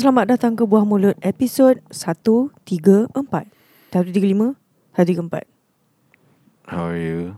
[0.00, 3.12] selamat datang ke Buah Mulut episod 134.
[3.12, 4.56] 135,
[4.96, 5.44] 134.
[6.72, 7.36] How are you?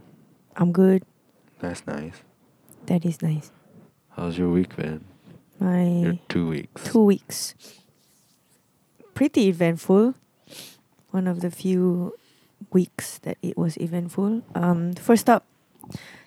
[0.55, 1.03] I'm good.
[1.59, 2.23] That's nice.
[2.87, 3.51] That is nice.
[4.15, 5.03] How's your week been?
[5.59, 6.87] My Your two weeks.
[6.87, 7.59] two weeks.
[9.11, 10.15] Pretty eventful.
[11.11, 12.15] One of the few
[12.71, 14.47] weeks that it was eventful.
[14.55, 15.51] Um, first up,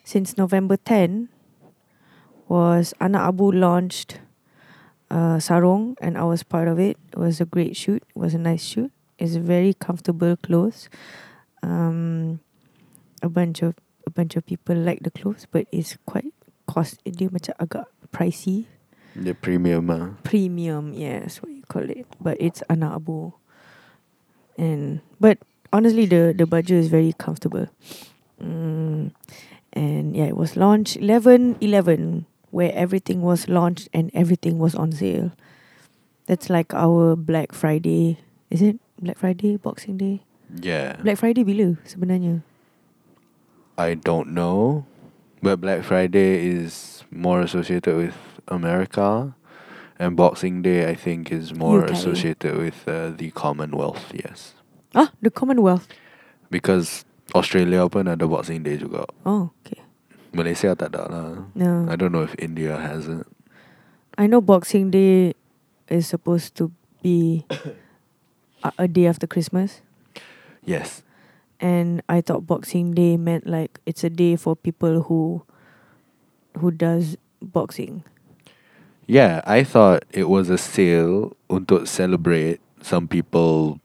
[0.03, 1.31] since November 10,
[2.51, 4.19] was Anak Abu launched
[5.09, 6.97] uh, Sarong and I was part of it.
[7.13, 8.03] It was a great shoot.
[8.15, 8.91] It was a nice shoot.
[9.17, 10.89] It's very comfortable clothes.
[11.63, 12.39] Um,
[13.21, 16.33] a bunch of a bunch of people like the clothes, but it's quite
[16.67, 17.01] cost.
[17.05, 18.67] Dia macam agak pricey.
[19.15, 20.19] The premium ah.
[20.27, 22.05] Premium, yes, what you call it.
[22.19, 23.31] But it's Anak Abu.
[24.59, 25.39] And but
[25.71, 27.71] honestly, the the budget is very comfortable.
[28.43, 29.15] Mm,
[29.71, 34.95] and yeah, it was launched 11 11 where everything was launched and everything was on
[34.95, 35.35] sale.
[36.25, 38.23] That's like our Black Friday.
[38.47, 40.23] Is it Black Friday, Boxing Day?
[40.47, 40.95] Yeah.
[41.03, 42.47] Black Friday bila sebenarnya?
[43.77, 44.87] I don't know,
[45.43, 48.15] but Black Friday is more associated with
[48.47, 49.35] America,
[49.99, 51.91] and Boxing Day I think is more UK.
[51.91, 54.15] associated with uh, the Commonwealth.
[54.15, 54.55] Yes,
[54.95, 55.91] Ah, the Commonwealth.
[56.47, 57.03] because
[57.35, 59.03] Australia pun ada Boxing Day juga.
[59.27, 59.83] Oh, okay.
[60.35, 61.27] Malaysia tak ada lah.
[61.55, 61.87] No.
[61.87, 63.23] I don't know if India has it.
[64.19, 65.33] I know Boxing Day
[65.87, 67.47] is supposed to be
[68.67, 69.79] a, a day after Christmas.
[70.65, 71.05] Yes.
[71.59, 75.43] and I thought Boxing Day meant like it's a day for people who
[76.57, 78.03] who does boxing.
[79.07, 83.79] Yeah, I thought it was a sale untuk celebrate some people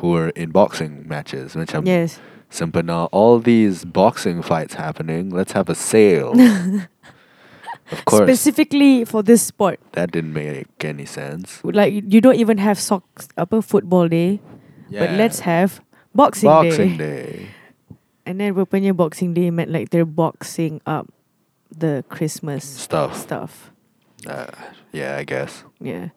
[0.00, 1.54] who are in boxing matches.
[1.54, 2.20] Macam yes.
[2.50, 6.32] Sempena all these boxing fights happening, let's have a sale.
[7.92, 9.80] of course, Specifically for this sport.
[9.92, 11.60] that didn't make any sense.
[11.64, 14.40] Like you don't even have socks upper football day,
[14.90, 15.80] but let's have
[16.14, 16.68] boxing, day.
[16.68, 17.06] boxing day.
[17.32, 17.48] day.
[18.26, 21.08] And then rupanya boxing day meant like they're boxing up
[21.74, 23.16] the Christmas Stuff.
[23.16, 23.70] stuff.
[24.26, 24.46] Uh,
[24.92, 25.64] yeah, I guess.
[25.80, 26.08] Yeah.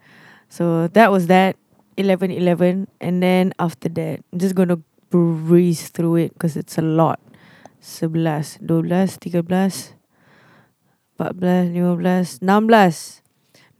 [0.49, 1.55] So that was that
[1.97, 6.77] 11 11 and then after that I'm just going to breeze through it because it's
[6.77, 7.19] a lot.
[8.01, 9.41] 11, 12, 13, 14,
[11.17, 13.21] 15, 16.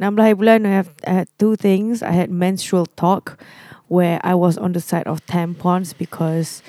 [0.02, 2.02] 16 hari bulan I have I had two things.
[2.02, 3.38] I had menstrual talk
[3.86, 6.66] where I was on the side of tampons because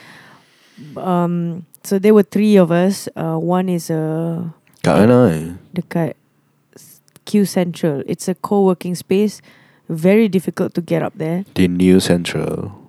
[1.00, 3.08] um so there were three of us.
[3.16, 4.52] Uh, one is a
[4.84, 6.12] Kat mana dekat
[7.24, 8.04] Q Sentral.
[8.04, 9.40] It's a co-working space.
[9.88, 11.48] Very difficult to get up there.
[11.56, 12.81] The New Central.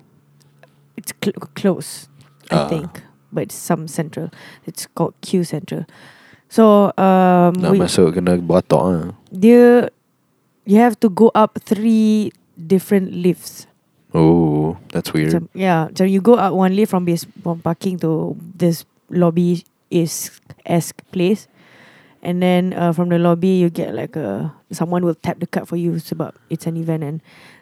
[0.96, 2.08] It's cl- close,
[2.54, 2.68] I Ah.
[2.70, 3.02] think,
[3.34, 4.30] but it's some central.
[4.66, 5.90] It's called Q Sentral.
[6.54, 9.04] So um, Nak we, masuk kena batok ah.
[9.34, 9.90] dia,
[10.70, 13.66] you have to go up three different lifts.
[14.14, 15.34] Oh, that's weird.
[15.34, 19.66] Macam, yeah, so you go up one lift from this from parking to this lobby
[19.90, 20.30] is
[20.70, 21.50] esque place,
[22.22, 25.66] and then uh, from the lobby you get like a someone will tap the card
[25.66, 27.18] for you sebab it's an event and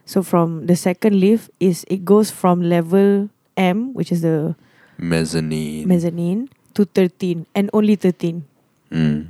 [0.06, 4.56] so from the second lift is it goes from level M which is the
[4.98, 5.88] Mezzanine.
[5.88, 8.46] mezzanine to thirteen and only thirteen.
[8.92, 9.28] Mm.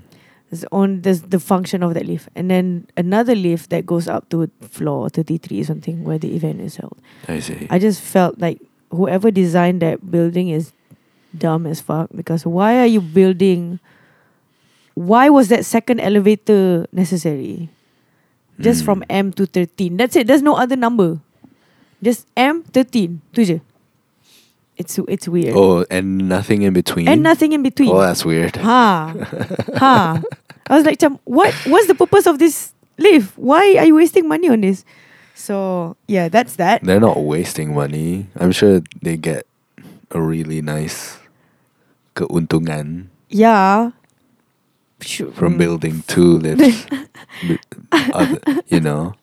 [0.52, 4.28] It's on there's the function of that lift, and then another lift that goes up
[4.30, 6.98] to floor thirty three or something where the event is held.
[7.28, 7.68] I see.
[7.70, 8.60] I just felt like
[8.92, 10.74] whoever designed that building is
[11.38, 13.80] dumb as fuck because why are you building
[14.94, 17.70] why was that second elevator necessary?
[18.62, 18.86] Just Mm.
[18.86, 19.98] from M to 13.
[19.98, 20.28] That's it.
[20.28, 21.20] There's no other number.
[22.02, 23.22] Just M 13.
[23.34, 23.62] Tu je.
[24.78, 25.54] It's it's weird.
[25.56, 27.08] Oh, and nothing in between.
[27.08, 27.90] And nothing in between.
[27.94, 28.56] Oh, that's weird.
[28.58, 29.14] Ha.
[29.78, 30.22] ha.
[30.68, 33.38] I was like, what what's the purpose of this lift?
[33.38, 34.86] Why are you wasting money on this?
[35.36, 36.82] So yeah, that's that.
[36.82, 38.26] They're not wasting money.
[38.40, 39.46] I'm sure they get
[40.10, 41.18] a really nice
[42.16, 43.92] keuntungan Yeah.
[45.34, 46.86] From building two lifts,
[48.14, 49.14] other, you know,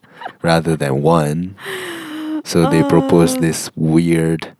[0.42, 1.54] rather than one.
[2.44, 3.46] So they proposed Ah.
[3.46, 4.54] this weird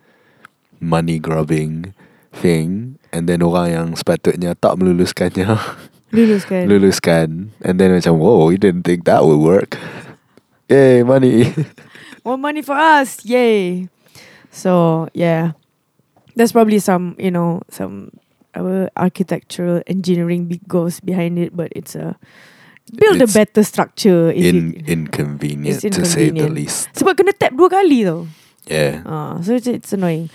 [0.79, 1.95] money grubbing
[2.31, 5.59] thing, and then orang yang sepatutnya tak meluluskannya
[6.15, 6.65] Luluskan.
[6.71, 7.29] luluskan,
[7.61, 9.77] and then macam, whoa, we didn't think that would work.
[10.73, 11.53] Yay, money.
[12.25, 13.25] More money for us.
[13.25, 13.89] Yay.
[14.53, 15.53] So yeah.
[16.39, 18.15] There's probably some, you know, some
[18.57, 22.17] our architectural engineering big goals behind it, but it's a
[22.89, 24.31] build It's a better structure.
[24.33, 26.55] In you, inconvenient It's to say the inconvenient.
[26.57, 26.89] least.
[26.97, 28.25] sebab kena tap dua kali tau.
[28.69, 29.05] Yeah.
[29.05, 30.29] Uh, so it's, it's annoying.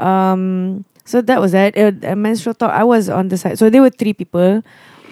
[0.00, 1.76] Um, so that was that.
[1.76, 2.72] Uh, a menstrual talk.
[2.72, 3.56] I was on the side.
[3.60, 4.60] So there were three people.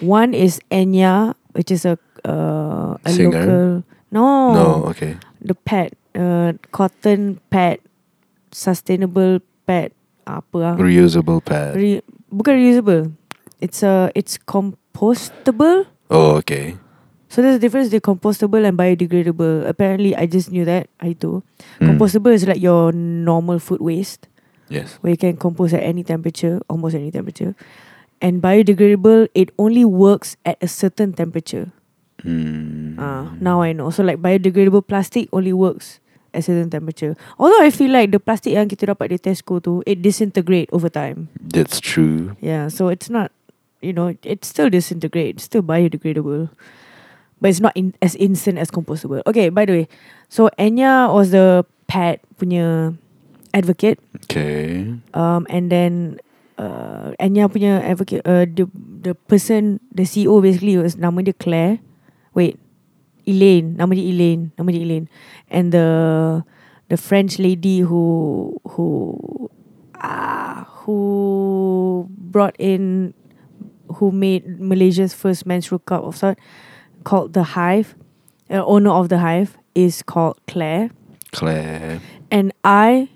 [0.05, 1.97] One is Enya, which is a
[2.29, 3.32] uh, a Singer?
[3.32, 3.64] local
[4.12, 4.25] no,
[4.55, 5.17] No, okay.
[5.41, 7.81] the pad uh, cotton pad
[8.53, 9.93] sustainable pad
[10.26, 11.75] apa Reusable pad.
[11.76, 13.12] Re- bukan reusable
[13.61, 16.76] it's a it's compostable oh, okay.
[17.28, 21.43] so there's a difference between compostable and biodegradable apparently I just knew that I do.
[21.81, 21.96] Mm.
[21.96, 24.28] compostable is like your normal food waste
[24.69, 24.99] Yes.
[25.00, 27.55] where you can compost at any temperature, almost any temperature.
[28.20, 31.70] And biodegradable, it only works at a certain temperature.
[32.25, 32.96] Mm.
[32.99, 33.90] Ah, now I know.
[33.90, 36.00] So like biodegradable plastic only works
[36.36, 37.16] at certain temperature.
[37.40, 40.92] Although I feel like the plastic yang kita dapat di Tesco tu, it disintegrate over
[40.92, 41.32] time.
[41.40, 42.36] That's true.
[42.44, 43.32] Yeah, so it's not,
[43.80, 46.52] you know, it still disintegrate, still biodegradable.
[47.40, 49.24] But it's not in, as instant as compostable.
[49.24, 49.86] Okay, by the way,
[50.28, 52.96] so Enya was the pet punya
[53.56, 53.96] advocate
[54.28, 54.92] Okay.
[55.14, 56.20] um, and then
[56.58, 61.80] uh, Anya punya advocate uh, the the person the CEO basically was nama dia Claire
[62.36, 62.60] wait
[63.26, 65.08] Elaine nama dia Elaine nama dia Elaine
[65.50, 65.88] and the
[66.88, 69.50] the French lady who who
[69.99, 73.12] ah who brought in
[73.99, 76.38] who made Malaysia's first menstrual cup of sort
[77.05, 77.94] called the Hive
[78.50, 80.90] uh, owner of the Hive is called Claire
[81.32, 82.00] Claire.
[82.31, 83.08] and I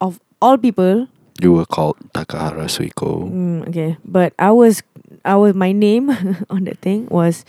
[0.00, 1.08] of all people
[1.42, 3.26] You were called Takahara Suiko.
[3.26, 4.78] Mm, okay, but I was,
[5.26, 6.06] I was my name
[6.54, 7.42] on that thing was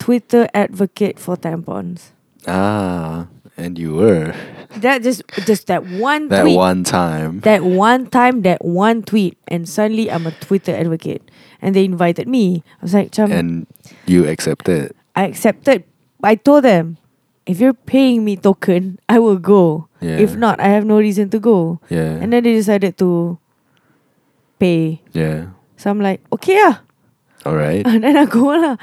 [0.00, 2.10] Twitter advocate for tampons.
[2.48, 4.32] Ah, and you were.
[4.80, 7.40] That just just that one That tweet, one time.
[7.44, 11.20] that one time, that one tweet, and suddenly I'm a Twitter advocate,
[11.60, 12.64] and they invited me.
[12.80, 13.66] I was like, Chum, and
[14.06, 14.96] you accepted.
[15.14, 15.84] I accepted.
[16.24, 16.96] I told them,
[17.44, 19.88] if you're paying me token, I will go.
[20.00, 20.16] Yeah.
[20.16, 21.80] If not, I have no reason to go.
[21.92, 22.16] Yeah.
[22.22, 23.36] And then they decided to
[24.58, 25.02] pay.
[25.12, 25.52] yeah.
[25.76, 26.80] So I'm like, okay ah.
[27.44, 27.84] All right.
[27.88, 28.76] And then I go lah.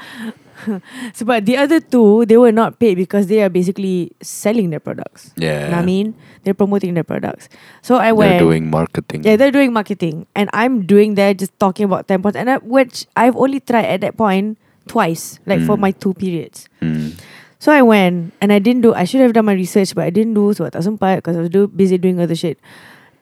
[1.14, 4.80] so, but the other two, they were not paid because they are basically selling their
[4.80, 5.32] products.
[5.36, 5.68] Yeah.
[5.70, 6.14] Know what I mean,
[6.44, 7.48] they're promoting their products.
[7.82, 8.30] So I went.
[8.32, 9.24] They're doing marketing.
[9.24, 13.06] yeah, they're doing marketing, and I'm doing that, just talking about tampons, and I, which
[13.16, 14.58] I've only tried at that point
[14.88, 15.80] twice, like for Mm.
[15.80, 16.68] my two periods.
[16.80, 17.20] Mm.
[17.58, 18.94] So I went, and I didn't do.
[18.94, 20.54] I should have done my research, but I didn't do.
[20.54, 22.56] So I tak sempat because I was do, busy doing other shit.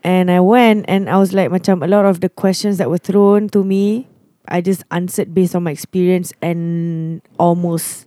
[0.05, 3.01] And I went, and I was like, macam a lot of the questions that were
[3.01, 4.07] thrown to me,
[4.49, 8.07] I just answered based on my experience and almost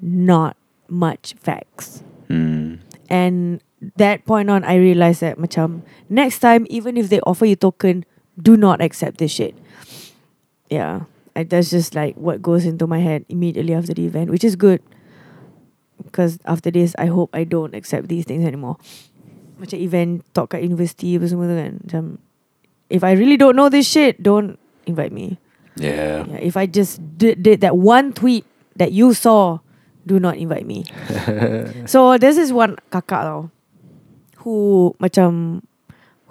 [0.00, 0.56] not
[0.88, 2.02] much facts.
[2.28, 2.80] Mm.
[3.08, 3.60] And
[3.96, 8.04] that point on, I realized that macam next time, even if they offer you token,
[8.36, 9.56] do not accept this shit.
[10.70, 14.44] Yeah, I, that's just like what goes into my head immediately after the event, which
[14.44, 14.82] is good.
[16.04, 18.76] Because after this, I hope I don't accept these things anymore.
[19.60, 21.72] Macam event talk kat university apa semua tu kan.
[21.84, 22.02] Macam,
[22.88, 25.38] if I really don't know this shit, don't invite me.
[25.76, 26.26] Yeah.
[26.26, 28.44] Yeah, if I just did, did that one tweet
[28.76, 29.58] that you saw,
[30.06, 30.84] do not invite me.
[31.86, 33.50] So this is one kakak tau
[34.42, 35.62] who macam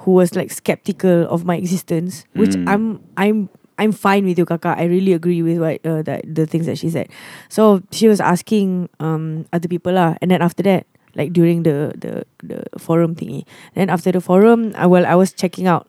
[0.03, 2.65] who was like skeptical of my existence, which Mm.
[2.67, 2.83] I'm
[3.17, 3.37] I'm
[3.79, 4.75] I'm fine with you kakak.
[4.75, 7.07] I really agree with what uh, that the things that she said.
[7.47, 11.93] So she was asking um other people lah, and then after that, like during the
[11.95, 15.87] the the forum thingy, then after the forum, I well I was checking out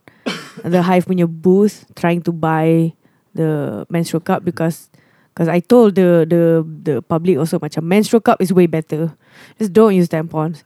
[0.65, 2.93] the Hive punya booth, trying to buy
[3.35, 4.91] the menstrual cup because
[5.33, 9.15] because I told the the the public also macam menstrual cup is way better.
[9.59, 10.63] Just don't use tampons.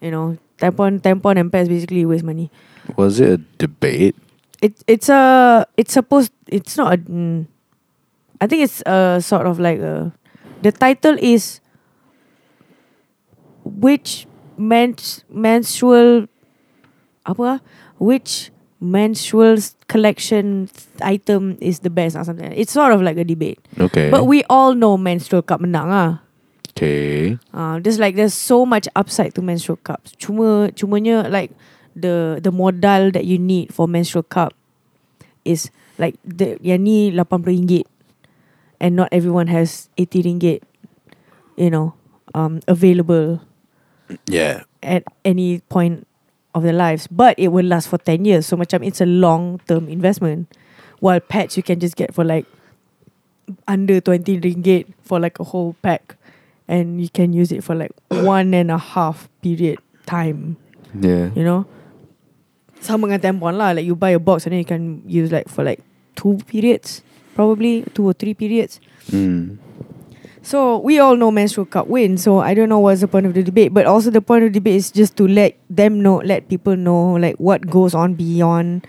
[0.00, 2.50] You know, tampon tampon and pads basically waste money.
[2.96, 4.16] Was it a debate?
[4.62, 7.46] It it's a it's supposed it's not a mm,
[8.40, 10.12] I think it's a sort of like a
[10.62, 11.60] the title is
[13.62, 14.26] which
[14.58, 16.26] mens menstrual
[17.22, 17.62] apa
[18.00, 19.58] which menstrual
[19.88, 20.70] collection
[21.02, 22.50] item is the best or something.
[22.52, 23.58] It's sort of like a debate.
[23.78, 24.10] Okay.
[24.10, 26.22] But we all know menstrual cup menang ah.
[26.70, 27.38] okay.
[27.52, 30.14] Uh, just like there's so much upside to menstrual cups.
[30.18, 31.50] Cuma cumanya like
[31.98, 34.54] the the modal that you need for menstrual cup
[35.44, 37.82] is like the yang ni RM80
[38.78, 40.62] and not everyone has RM80
[41.58, 41.94] you know
[42.38, 43.42] um available
[44.30, 44.64] Yeah.
[44.80, 46.07] at any point
[46.58, 48.46] of their lives but it will last for 10 years.
[48.46, 50.50] So macam it's a long term investment.
[51.00, 52.44] While pads you can just get for like
[53.66, 56.16] under 20 ringgit for like a whole pack.
[56.68, 60.58] And you can use it for like one and a half period time.
[60.92, 61.30] Yeah.
[61.32, 61.64] you know?
[62.82, 63.72] Sama dengan tampon lah.
[63.72, 65.80] Like you buy a box and then you can use like for like
[66.18, 67.02] two periods
[67.38, 68.82] probably two or three periods.
[69.14, 69.62] Mm.
[70.48, 72.24] So we all know menstrual cup wins.
[72.24, 74.52] So I don't know what's the point of the debate, but also the point of
[74.52, 78.14] the debate is just to let them know, let people know like what goes on
[78.14, 78.86] beyond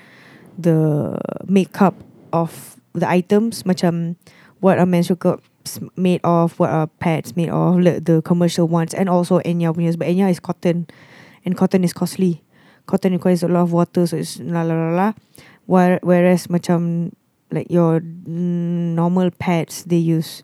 [0.58, 1.20] the
[1.52, 1.96] makeup
[2.32, 3.64] of the items.
[3.64, 4.16] Macam
[4.62, 8.94] what are menstrual cups made of, what are pads made of, like the commercial ones,
[8.94, 10.00] and also Enya punya.
[10.00, 10.88] But Enya is cotton,
[11.44, 12.42] and cotton is costly.
[12.88, 15.14] Cotton requires a lot of water, so it's la la la la.
[15.68, 17.12] Where, whereas macam
[17.52, 20.42] like your normal pads, they use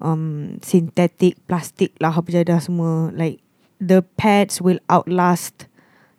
[0.00, 3.10] um synthetic plastic lah apa jadah semua.
[3.14, 3.42] Like
[3.82, 5.66] the pads will outlast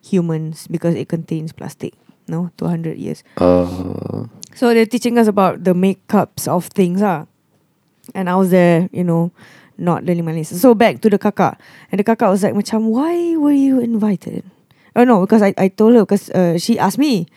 [0.04, 1.96] humans because it contains plastic.
[2.30, 3.26] No, 200 years.
[3.42, 7.26] Uh, So they're teaching us about the makeups of things, ah.
[8.18, 9.32] And I was there, you know,
[9.78, 10.58] not learning my lesson.
[10.58, 11.58] So back to the kakak.
[11.92, 14.44] And the kakak was like, macam, why were you invited?
[14.98, 17.30] Oh no, because I, I told her, because uh, she asked me,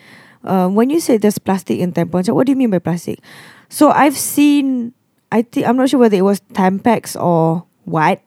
[0.42, 3.20] uh, when you say there's plastic in tampons, what do you mean by plastic?
[3.68, 4.92] So I've seen,
[5.32, 8.20] I think, I'm not sure whether it was Tampax or what.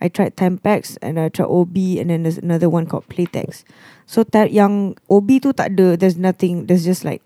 [0.00, 3.64] I tried Tampax and I tried OB and then there's another one called Playtex.
[4.06, 7.20] So ta- yang OB tu tak ada, there's nothing, there's just like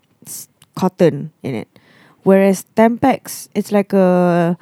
[0.75, 1.67] cotton in it.
[2.23, 4.55] Whereas Tampax, it's like a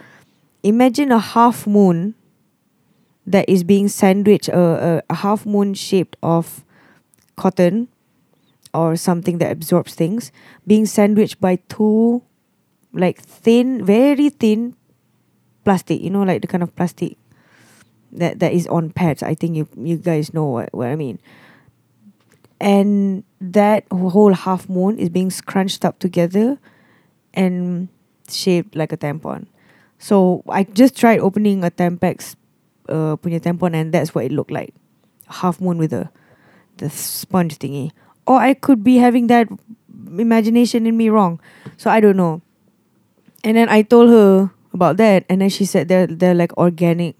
[0.62, 2.13] imagine a half moon
[3.25, 6.63] that is being sandwiched, a, a, a half moon shaped of
[7.36, 7.89] cotton
[8.74, 10.32] or something that absorbs things,
[10.65, 12.22] being sandwiched by two
[12.94, 14.75] like thin, very thin
[15.63, 17.17] plastic, you know, like the kind of plastic
[18.12, 19.22] that that is on pads.
[19.24, 21.20] I think you you guys know what, what I mean.
[22.60, 26.58] And that whole half moon is being scrunched up together
[27.34, 27.89] and
[28.29, 29.48] shaped like a tampon.
[30.00, 32.36] So I just tried opening a Tampax
[32.89, 34.74] uh, punya tampon and that's what it looked like.
[35.27, 36.10] Half moon with a
[36.77, 37.91] the sponge thingy.
[38.25, 39.48] Or I could be having that
[40.17, 41.39] imagination in me wrong.
[41.77, 42.41] So I don't know.
[43.48, 47.16] And then I told her about that and then she said they're they're like organic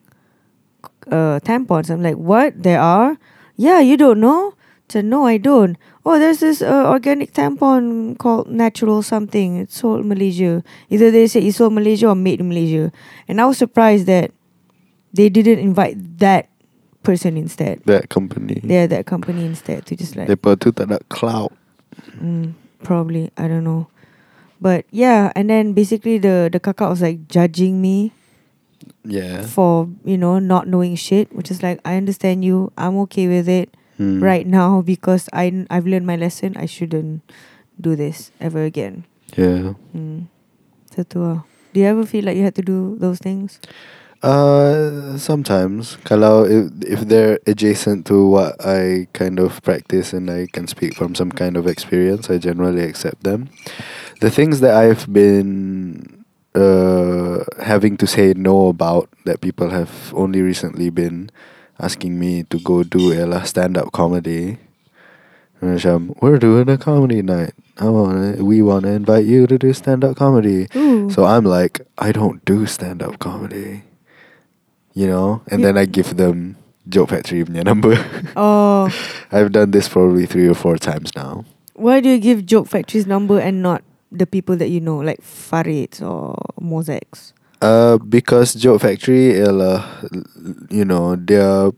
[1.08, 1.88] uh tampons.
[1.88, 2.52] I'm like, what?
[2.68, 3.16] There are?
[3.56, 4.60] Yeah, you don't know?
[4.92, 5.80] So no, I don't.
[6.04, 9.56] Oh, there's this uh, organic tampon called Natural something.
[9.64, 10.64] It's sold in Malaysia.
[10.92, 12.92] Either they say it's sold in Malaysia or made in Malaysia.
[13.28, 14.32] And I was surprised that
[15.12, 16.48] they didn't invite that
[17.04, 17.80] person instead.
[17.88, 18.60] that company.
[18.64, 21.56] They're that company instead to just like They tu tak ada clout.
[22.20, 23.88] Mm, probably I don't know,
[24.62, 25.32] but yeah.
[25.36, 28.12] And then basically the the kakak was like judging me
[29.08, 29.42] Yeah.
[29.48, 32.72] for you know not knowing shit, which is like I understand you.
[32.78, 34.22] I'm okay with it Hmm.
[34.22, 36.54] right now because I I've learned my lesson.
[36.54, 37.26] I shouldn't
[37.82, 39.10] do this ever again.
[39.34, 39.74] Yeah.
[39.96, 40.30] Mm.
[40.94, 41.42] So tu.
[41.74, 43.58] Do you ever feel like you had to do those things?
[44.26, 50.50] Uh, sometimes kalau if if they're adjacent to what I kind of practice and I
[50.50, 53.54] can speak from some kind of experience, I generally accept them.
[54.20, 56.26] The things that I've been
[56.58, 61.30] uh having to say no about that people have only recently been
[61.80, 64.58] asking me to go do ialah stand up comedy.
[65.62, 67.54] Macam we're doing a comedy night.
[67.78, 70.66] I wanna, we wanna invite you to do stand up comedy.
[70.76, 71.10] Ooh.
[71.14, 73.86] So I'm like, I don't do stand up comedy.
[74.98, 75.42] You know?
[75.54, 75.70] And Yeah.
[75.70, 76.58] then I give them
[76.90, 77.94] Joke Factory punya number.
[78.38, 78.90] oh,
[79.30, 81.46] I've done this probably three or four times now.
[81.78, 85.22] why do you give Joke Factory's number and not the people that you know, like
[85.22, 87.34] Farid or Mosaics?
[87.58, 89.82] Uh, because Joke Factory ialah,
[90.70, 91.74] you know, dia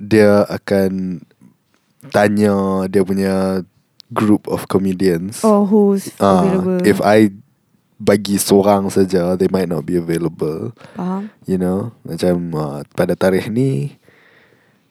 [0.00, 1.20] dia akan
[2.14, 3.34] tanya dia punya
[4.14, 5.42] group of comedians.
[5.44, 6.80] Or who's Ah, available?
[6.86, 7.34] if I
[8.00, 10.72] bagi seorang saja, they might not be available.
[10.96, 11.28] Faham?
[11.44, 13.99] You know Macam uh, Pada tarikh ni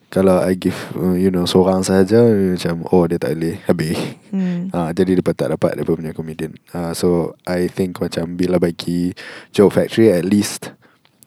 [0.09, 3.97] Kalau I give uh, You know Seorang sahaja Macam Oh dia tak boleh Habis
[4.29, 4.69] Hmm.
[4.69, 9.13] uh, Jadi dia tak dapat Dia punya comedian uh, So I think macam Bila bagi
[9.49, 10.73] Joke Factory At least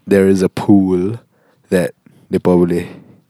[0.06, 1.18] There is a pool
[1.70, 1.94] That
[2.30, 2.86] Mereka boleh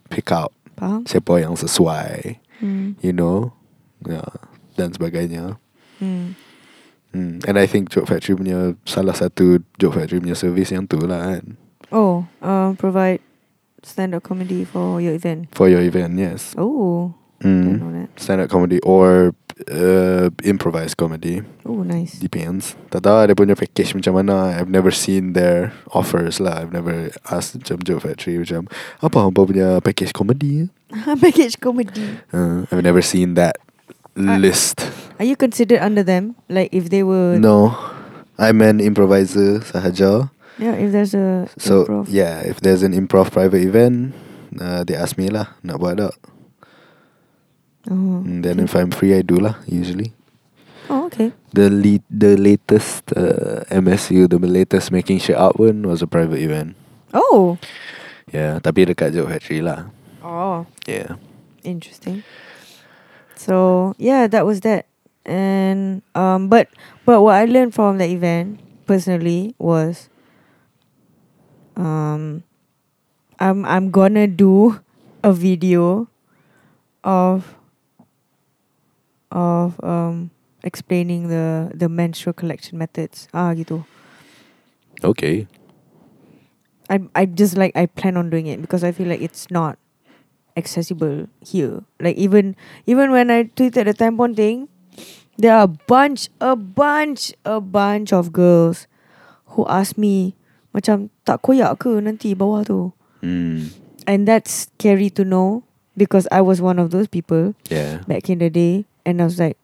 [0.08, 1.04] Pick out Faham?
[1.04, 2.94] Siapa yang sesuai Hmm.
[3.02, 3.56] You know
[4.04, 4.28] yeah,
[4.76, 5.56] Dan sebagainya
[5.98, 6.34] Hmm.
[7.12, 7.44] Hmm.
[7.44, 11.36] And I think Joke Factory punya Salah satu Joke Factory punya service yang tu lah
[11.36, 11.60] kan
[11.92, 13.20] Oh, uh, provide
[13.82, 15.50] stand-up comedy for your event.
[15.54, 18.06] For your event yes Oh, Hmm.
[18.14, 19.34] Stand up comedy Or
[19.66, 22.14] uh, Improvised comedy Oh, nice.
[22.22, 26.70] Depends Tak tahu dia punya package macam mana I've never seen their offers lah I've
[26.70, 28.70] never asked macam Joke Factory macam
[29.02, 30.70] Apa apa punya package comedy
[31.18, 32.06] Package comedy.
[32.30, 33.58] uh, I've never seen that
[34.14, 34.78] list
[35.18, 36.38] Are you considered under them?
[36.46, 37.74] Like if they were No
[38.38, 42.04] I'm an improviser sahaja Yeah, if there's a So improv.
[42.12, 44.12] yeah If there's an improv private event
[44.60, 46.12] uh, They ask me lah Nak buat tak
[47.90, 50.12] Oh, And then if I'm free I do lah Usually
[50.90, 51.32] Oh, okay.
[51.56, 56.42] The lead, the latest uh, MSU, the latest making shit out one was a private
[56.42, 56.74] event.
[57.16, 57.56] Oh.
[58.28, 59.88] Yeah, tapi dekat Joke Factory lah.
[60.20, 61.16] Oh, Yeah.
[61.64, 62.26] interesting.
[63.38, 64.84] So yeah, that was that.
[65.24, 66.66] and um, but
[67.06, 70.11] but what I learned from the event personally was,
[71.76, 72.42] um,
[73.38, 74.80] I'm I'm gonna do
[75.22, 76.08] a video
[77.04, 77.56] of
[79.30, 80.30] of um
[80.62, 83.82] explaining the the menstrual collection methods ah gitu.
[85.02, 85.46] Okay.
[86.90, 89.78] I I just like I plan on doing it because I feel like it's not
[90.56, 91.82] accessible here.
[91.98, 92.54] Like even
[92.86, 94.68] even when I tweeted the tampon thing,
[95.38, 98.86] there are a bunch, a bunch, a bunch of girls
[99.56, 100.36] who ask me
[100.72, 102.92] macam tak koyak ke nanti bawah tu.
[103.22, 103.70] Mm.
[104.08, 105.62] And that's scary to know
[105.96, 108.02] because I was one of those people Yeah.
[108.08, 109.56] back in the day, and I was like,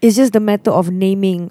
[0.00, 1.50] it's just the matter of naming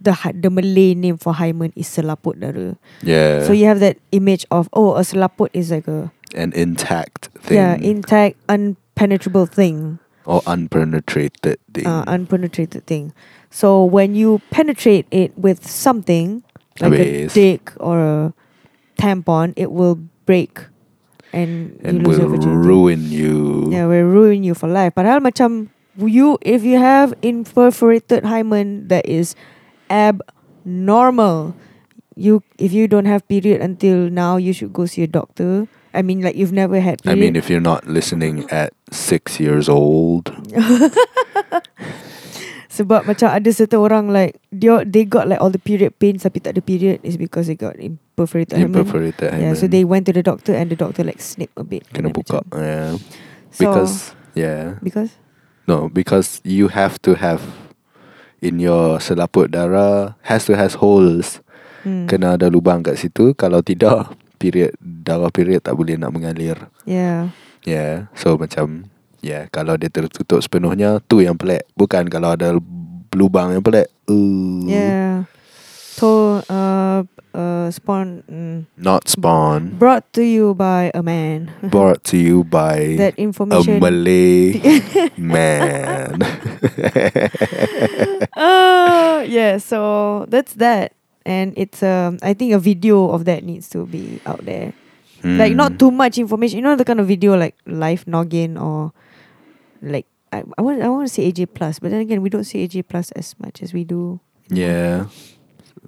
[0.00, 2.76] the the Malay name for hymen is selaput dara.
[3.02, 3.42] Yeah.
[3.42, 7.58] So you have that image of oh a selaput is like a An intact thing.
[7.58, 11.86] yeah intact unpenetrable thing, or unpenetrated thing.
[11.86, 13.10] uh, unpenetrated thing.
[13.50, 16.42] So when you penetrate it with something
[16.80, 17.32] like a Habis.
[17.34, 18.34] dick or a
[18.98, 20.58] tampon, it will break
[21.32, 22.66] and, and you lose your will virginity.
[22.66, 23.68] ruin you.
[23.70, 24.94] Yeah, it will ruin you for life.
[24.94, 29.34] Padahal macam you if you have imperforated hymen that is
[29.90, 31.54] abnormal,
[32.14, 35.66] you if you don't have period until now, you should go see a doctor.
[35.94, 39.68] I mean, like you've never had I mean, if you're not listening at six years
[39.68, 40.26] old,
[42.74, 46.42] Sebab macam ada certain orang like dia they got like all the period pains tapi
[46.42, 48.82] tak ada period is because they got imperforated hymen.
[48.82, 51.62] imperforated Yeah, so hymen, they went to the doctor and the doctor like snip a
[51.62, 51.86] bit.
[51.88, 52.42] kena buka.
[52.42, 52.90] macam- Yeah.
[53.54, 53.94] So, Because
[54.34, 55.14] yeah, because
[55.64, 57.46] no, because you have to have
[58.42, 61.38] in your selaput darah has to has holes.
[61.86, 63.32] hmm, Kena ada lubang kat situ.
[63.32, 66.58] Kalau tidak, period darah period tak boleh nak mengalir.
[66.84, 67.30] yeah.
[67.64, 68.92] Yeah, so macam
[69.24, 71.64] yeah, kalau dia tertutup sepenuhnya tu yang pelik.
[71.72, 72.52] Bukan kalau ada
[73.10, 73.88] lubang yang pelik.
[74.04, 75.24] Uh, Yeah.
[75.94, 79.78] So, uh, uh, spawn mm, Not spawn.
[79.78, 81.54] brought to you by a man.
[81.70, 83.78] Brought to you by that a information.
[83.78, 84.58] Malay
[85.16, 86.18] man.
[88.36, 89.58] uh, yeah.
[89.58, 92.18] So that's that, and it's um.
[92.22, 94.74] I think a video of that needs to be out there.
[95.24, 95.80] Like not Hmm.
[95.80, 96.58] too much information.
[96.60, 98.92] You know the kind of video like live noggin or
[99.84, 102.44] like I, I want I want to say AJ plus, but then again we don't
[102.44, 104.20] see AJ plus as much as we do.
[104.48, 105.06] Yeah.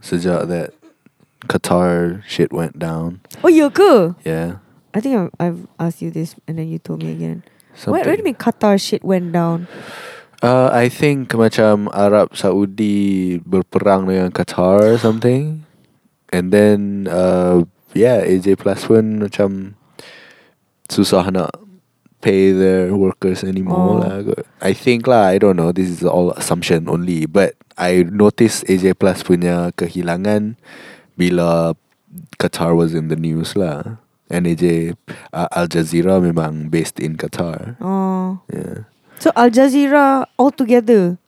[0.01, 0.75] Sejak that
[1.49, 3.21] Qatar shit went down.
[3.45, 4.15] Oh, you ke?
[4.25, 4.63] Yeah.
[4.95, 7.45] I think I've, I've asked you this and then you told me again.
[7.85, 9.69] What, what do you mean Qatar shit went down?
[10.41, 15.65] Uh, I think macam Arab Saudi berperang dengan Qatar or something.
[16.33, 19.77] And then uh, yeah, AJ Plus pun macam
[20.89, 21.66] susah nak
[22.21, 24.35] pay their workers anymore Oh.
[24.61, 25.73] I think lah, I don't know.
[25.73, 27.27] This is all assumption only.
[27.27, 30.57] But I noticed AJ Plus punya kehilangan
[31.19, 31.77] bila
[32.41, 34.01] Qatar was in the news lah.
[34.27, 34.97] And AJ
[35.33, 37.77] uh, Al Jazeera memang based in Qatar.
[37.79, 38.41] Oh.
[38.51, 38.91] Yeah.
[39.21, 41.19] So Al Jazeera altogether.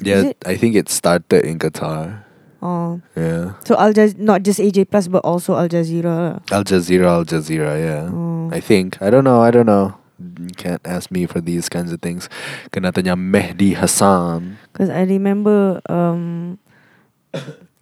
[0.00, 0.32] Yeah.
[0.44, 2.24] I think it started in Qatar.
[2.60, 3.00] Oh.
[3.16, 3.56] Yeah.
[3.64, 6.44] So Al Jaz not just AJ Plus but also Al Jazeera.
[6.52, 8.10] Al Jazeera, Al Jazeera, yeah.
[8.12, 8.50] Oh.
[8.52, 9.00] I think.
[9.00, 9.96] I don't know, I don't know.
[10.20, 12.28] You can't ask me for these kinds of things.
[12.68, 14.60] Kena tanya Mehdi Hassan.
[14.68, 16.56] Because I remember um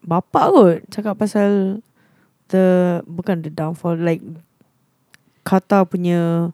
[0.07, 1.83] Bapak kot cakap pasal
[2.49, 4.23] the bukan the downfall like
[5.45, 6.53] Qatar punya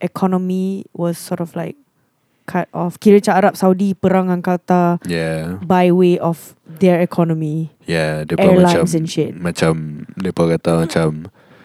[0.00, 1.76] economy was sort of like
[2.48, 2.96] cut off.
[3.02, 5.60] Kira macam Arab Saudi perang dengan Qatar Yeah.
[5.62, 7.70] by way of their economy.
[7.84, 9.32] Yeah, depa macam Airlines and shit.
[9.36, 11.08] macam depa kata macam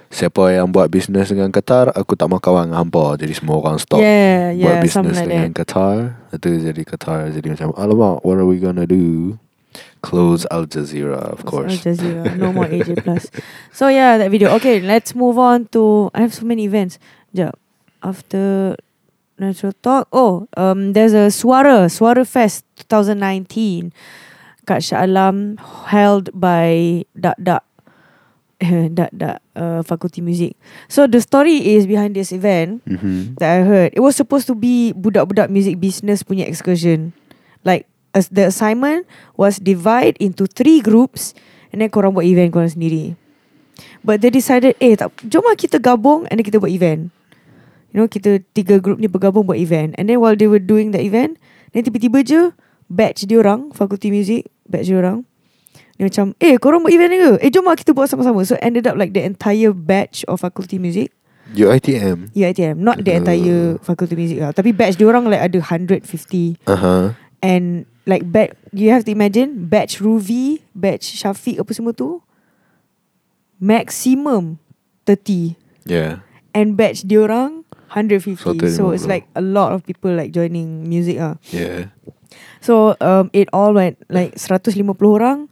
[0.10, 3.18] siapa yang buat bisnes dengan Qatar, aku tak mau kawan dengan hampa.
[3.20, 5.60] Jadi semua orang stop yeah, buat yeah, bisnes like dengan that.
[5.66, 5.96] Qatar.
[6.34, 9.38] Itu jadi Qatar jadi macam alamak, what are we gonna do?
[10.06, 11.82] Close Al Jazeera, of Al course.
[11.82, 13.28] Jazeera, no more AJ Plus.
[13.74, 14.54] So yeah, that video.
[14.62, 16.14] Okay, let's move on to.
[16.14, 17.02] I have so many events.
[17.34, 17.58] Jap.
[18.06, 18.78] After
[19.42, 23.92] Natural Talk, oh, um, there's a Suara Suara Fest 2019
[24.66, 25.58] kat Shah Alam
[25.90, 27.66] held by Dak Dak
[28.98, 30.56] Dak Dak uh, Faculty Music.
[30.88, 33.36] So the story is behind this event Mm-hmm.
[33.40, 33.90] that I heard.
[33.92, 37.12] It was supposed to be budak-budak music business punya excursion.
[37.68, 39.04] Like as the assignment
[39.36, 41.36] was divide into three groups
[41.76, 43.20] and then korang buat event korang sendiri.
[44.06, 47.12] But they decided, eh tak, jom lah kita gabung and then kita buat event.
[47.92, 49.96] You know, kita tiga group ni bergabung buat event.
[50.00, 51.36] And then while they were doing the event,
[51.76, 52.56] then tiba-tiba je
[52.88, 55.28] batch dia orang, faculty music, batch dia orang.
[55.96, 57.32] Dia macam, eh korang buat event ni ke?
[57.40, 58.44] Eh jom lah kita buat sama-sama.
[58.44, 61.16] So ended up like the entire batch of faculty music
[61.56, 62.34] UiTM.
[62.36, 63.20] UiTM Not the Uh.
[63.22, 66.04] entire faculty music lah Tapi batch dia orang like ada 150
[66.68, 67.14] Uh-huh.
[67.40, 72.20] And like bat, you have to imagine batch Ruvi, batch Shafiq apa semua tu
[73.62, 74.58] maximum
[75.08, 75.56] 30
[75.86, 76.26] Yeah.
[76.52, 78.42] and batch diorang 150.
[78.42, 79.14] So So, it's 30.
[79.14, 81.38] like a lot of people like joining music ah.
[81.54, 81.94] Yeah.
[82.60, 85.48] So um it all went like 150 orang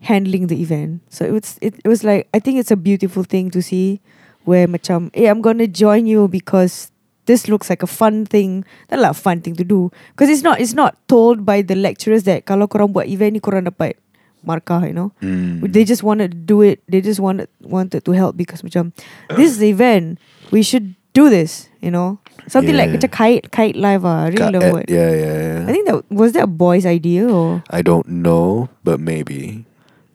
[0.00, 1.00] handling the event.
[1.10, 4.00] So it was it, it was like I think it's a beautiful thing to see
[4.44, 6.90] where macam hey I'm gonna join you because
[7.26, 8.62] this looks like a fun thing.
[8.88, 12.22] That lah fun thing to do because it's not it's not told by the lecturers
[12.30, 13.98] that kalau korang buat event ni korang dapat
[14.46, 15.10] markah you know.
[15.18, 15.66] Mm.
[15.72, 16.78] They just wanted to do it.
[16.86, 18.94] They just wanted wanted to help because macam
[19.34, 20.22] this is the event.
[20.54, 21.66] We should do this.
[21.82, 22.18] You know,
[22.50, 22.98] something like Yeah.
[22.98, 24.02] macam kite kite live.
[24.06, 24.88] Ah, I really Ka- love eh, it.
[24.90, 25.58] yeah, yeah, yeah.
[25.66, 29.66] I think that was that a boy's idea or I don't know, but maybe.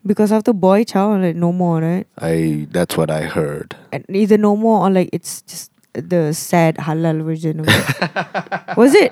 [0.05, 2.07] Because after boy child like no more right?
[2.17, 3.75] I that's what I heard.
[3.91, 8.77] And either no more or like it's just the sad halal version of it.
[8.77, 9.11] was it?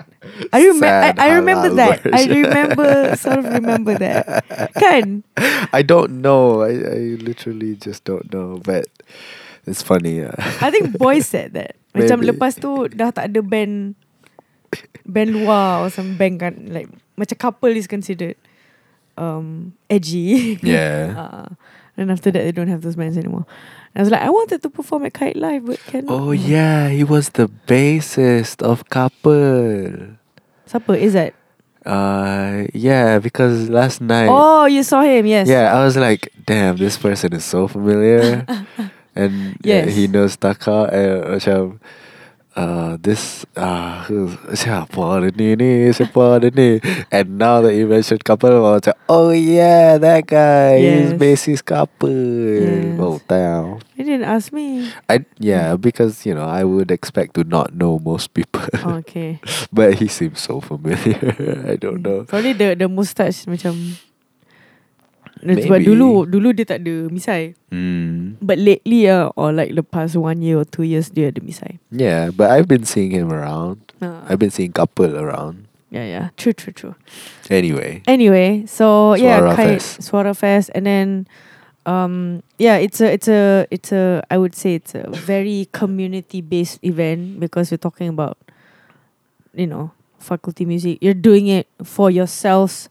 [0.54, 1.21] I remember.
[1.21, 2.02] I, I remember that.
[2.13, 4.45] I remember sort of remember that.
[4.80, 5.23] Kan?
[5.73, 6.62] I don't know.
[6.62, 8.88] I, I literally just don't know, but
[9.65, 10.19] it's funny.
[10.19, 10.36] Yeah.
[10.62, 11.75] I think boys said that.
[11.93, 12.32] Macam Maybe.
[12.32, 13.97] lepas tu dah tak ada band
[15.04, 18.38] band luar or some band kan like macam couple is considered
[19.19, 20.58] um edgy.
[20.63, 21.13] Yeah.
[21.19, 21.47] uh,
[21.99, 23.45] and after that they don't have those bands anymore.
[23.95, 27.03] I was like, I wanted to perform at Kite Live, but can Oh yeah, he
[27.03, 30.15] was the bassist of Couple.
[30.69, 31.34] Siapa is that?
[31.86, 34.29] Uh, yeah, because last night.
[34.29, 35.47] Oh, you saw him, yes.
[35.47, 38.45] Yeah, I was like, damn, this person is so familiar,
[39.15, 40.86] and yeah, he knows Taka.
[40.93, 41.79] And macam,
[42.59, 44.03] uh, this uh,
[44.51, 46.83] siapa ni ni siapa ni?
[47.07, 51.19] And now that you mentioned couple, I was like, oh yeah, that guy, he's Yes.
[51.19, 52.11] bassist couple.
[52.11, 52.99] Yes.
[52.99, 53.79] Oh damn.
[53.95, 54.91] He didn't ask me.
[55.07, 58.67] I yeah, because you know I would expect to not know most people,
[58.99, 59.39] okay.
[59.71, 61.63] but he seems so familiar.
[61.71, 62.27] I don't know.
[62.27, 63.95] Probably the the mustache macam.
[65.39, 67.56] Sebab dulu dulu dia tak ada misai.
[67.71, 68.39] Mm.
[68.43, 71.80] But lately uh, or like the past one year or two years dia ada misai.
[71.91, 73.80] Yeah, but I've been seeing him around.
[74.04, 75.69] Uh, I've been seeing couple around.
[75.89, 76.25] yeah, yeah.
[76.38, 76.95] True, true, true.
[77.49, 80.02] Anyway, Anyway, so yeah, Swara Kite, Fest.
[80.02, 81.28] Swara Fest, and then
[81.86, 84.23] um, yeah, it's a, it's a, it's a.
[84.30, 88.38] I would say it's a very community-based event because we're talking about,
[89.54, 90.99] you know, faculty music.
[91.02, 92.89] You're doing it for yourselves,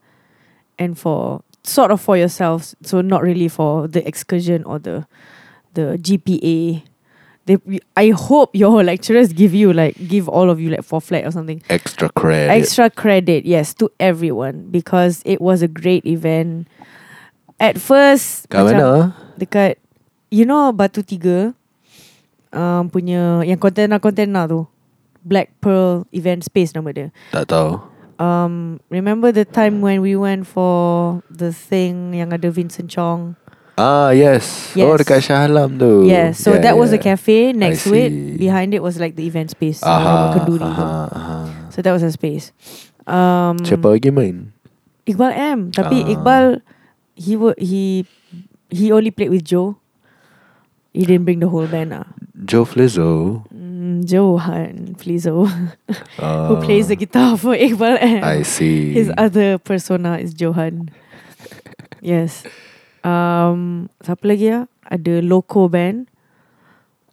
[0.78, 2.74] and for sort of for yourselves.
[2.82, 5.06] So not really for the excursion or the,
[5.74, 6.82] the GPA.
[7.48, 7.56] They,
[7.96, 11.32] I hope your lecturers give you like give all of you like for flat or
[11.32, 12.52] something extra credit.
[12.52, 16.68] extra credit yes to everyone because it was a great event
[17.56, 19.16] at first Kat mana?
[19.40, 19.80] dekat
[20.28, 21.56] you know Batu Tiga
[22.52, 24.68] um, punya yang container-container tu
[25.24, 27.80] Black Pearl Event Space nama dia Tak tahu.
[28.18, 33.34] Um, remember the time when we went for the thing yang ada Vincent Chong
[33.78, 34.74] Ah yes.
[34.74, 35.06] Oh Yes.
[35.06, 36.02] dekat Shah Alam tu.
[36.02, 37.14] yeah so Yeah, that was a yeah.
[37.14, 40.90] cafe next to it behind it was like the event space Aha, uh, kenduri aha,
[41.14, 41.38] aha.
[41.70, 42.50] so that was a space
[43.06, 44.50] um, Siapa lagi main?
[45.06, 46.10] Iqbal M tapi Ah.
[46.10, 46.44] Iqbal
[47.14, 48.02] he would he
[48.66, 49.78] he only played with Joe
[50.90, 53.42] he didn't bring the whole band ah Joe Flizzo.
[54.04, 55.48] Johan Flizzo
[56.20, 58.92] Uh, who plays the guitar for Iqbal I see.
[58.92, 60.92] his other persona is Johan
[62.04, 62.44] yes
[63.02, 66.06] um siapa lagi ah ada Loco band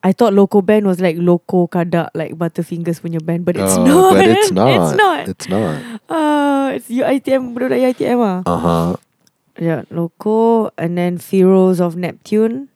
[0.05, 3.81] I thought Loco band was like Loco Kadak like Butterfingers punya band but it's Oh,
[3.81, 4.69] not But it's not.
[4.69, 5.73] it's not It's not.
[6.13, 8.89] uh, it's UITM budak UITM ah Uh huh.
[9.57, 12.67] Yeah, Loco and then Heroes of Neptune.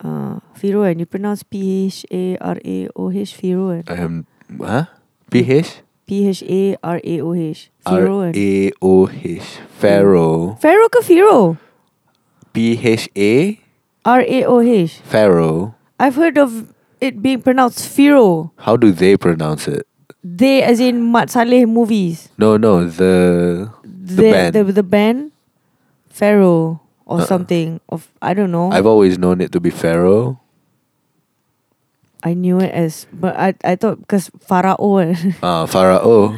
[0.00, 4.14] Uh, Firo and you pronounce P H A R A O H Firo and Um,
[4.56, 4.86] huh?
[5.30, 5.82] PH?
[6.06, 9.60] P H A R A O H R Firo and A O H.
[9.76, 10.56] Pharaoh.
[10.60, 11.58] Pharaoh ke Firo?
[12.52, 13.60] P H A.
[14.04, 15.00] R A O H.
[15.04, 15.74] Pharaoh.
[16.00, 18.50] I've heard of it being pronounced Firo.
[18.56, 19.86] How do they pronounce it?
[20.24, 22.28] They as in Mat Saleh movies.
[22.36, 24.54] No, no, the the The band.
[24.56, 25.32] the, the band
[26.08, 27.26] Pharaoh or Uh-uh.
[27.26, 28.70] something of I don't know.
[28.70, 30.38] I've always known it to be Pharaoh.
[32.22, 34.78] I knew it as but I I thought because Pharaoh
[35.42, 36.36] Uh, Pharaoh.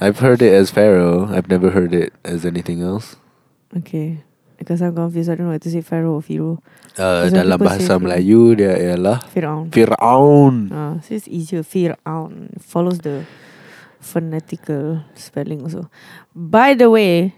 [0.00, 1.28] I've heard it as Pharaoh.
[1.30, 3.14] I've never heard it as anything else.
[3.76, 4.22] Okay.
[4.58, 5.30] Because I'm confused.
[5.30, 6.58] I don't know what to say Pharaoh or Firo.
[6.98, 8.02] Uh, dalam bahasa Pharaoh.
[8.06, 9.70] Melayu dia ialah Fir'aun.
[9.70, 10.54] Fir'aun.
[10.68, 11.62] Uh, so it's easier.
[11.62, 12.54] Fir'aun.
[12.60, 13.24] Follows the
[14.02, 15.88] phonetical spelling also.
[16.34, 17.34] By the way,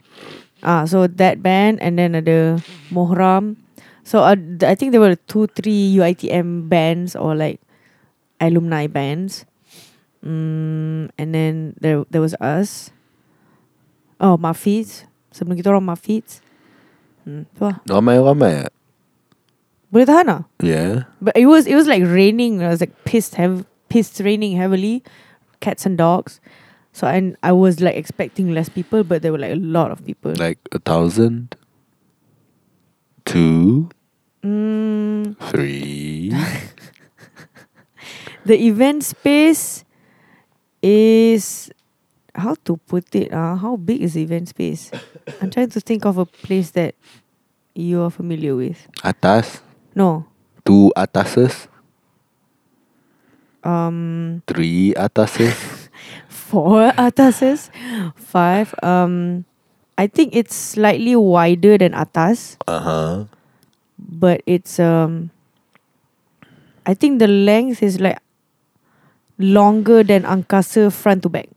[0.62, 3.58] ah, so that band and then ada Mohram.
[4.02, 7.60] So uh, I think there were two, three UITM bands or like
[8.40, 9.46] alumni bands.
[10.24, 12.90] Mm, and then there there was us.
[14.22, 15.06] Oh, Mafiz.
[15.34, 16.42] Sebelum kita orang Mafiz.
[17.26, 17.78] Hmm, tu lah.
[17.86, 18.74] Ramai-ramai tak?
[19.92, 20.42] Boleh tahan lah.
[20.62, 21.06] Yeah.
[21.20, 22.64] But it was it was like raining.
[22.64, 25.04] It was like pissed hev- pissed raining heavily,
[25.60, 26.40] cats and dogs.
[26.92, 30.04] So and I was like expecting less people, but there were like a lot of
[30.04, 30.34] people.
[30.36, 31.56] Like a thousand?
[33.24, 33.88] Two?
[34.44, 36.32] mm, Three?
[38.44, 39.84] the event space
[40.82, 41.70] is
[42.34, 43.32] how to put it.
[43.32, 44.90] Uh, how big is the event space?
[45.40, 46.94] I'm trying to think of a place that
[47.74, 48.86] you are familiar with.
[49.02, 49.62] Atas?
[49.94, 50.26] No.
[50.64, 51.68] Two atases?
[53.64, 55.71] Um, Three atases?
[56.52, 57.72] Four atases,
[58.16, 58.74] five.
[58.84, 59.44] Um,
[59.96, 62.60] I think it's slightly wider than atas.
[62.68, 63.24] Uh-huh.
[64.02, 65.30] but it's um
[66.84, 68.18] I think the length is like
[69.38, 71.48] longer than angkasa front to back.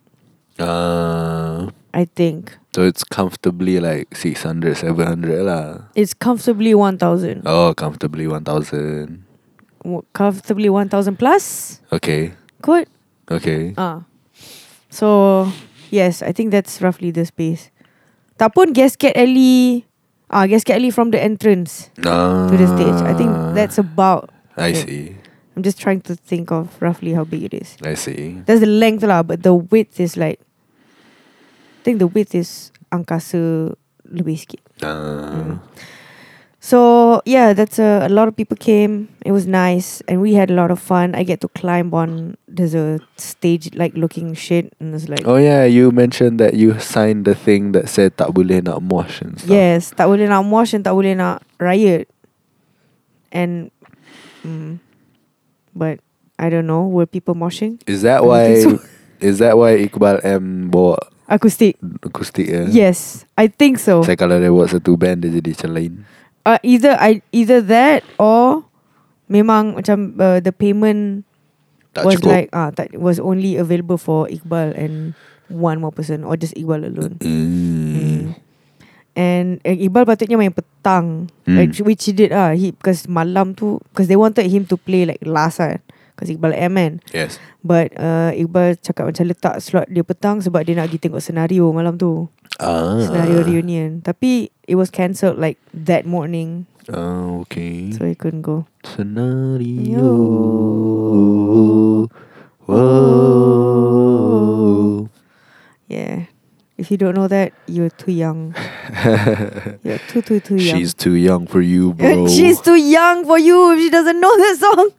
[0.62, 5.90] Uh, I think so it's comfortably like 600, 700 lah.
[5.96, 7.44] it's comfortably one thousand.
[7.48, 9.24] Oh, comfortably 1000.
[10.14, 11.80] Comfortably one thousand plus.
[11.92, 12.34] Okay.
[12.62, 12.88] Good.
[13.32, 13.74] Okay.
[13.78, 14.04] Ah,
[14.96, 15.52] so
[15.92, 17.68] yes, I think that's roughly the space.
[18.40, 19.84] Tak pun gasket alley.
[20.32, 23.00] Ah, gasket alley from the entrance Uh, to the stage.
[23.04, 24.32] I think that's about.
[24.56, 24.88] I it.
[24.88, 25.06] see.
[25.56, 27.76] I'm just trying to think of roughly how big it is.
[27.84, 28.40] I see.
[28.44, 30.40] That's the length lah, but the width is like
[31.80, 33.72] I think the width is angkasa
[34.10, 34.60] lebih sikit.
[34.84, 35.56] Uh,
[36.65, 39.13] So yeah, that's a, a lot of people came.
[39.21, 41.13] It was nice and we had a lot of fun.
[41.13, 45.38] I get to climb on there's a stage like looking shit and it's like Oh
[45.38, 49.38] yeah, you mentioned that you signed the thing that said tak boleh nak mosh and
[49.38, 49.54] stuff.
[49.54, 52.10] yes, tak boleh nak mosh and tak boleh nak riot.
[53.30, 53.69] And
[54.41, 54.82] mm,
[55.78, 56.01] but
[56.41, 57.78] I don't know, were people moshing?
[57.86, 58.58] Is that why?
[58.58, 58.82] think
[59.21, 60.97] Is that why Iqbal M bawa
[61.30, 61.78] Acoustic.
[62.01, 62.65] akustik ya?
[62.73, 64.01] Yes, I think so.
[64.01, 65.93] Saya kalau dia buat satu band dia jadi macam lain.
[66.46, 68.64] Uh, either I either that or
[69.28, 71.26] memang macam uh, the payment
[71.92, 72.32] Tak was cukup.
[72.32, 75.16] like ah that was only available for Iqbal and
[75.48, 77.16] one more person or just Iqbal alone.
[77.22, 78.36] Mm.
[79.16, 81.56] And uh, Iqbal patutnya main petang, Hmm.
[81.56, 82.52] like, which he did ah.
[82.52, 85.80] He because malam tu because they wanted him to play like last ah.
[86.16, 87.40] Because Iqbal M kan Yes.
[87.60, 91.68] But uh, Iqbal cakap macam letak slot dia petang Sebab dia nak pergi tengok senario
[91.76, 92.96] malam tu Ah.
[93.04, 97.89] Senario reunion Tapi it was cancelled like that morning Ah, okay.
[97.91, 99.89] So he couldn't go Senario.
[99.89, 100.06] Yo.
[103.75, 105.10] Whoa.
[105.88, 106.25] Yeah.
[106.78, 108.54] If you don't know that, you're too young.
[109.84, 110.78] you're too, too, too young.
[110.78, 112.28] She's too young for you, bro.
[112.36, 114.89] She's too young for you if she doesn't know that song.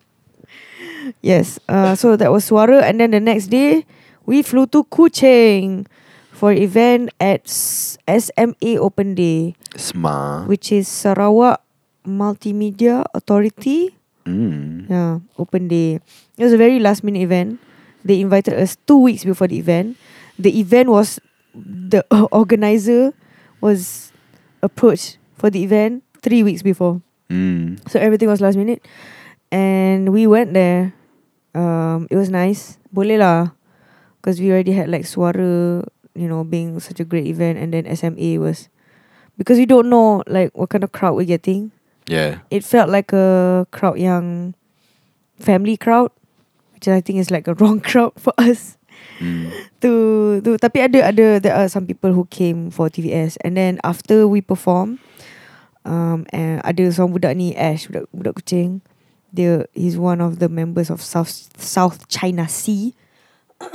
[1.23, 1.61] Yes.
[1.69, 2.83] Uh, so that was Suara.
[2.83, 3.85] And then the next day,
[4.25, 5.87] we flew to Kuching
[6.37, 10.45] for event at SMA Open Day, Sma.
[10.45, 11.65] which is Sarawak
[12.05, 13.97] Multimedia Authority.
[14.29, 14.91] Mm.
[14.91, 16.03] Yeah, open day.
[16.37, 17.57] It was a very last minute event.
[18.05, 19.97] They invited us two weeks before the event.
[20.39, 21.19] The event was
[21.57, 23.15] the organizer
[23.63, 24.13] was
[24.63, 27.01] approached for the event three weeks before.
[27.31, 27.81] Mm.
[27.89, 28.85] So everything was last minute.
[29.51, 30.93] And we went there.
[31.55, 32.79] Um, it was nice.
[32.93, 33.55] Boleh lah.
[34.21, 37.59] Because we already had like Suara, you know, being such a great event.
[37.59, 38.69] And then SMA was...
[39.37, 41.71] Because we don't know like what kind of crowd we're getting.
[42.09, 42.41] Yeah.
[42.51, 44.55] It felt like a crowd young
[45.39, 46.11] family crowd.
[46.73, 48.79] Which I think is like a wrong crowd for us.
[49.21, 49.53] Mm.
[49.81, 53.37] to, to Tapi ada, ada, there are some people who came for TVS.
[53.45, 55.01] And then after we perform,
[55.87, 58.83] um, and ada seorang budak ni Ash budak budak Kuching
[59.31, 62.93] dia he's one of the members of South South China Sea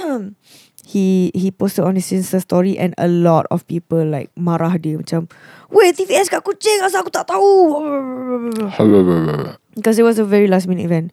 [0.86, 4.98] he he posted on his Insta story and a lot of people like marah dia
[4.98, 5.30] macam
[5.70, 7.80] weh TVS kat Kuching asal aku tak tahu
[9.76, 11.12] because it was a very last minute event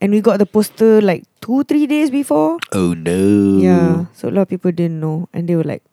[0.00, 3.20] and we got the poster like two three days before oh no.
[3.60, 5.84] yeah so a lot of people didn't know and they were like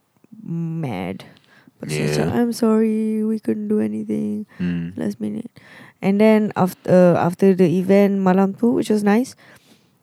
[0.43, 1.25] mad
[1.77, 2.33] but Yeah.
[2.33, 4.97] I'm sorry we couldn't do anything Mm.
[4.97, 5.53] last minute.
[6.01, 9.37] And then after after the event malam tu, which was nice,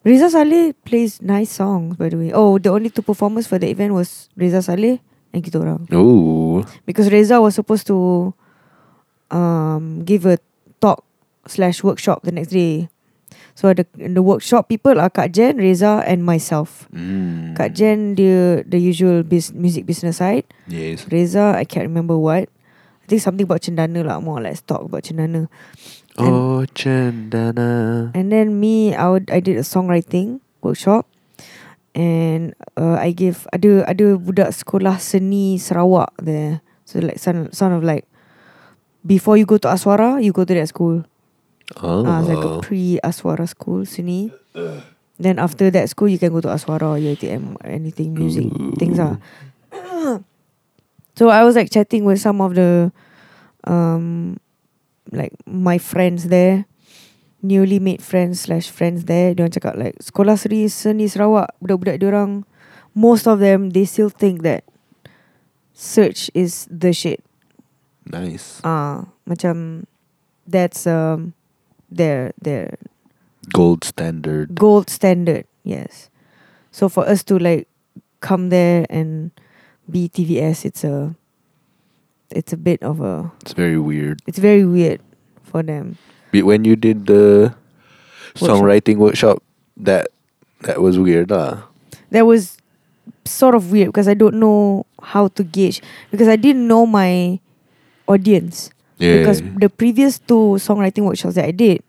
[0.04, 2.30] Reza Saleh plays nice songs by the way.
[2.32, 5.00] Oh, the only two performers for the event was Reza Saleh
[5.32, 5.88] and kita orang.
[5.90, 6.60] Oh.
[6.84, 8.32] Because Reza was supposed to
[9.32, 10.36] um give a
[10.78, 11.02] talk
[11.48, 12.92] slash workshop the next day.
[13.56, 16.84] So the the workshop people are Kak Jen, Reza and myself.
[16.92, 17.56] Mm.
[17.56, 20.44] Kak Jen the the usual bis- music business side.
[20.68, 21.06] Yes.
[21.08, 22.52] Reza I can't remember what.
[23.04, 25.48] I think something about cendana lah more let's talk about cendana.
[26.18, 28.14] Oh, Chandana.
[28.14, 31.07] and then me I would, I did a songwriting workshop
[31.94, 36.61] and uh, I give ada ada budak sekolah seni Sarawak there.
[36.85, 38.05] So like sound sound of like
[39.07, 41.07] before you go to Aswara, you go to that school.
[41.81, 42.05] Oh.
[42.05, 44.35] Ah, it's like a pre Aswara school seni.
[45.14, 49.22] Then after that school, you can go to Aswara, UiTM, anything music things ah.
[51.18, 52.90] so I was like chatting with some of the
[53.64, 54.37] um
[55.14, 56.66] like my friends there
[57.44, 62.00] newly made friends slash friends there dia orang cakap like sekolah seni seni Sarawak budak-budak
[62.00, 62.48] dia orang
[62.96, 64.64] most of them they still think that
[65.77, 67.20] search is the shit
[68.09, 68.64] nice.
[68.64, 69.85] ah macam
[70.48, 71.37] that's um
[71.92, 72.81] their their
[73.53, 74.57] Gold standard.
[74.57, 76.09] gold standard yes
[76.72, 77.68] so for us to like
[78.24, 79.37] come there and
[79.85, 81.12] be TVS it's a
[82.34, 84.18] it's a bit of a It's very weird.
[84.26, 84.98] it's very weird
[85.46, 85.96] for them
[86.34, 87.54] But when you did the
[88.34, 88.58] Workshop.
[88.58, 89.38] songwriting workshop,
[89.78, 90.10] that
[90.66, 91.70] that was weird, lah.
[92.10, 92.58] that was
[93.22, 95.78] sort of weird because I don't know how to gauge
[96.10, 97.38] because I didn't know my
[98.10, 99.22] audience Yeah.
[99.22, 101.82] because the previous two songwriting workshops that I did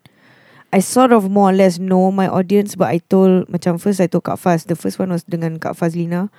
[0.74, 4.06] I sort of more or less know my audience but I told macam first I
[4.10, 6.30] told Kak Faz the first one was dengan Kak Fazlina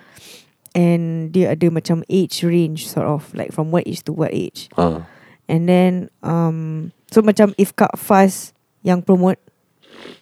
[0.76, 4.68] and dia ada macam age range sort of like from what age to what age.
[4.76, 5.00] Uh,
[5.48, 8.52] and then um so macam if Kak Faz
[8.84, 9.40] yang promote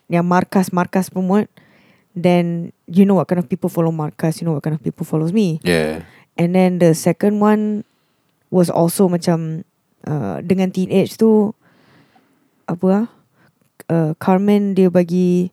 [0.07, 1.51] yang Markas Markas promote
[2.15, 5.03] then you know what kind of people follow Markas you know what kind of people
[5.03, 5.59] follows me.
[5.67, 6.07] Yeah.
[6.37, 7.85] and then the second one
[8.51, 9.65] was also macam
[10.07, 11.55] uh, dengan teenage tu
[12.67, 13.07] apa ah
[13.91, 15.51] uh, Carmen dia bagi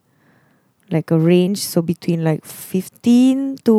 [0.90, 3.76] like a range so between like 15 to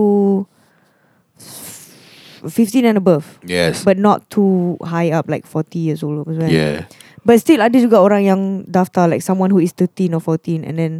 [2.45, 3.83] 15 and above Yes.
[3.83, 6.49] but not too high up like 40 years old semua kan.
[6.51, 6.77] yeah.
[7.23, 10.75] But still ada juga orang yang daftar like someone who is 13 or 14 and
[10.75, 10.93] then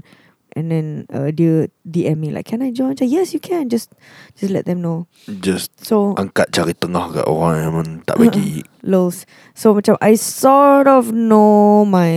[0.56, 2.94] and then uh, dia DM me like can I join?
[2.94, 3.92] Macam, yes you can just
[4.38, 5.10] just let them know.
[5.28, 7.76] Just So angkat cari tengah kat orang yang
[8.08, 9.26] tak bagi lows.
[9.52, 12.14] So macam I sort of know my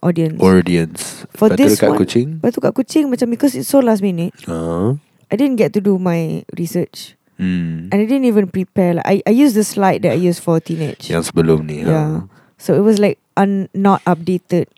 [0.00, 0.40] audience.
[0.40, 1.28] audience.
[1.36, 2.28] For Lepas tu this dekat one- kucing.
[2.40, 4.96] Lepas tu kat kucing macam because it's so last minute, Uh,
[5.28, 7.19] I didn't get to do my research.
[7.40, 7.88] Hmm.
[7.88, 9.00] And I didn't even prepare.
[9.00, 11.08] Like I, I used the slide that I used for teenage.
[11.08, 11.80] Yang sebelum ni.
[11.88, 12.28] Yeah.
[12.28, 12.28] ha.
[12.60, 14.68] So it was like un, not updated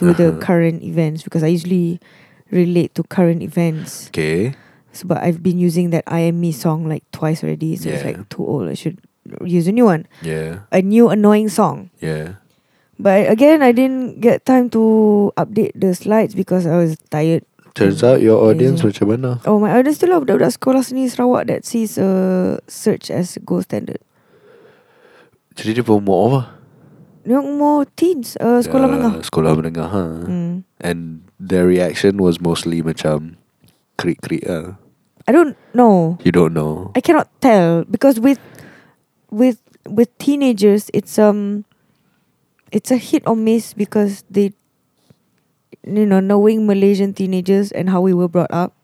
[0.00, 0.40] to the Uh-huh.
[0.40, 2.00] current events because I usually
[2.48, 4.08] relate to current events.
[4.08, 4.56] Okay.
[4.96, 7.76] So, but I've been using that I Am Me song like twice already.
[7.76, 8.72] So it's like too old.
[8.72, 8.96] I should
[9.44, 10.08] use a new one.
[10.24, 10.64] Yeah.
[10.72, 11.92] A new annoying song.
[12.00, 12.40] Yeah.
[12.96, 17.44] But again, I didn't get time to update the slides because I was tired.
[17.76, 18.88] Turns out your audience Yeah.
[18.88, 19.30] macam mana?
[19.44, 23.68] Oh, my audience still lah budak-budak sekolah seni Sarawak that sees uh, search as gold
[23.68, 24.00] standard.
[25.56, 26.40] Jadi dia umur apa?
[27.28, 29.12] Yang umur teens, uh, sekolah Ya, menengah.
[29.20, 29.88] Sekolah menengah.
[29.92, 30.04] Ha.
[30.24, 30.54] Hmm.
[30.80, 33.36] And their reaction was mostly macam
[34.00, 34.80] krik-krik lah.
[35.26, 36.16] I don't know.
[36.24, 36.94] You don't know.
[36.96, 38.38] I cannot tell because with
[39.28, 41.66] with with teenagers it's um
[42.70, 44.54] it's a hit or miss because they
[45.86, 48.74] you know knowing Malaysian teenagers and how we were brought up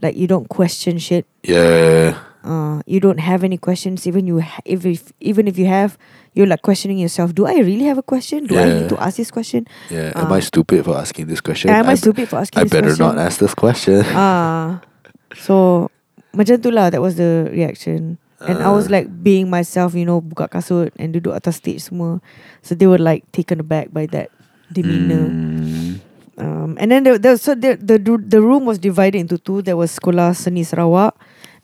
[0.00, 2.16] like you don't question shit Yeah.
[2.40, 6.00] uh you don't have any questions even you ha- if, if even if you have
[6.32, 9.20] you're like questioning yourself do I really have a question do I need to ask
[9.20, 10.16] this question Yeah.
[10.16, 10.40] Am Ah.
[10.40, 11.68] I stupid for asking this question?
[11.68, 12.80] am I I, stupid for asking this question?
[12.80, 14.00] I better question not ask this question.
[14.16, 14.80] Ah,
[15.44, 15.88] so
[16.32, 16.88] macam tu lah.
[16.94, 19.02] That was the reaction, and I was Ah.
[19.02, 22.22] like being myself, you know, buka kasut and duduk atas stage semua.
[22.62, 24.30] So they were like taken aback by that
[24.70, 25.26] demeanor.
[25.28, 25.98] Mm.
[26.40, 29.60] Um, and then there, there so the, the the room was divided into two.
[29.60, 31.12] There was sekolah seni Sarawak,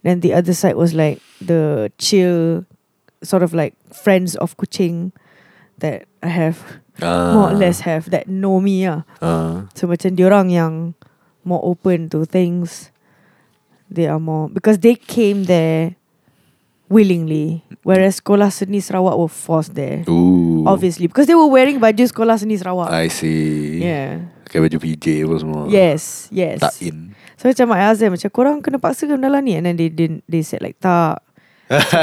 [0.04, 2.68] then the other side was like the chill,
[3.24, 5.16] sort of like friends of Kuching
[5.80, 6.60] that I have
[7.00, 7.56] more or Ah.
[7.56, 9.04] less have that know me ah.
[9.20, 9.64] Ah.
[9.76, 10.92] So macam diorang yang
[11.44, 12.92] more open to things.
[13.88, 15.94] They are more because they came there
[16.90, 20.05] willingly, whereas sekolah seni Sarawak were forced there.
[20.11, 20.64] Ooh.
[20.66, 22.90] Obviously, because they were wearing baju sekolah seni Sarawak.
[22.90, 23.82] I see.
[23.82, 24.26] yeah.
[24.47, 25.62] Pakai baju PJ apa semua.
[25.66, 26.30] Yes.
[26.30, 26.62] Yes.
[26.62, 27.18] Tak in.
[27.34, 30.22] So macam asked them macam korang kena paksa ke dalam ni, and then they didn't.
[30.30, 31.18] They said like tak.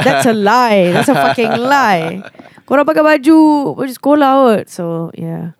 [0.04, 0.92] That's a lie.
[0.92, 2.20] That's a fucking lie.
[2.68, 3.36] Korang pakai baju
[3.80, 4.64] baju sekolah kot.
[4.68, 5.56] So yeah.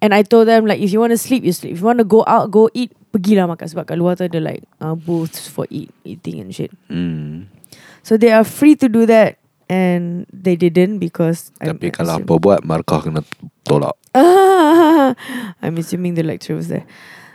[0.00, 1.76] And I told them like if you want to sleep, you sleep.
[1.76, 4.40] If you want to go out, go eat, pergilah makan sebab kat luar tu ada
[4.40, 6.72] like uh, booths for eat, eating and shit.
[6.88, 7.52] Hmm.
[8.00, 12.28] So they are free to do that and they didn't because I'm Tapi kalau assuming-
[12.30, 13.22] apa buat markah kena
[13.62, 13.94] tolak.
[15.62, 16.86] I'm assuming the lecturer was there.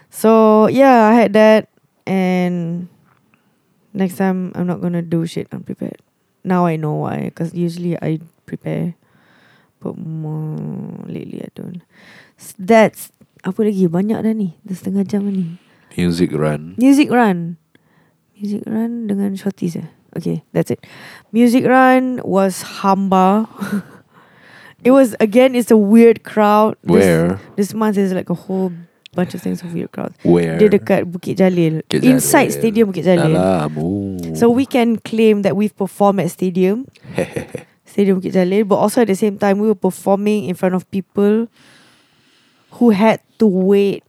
[0.09, 1.69] So yeah, I had that
[2.05, 2.88] and
[3.93, 5.99] next time I'm not gonna do shit unprepared.
[6.47, 8.95] Now I know why, because usually I prepare.
[9.78, 10.57] But more
[11.05, 11.86] lately I don't.
[12.57, 13.13] That's
[13.45, 14.57] apa lagi banyak dah ni.
[14.65, 15.61] Dah setengah jam ni.
[15.93, 16.73] Music run.
[16.82, 17.61] Music run.
[18.38, 19.89] Music Run dengan Shorties eh?
[20.18, 20.82] Okay, that's it.
[21.32, 23.45] Music Run was hamba.
[24.84, 25.53] it was again.
[25.53, 26.76] It's a weird crowd.
[26.82, 27.39] This- Where?
[27.55, 28.74] This, month is like a whole
[29.13, 30.13] bunch of things of weird crowd.
[30.26, 30.57] Where?
[30.57, 31.86] Dia dekat Bukit Jalil.
[31.86, 32.57] Bukit Inside Jalil.
[32.57, 33.34] Stadium Bukit Jalil.
[33.38, 33.70] Dalam.
[33.78, 34.34] Oh.
[34.34, 36.89] So we can claim that we've performed at Stadium.
[37.86, 38.65] Stadium Bukit Jalil.
[38.65, 41.45] But also at the same time, we were performing in front of people
[42.82, 44.01] who had to wait.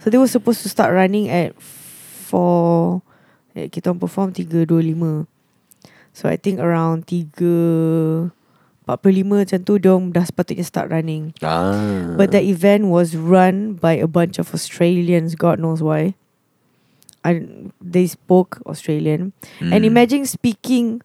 [0.00, 3.02] So they were supposed to start running at 4...
[3.56, 5.24] Eh, kita perform 3.25.
[6.16, 8.32] So I think around 3...
[8.86, 11.34] 45 macam tu, diorang dah sepatutnya start running.
[11.42, 12.14] ah.
[12.14, 16.14] But the event was run by a bunch of Australians, God knows why.
[17.26, 17.42] I,
[17.82, 19.34] they spoke Australian.
[19.58, 19.90] And Mm.
[19.90, 21.02] imagine speaking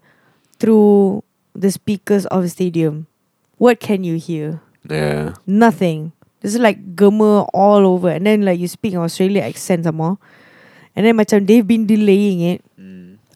[0.62, 1.26] through
[1.58, 3.10] the speakers of a stadium.
[3.58, 4.62] What can you hear?
[4.86, 5.34] Yeah.
[5.50, 6.14] Nothing.
[6.46, 8.14] This is like gema all over.
[8.14, 10.22] And then like you speak in Australian accent some more.
[10.94, 12.62] And then macam they've been delaying it.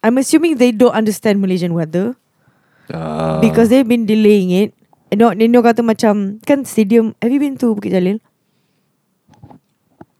[0.06, 2.14] I'm assuming they don't understand Malaysian weather.
[2.94, 3.42] Ah.
[3.42, 4.70] Because they've been delaying it.
[5.10, 7.18] And no, then dia kata macam kan stadium.
[7.18, 8.22] Have you been to Bukit Jalil?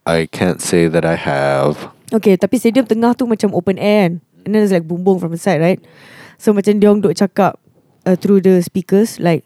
[0.10, 1.94] I can't say that I have.
[2.10, 4.14] Okay, tapi stadium tengah tu macam open air kan.
[4.46, 5.82] And then there's like bumbung from the side, right?
[6.42, 7.58] So macam dia orang duk cakap
[8.10, 9.46] uh, through the speakers like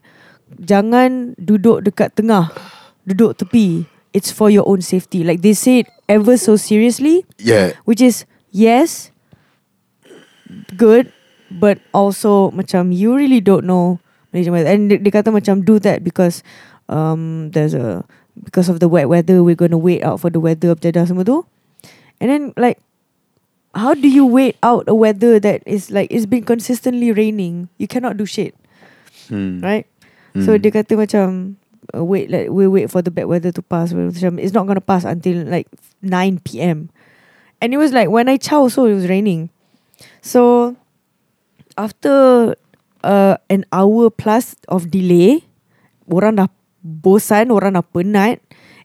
[0.59, 2.51] jangan duduk dekat tengah.
[3.03, 3.87] Duduk tepi.
[4.15, 5.23] It's for your own safety.
[5.27, 7.75] Like they say it ever so seriously, Yeah.
[7.83, 9.11] which is yes,
[10.75, 11.11] good,
[11.51, 13.99] but also macam you really don't know
[14.33, 14.69] Malaysian weather.
[14.69, 16.41] And dia, dia kata macam do that because
[16.89, 18.05] um there's a
[18.39, 21.25] because of the wet weather we're gonna wait out for the weather of Jeddah semua
[21.25, 21.45] tu.
[22.21, 22.77] And then like
[23.77, 27.69] how do you wait out a weather that is like it's been consistently raining?
[27.77, 28.57] You cannot do shit,
[29.29, 29.61] Hmm.
[29.61, 29.85] right?
[30.37, 30.61] So Hmm.
[30.61, 31.57] dia kata macam
[31.93, 33.93] uh, wait like we wait for the bad weather to pass.
[33.93, 35.69] Macam it's not gonna pass until like
[36.01, 36.89] 9 p.m.
[37.61, 39.49] And it was like when I chow so it was raining.
[40.21, 40.75] So
[41.77, 42.55] after
[43.03, 45.43] uh, an hour plus of delay,
[46.09, 46.49] orang dah
[46.83, 48.39] bosan, orang dah penat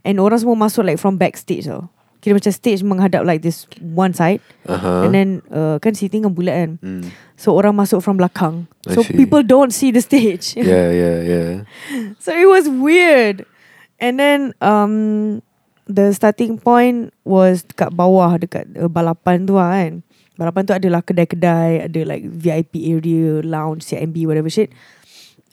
[0.04, 1.90] and orang semua masuk like from backstage tau.
[2.24, 5.04] Kira macam stage menghadap like this one side Uh-huh.
[5.04, 6.70] and then uh, kan seating kan bulat kan.
[6.80, 7.04] Mm.
[7.36, 8.64] So orang masuk from belakang.
[8.88, 9.12] I So see.
[9.12, 10.56] people don't see the stage.
[10.56, 11.50] Yeah, yeah, yeah.
[12.24, 13.44] So it was weird.
[14.00, 15.44] And then um
[15.84, 20.00] the starting point was dekat bawah dekat uh, balapan tu lah kan.
[20.34, 24.74] Balapan tu adalah kedai-kedai, ada like VIP area, lounge, CIMB, whatever shit.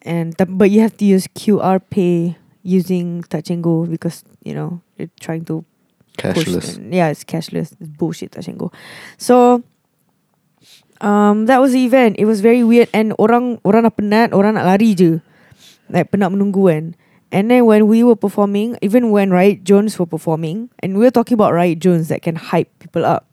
[0.02, 2.34] And but you have to use QR pay
[2.66, 5.62] using touch and go because you know you're trying to
[6.18, 6.78] push Cashless.
[6.82, 7.78] and- yeah, it's cashless.
[7.78, 8.74] It's bullshit touch and go.
[9.22, 9.62] So
[11.02, 12.18] um that was the event.
[12.18, 15.22] It was very weird and orang orang dah penat, orang nak lari je.
[15.94, 16.86] Like penat menunggu kan.
[17.32, 21.16] And then when we were performing, even when Riot Jones were performing, and we were
[21.16, 23.31] talking about Riot Jones that can hype people up.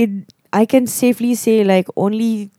[0.00, 0.10] It
[0.50, 2.50] I can safely say like only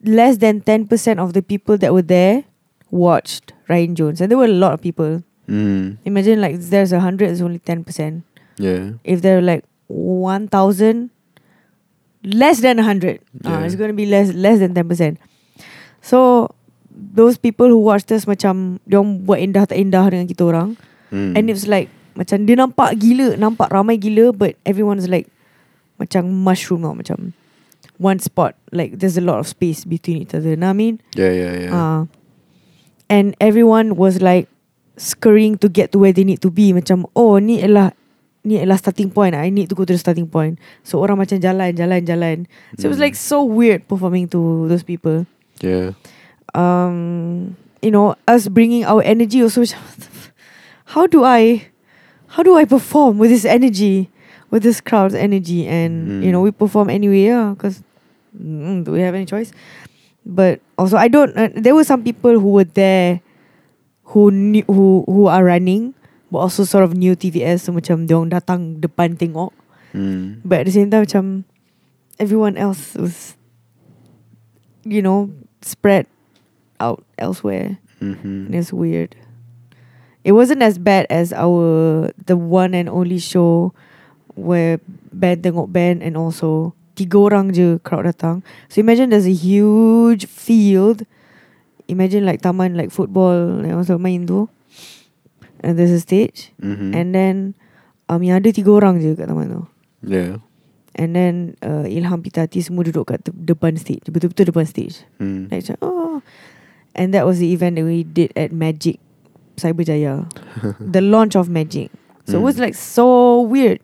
[0.00, 2.48] less than ten percent of the people that were there
[2.88, 5.22] watched Ryan Jones, and there were a lot of people.
[5.44, 5.98] Mm.
[6.08, 8.24] Imagine like there's a hundred, it's only ten percent.
[8.56, 8.96] Yeah.
[9.04, 11.10] If there are like one thousand,
[12.24, 15.18] less than a hundred, uh, it's gonna be less less than ten percent.
[16.00, 16.50] So
[16.90, 20.78] those people who watched us macam dia buat indah tak indah dengan kita orang,
[21.10, 21.34] Mm.
[21.34, 25.26] and it's like macam dia nampak gila, nampak ramai gila, but everyone's like
[26.00, 27.36] macam mushroom tau, macam
[28.00, 28.56] one spot.
[28.72, 30.56] Like there's a lot of space between each other.
[30.56, 30.96] Know what I mean?
[31.14, 31.72] yeah, yeah, yeah.
[31.76, 32.00] Uh,
[33.12, 34.48] and everyone was like
[34.96, 36.72] scurrying to get to where they need to be.
[36.72, 37.92] Macam, oh ni adalah
[38.40, 39.36] ni adalah starting point.
[39.36, 40.56] I need to go to the starting point.
[40.80, 42.36] So orang macam jalan, jalan, jalan.
[42.80, 43.06] So it was Mm.
[43.12, 45.28] like so weird performing to those people.
[45.60, 45.92] yeah.
[46.54, 49.62] Um, you know, us bringing our energy also.
[50.90, 51.70] How do I,
[52.34, 54.10] how do I perform with this energy,
[54.50, 55.66] with this crowd's energy?
[55.66, 56.48] And you know, Mm.
[56.48, 57.54] we perform anyway, yeah.
[57.56, 57.82] Because
[58.34, 59.50] mm, do we have any choice?
[60.26, 61.32] But also, I don't.
[61.34, 63.24] Uh, there were some people who were there,
[64.12, 65.94] who knew, who who are running,
[66.30, 67.64] but also sort of new TVS.
[67.66, 69.56] So macam diorang datang depan tengok.
[69.96, 70.44] Mm.
[70.44, 71.24] But at the same time, macam
[72.20, 73.34] everyone else was,
[74.84, 75.32] you know,
[75.62, 76.06] spread
[76.78, 77.80] out elsewhere.
[78.00, 78.52] Mm-hmm.
[78.56, 79.12] it's weird.
[80.24, 83.72] It wasn't as bad as our the one and only show
[84.40, 84.80] where
[85.12, 88.42] band tengok band and also tiga orang je crowd datang.
[88.72, 91.04] So imagine there's a huge field.
[91.88, 94.48] Imagine like taman like football yang orang selalu main tu.
[95.60, 96.52] And there's a stage.
[96.62, 96.90] Mm-hmm.
[96.96, 97.34] And then
[98.08, 99.62] um, yang ada tiga orang je kat taman tu.
[100.06, 100.40] yeah.
[100.98, 104.02] And then uh, Ilham Pitati semua duduk kat te- depan stage.
[104.10, 105.06] Betul-betul depan stage.
[105.22, 105.46] Mm.
[105.48, 106.18] Like oh.
[106.98, 108.98] And that was the event that we did at Magic
[109.56, 110.26] Cyberjaya.
[110.82, 111.94] the launch of Magic.
[112.26, 112.66] So it was Mm.
[112.70, 113.78] like so weird.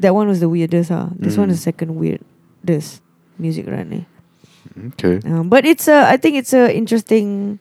[0.00, 0.90] That one was the weirdest.
[0.90, 1.52] Ah, this one Mm.
[1.52, 3.00] is second weirdest
[3.38, 3.92] music run.
[3.92, 4.04] Eh.
[4.94, 5.20] Okay.
[5.28, 7.58] Um, but it's a, I think it's a interesting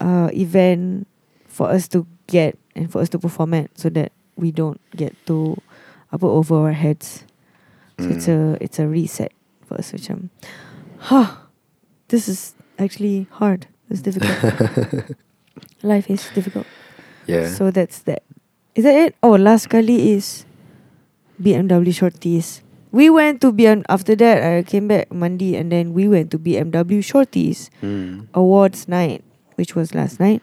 [0.00, 1.06] uh, event
[1.48, 5.14] for us to get and for us to perform at, so that we don't get
[5.26, 5.56] too
[6.12, 7.24] up over our heads.
[8.00, 8.34] So it's Mm.
[8.58, 9.32] a it's a reset
[9.64, 9.92] for us.
[9.94, 10.28] Macam,
[11.08, 11.36] huh,
[12.08, 13.66] this is actually hard.
[13.88, 15.14] It's difficult.
[15.82, 16.66] Life is difficult.
[17.26, 17.48] yeah.
[17.48, 18.24] So that's that.
[18.74, 19.14] Is that it?
[19.22, 20.44] Oh, last kali is
[21.44, 22.64] BMW Shorties.
[22.88, 24.40] We went to BM after that.
[24.40, 28.30] I came back Monday, and then we went to BMW Shorties Mm.
[28.32, 29.20] Awards night,
[29.60, 30.40] which was last night,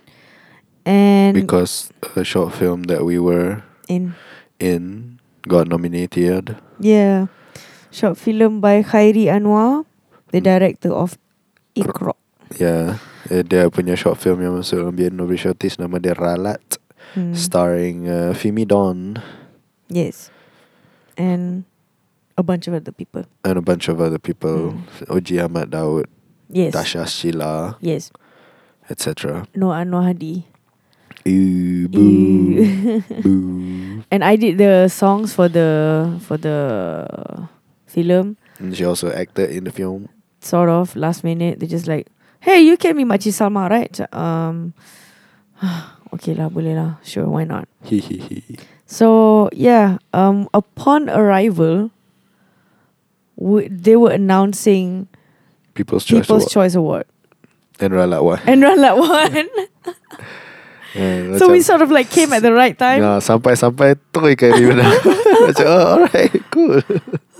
[0.86, 4.14] and Because a short film that we were in
[4.60, 6.60] in got nominated.
[6.78, 7.32] yeah,
[7.90, 9.88] short film by Khairi Anwar,
[10.30, 10.48] the Hmm.
[10.52, 11.18] director of
[11.74, 12.14] Ikra.
[12.60, 13.00] Yeah.
[13.32, 16.60] Eh, dia punya short film yang masuk dalam BMW Shorties nama dia Ralat.
[17.16, 17.32] Hmm.
[17.32, 19.20] Starring uh, Fimi Don
[19.88, 20.32] Yes,
[21.22, 21.70] and
[22.34, 23.30] a bunch of other people.
[23.46, 24.74] and a bunch of other people.
[24.74, 25.14] Mm.
[25.14, 26.10] Oji Ahmad Daud,
[26.50, 28.10] Yes, Tasha Shilla, yes.
[28.90, 29.46] etc.
[29.54, 30.50] No Anwar Hadi.
[31.24, 33.04] Ew, boo, Ew.
[33.22, 34.04] boo.
[34.12, 35.70] and I did the songs for the
[36.26, 36.58] for the
[37.86, 38.42] film.
[38.58, 40.10] And she also acted in the film.
[40.42, 42.10] Sort of last minute, they just like,
[42.42, 44.74] "Hey, you can be Makcik Salma, right?" Um,
[46.18, 46.98] okay lah, boleh lah.
[47.06, 47.70] Sure, why not?
[48.92, 51.96] So yeah, um, upon arrival,
[53.40, 55.08] w- they were announcing
[55.74, 56.52] People's Choice People's Award.
[56.52, 57.06] Choice Award,
[57.80, 58.44] And Ralat one.
[58.44, 59.32] and Ralat won.
[61.00, 63.00] And so we sort of like came at the right time.
[63.08, 64.76] Yeah, sampai-sampai terus ikan ni.
[64.76, 66.84] Macam, oh, alright, cool.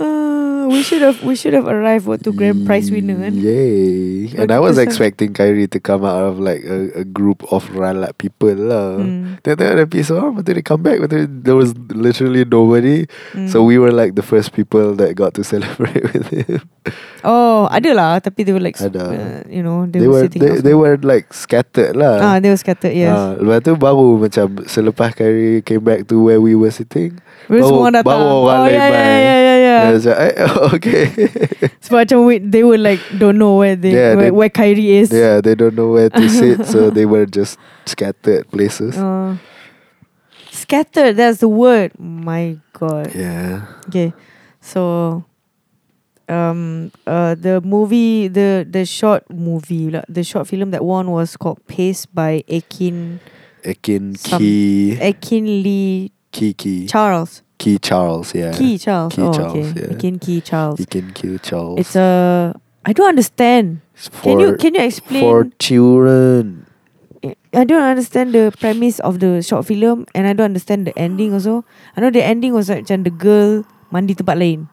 [0.02, 3.38] Uh, we should have we should have arrived what to grand prize winner kan.
[3.38, 4.34] Yay.
[4.34, 8.18] And I was expecting Khairi to come out of like a, a group of Ralat
[8.18, 8.98] people lah.
[9.44, 10.98] Tengok-tengok ada episode orang Lepas tu they come back
[11.44, 13.48] there was literally nobody Hmm.
[13.48, 16.64] So we were like the first people That got to celebrate with him
[17.22, 18.12] Oh, ada lah.
[18.18, 18.98] Tapi they were like, Ada.
[18.98, 22.50] uh, you know, they, They, were, were they, they were like scattered lah Ah, they
[22.50, 22.96] were scattered.
[22.98, 23.14] Yes.
[23.14, 27.68] Ah, Lepas tu baru macam Selepas Khairi came back to where we were sitting Baru
[27.68, 28.10] semua datang.
[28.16, 30.52] baru orang oh, lain yeah, yeah, yeah, yeah, yeah.
[30.76, 31.06] Okay
[31.80, 35.00] Sebab macam we, they were like don't know where they Yeah, where, they- where Khairi
[35.00, 35.10] is.
[35.12, 37.56] Yeah they don't know where to sit So they were just
[37.88, 39.36] Scattered places Uh,
[40.52, 41.16] scattered.
[41.18, 41.92] That's the word.
[41.98, 43.16] My God.
[43.16, 44.14] Yeah Okay,
[44.62, 45.24] so
[46.30, 51.60] um uh the movie the the short movie the short film that won was called
[51.68, 53.20] Pace by Akin
[53.68, 58.50] Akin Key Akin Lee Key Charles Key Charles yeah.
[58.58, 59.86] Key Charles Key oh Charles, okay.
[59.86, 59.94] yeah.
[59.94, 60.82] Akin Key Charles.
[60.82, 61.78] Akin Key Charles.
[61.78, 63.86] It's a I don't understand.
[63.94, 65.22] It's can you for- can you explain?
[65.22, 66.66] For children.
[67.54, 71.38] I don't understand the premise of the short film and I don't understand the ending
[71.38, 71.62] also.
[71.94, 73.62] I know the ending was like macam the girl
[73.94, 74.66] mandi tempat lain.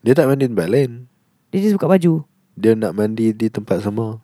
[0.00, 1.12] Dia tak mandi tempat lain.
[1.52, 2.24] Dia just buka baju.
[2.56, 4.16] Dia nak mandi di tempat sama.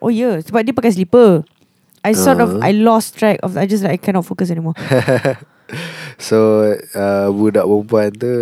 [0.00, 1.44] Oh yeah, sebab dia pakai slipper.
[2.00, 2.64] I sort of Uh.
[2.64, 4.78] I lost track of I just like I cannot focus anymore.
[6.16, 6.62] So
[6.94, 8.34] uh, Budak perempuan tu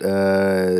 [0.00, 0.70] uh,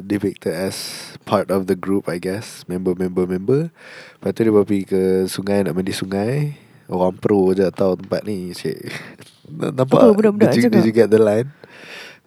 [0.00, 0.76] Depicted as
[1.22, 3.70] Part of the group I guess Member-member member
[4.18, 8.52] Lepas tu dia pergi ke sungai Nak mandi sungai Orang pro je tahu tempat ni
[8.52, 8.76] Cik
[9.78, 11.48] Nampak Apa budak-budak did, you, did you get the line?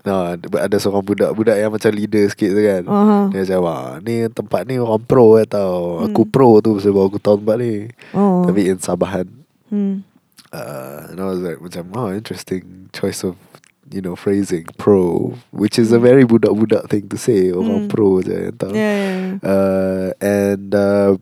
[0.02, 3.24] No, ada seorang budak Budak yang macam leader sikit tu kan Uh-huh.
[3.30, 6.32] Dia macam Wah ni tempat ni orang pro eh tau Aku Hmm.
[6.32, 8.48] pro tu Sebab aku tahu tempat ni Oh.
[8.48, 9.28] Tapi in Sabahan
[9.68, 10.07] Hmm.
[10.54, 13.36] Uh, and I was like macam oh interesting choice of
[13.88, 17.60] you know phrasing pro which is a very budak-budak thing to say Mm.
[17.60, 19.34] orang pro je tahu Yeah, yeah, yeah.
[19.44, 21.16] uh, and uh,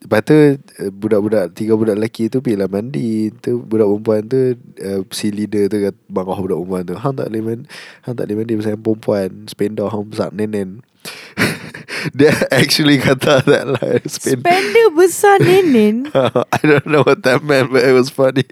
[0.00, 0.56] Lepas tu uh,
[0.96, 5.68] Budak-budak Tiga budak lelaki tu Pergi lah mandi tu Budak perempuan tu uh, Si leader
[5.68, 7.64] tu kat Marah budak perempuan tu Hang tak boleh mandi
[8.08, 10.80] Hang tak boleh mandi Pasal perempuan Spender hang besar nenen
[12.16, 16.08] Dia actually kata that lah Spender Spender besar nenen,
[16.56, 18.48] I don't know what that meant But it was funny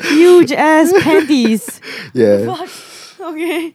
[0.00, 1.80] huge ass panties.
[2.12, 2.70] Yeah Fuck.
[3.34, 3.72] Okay.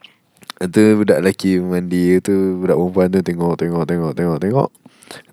[0.59, 4.69] Tu budak lelaki mandi tu budak perempuan tu tengok tengok tengok tengok tengok.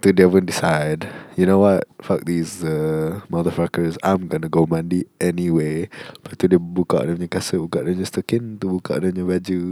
[0.01, 1.05] Tu dia pun decide,
[1.37, 1.85] you know what?
[2.01, 4.01] Fuck these uh, motherfuckers.
[4.01, 5.93] I'm gonna go mandi anyway.
[6.17, 9.27] Lepas tu dia buka dia punya kasut, buka dia punya stokin, tu buka dia punya
[9.27, 9.63] baju.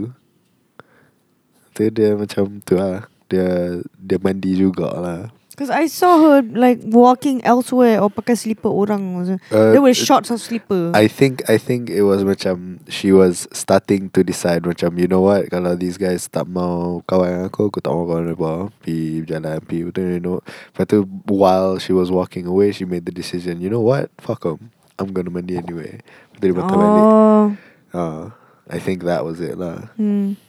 [1.73, 3.09] Tu dia macam tu lah.
[3.29, 5.31] Dia dia mandi jugalah.
[5.55, 9.39] Because I saw her like walking elsewhere or pakai slipper orang.
[9.47, 10.91] Uh, There were shots of slipper.
[10.91, 15.23] I think I think it was macam she was starting to decide macam you know
[15.23, 19.63] what kalau these guys tak mau kawan aku aku tak mau kawan apa pi berjalan
[19.63, 20.43] pi betul you know
[20.75, 24.43] lepas tu while she was walking away she made the decision you know what fuck
[24.43, 26.03] 'em I'm gonna mandi anyway
[26.35, 27.47] lepas tu dia patah balik oh.
[27.95, 28.23] ah
[28.69, 29.93] I think that was it lah.
[29.93, 30.41] Hmm.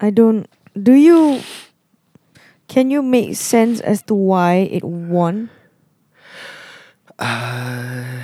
[0.00, 0.44] I don't.
[0.72, 1.40] Do you?
[2.68, 5.50] Can you make sense as to why it won?
[7.18, 8.14] Uh,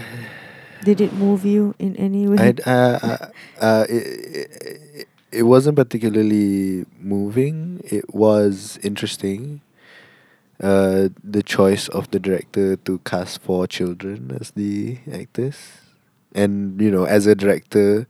[0.82, 2.38] Did it move you in any way?
[2.40, 3.26] I uh, uh,
[3.60, 4.48] uh, it,
[4.94, 7.80] it, it wasn't particularly moving.
[7.84, 9.60] It was interesting.
[10.60, 15.56] Uh, the choice of the director to cast four children as the actors,
[16.34, 18.08] and you know, as a director,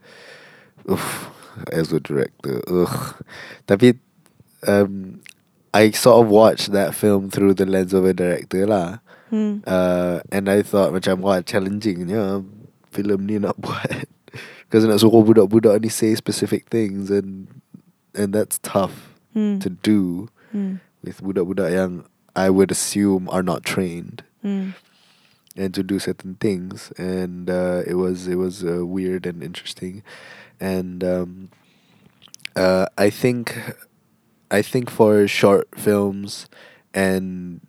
[0.89, 1.29] oof,
[1.71, 3.21] as a director, ugh.
[3.67, 4.01] Tapi,
[4.67, 5.21] um,
[5.73, 8.99] I sort of watched that film through the lens of a director lah.
[9.29, 9.61] Hmm.
[9.67, 12.41] Uh, and I thought macam wah challengingnya
[12.89, 14.09] film ni nak buat
[14.65, 17.61] because nak suruh budak-budak ni say specific things and
[18.17, 19.61] and that's tough Hmm.
[19.61, 20.81] to do Hmm.
[21.05, 24.73] with budak-budak yang I would assume are not trained Hmm.
[25.53, 30.01] and to do certain things and uh, it was it was uh, weird and interesting
[30.57, 31.53] and um,
[32.57, 33.53] uh, I think
[34.51, 36.49] I think for short films
[36.93, 37.61] and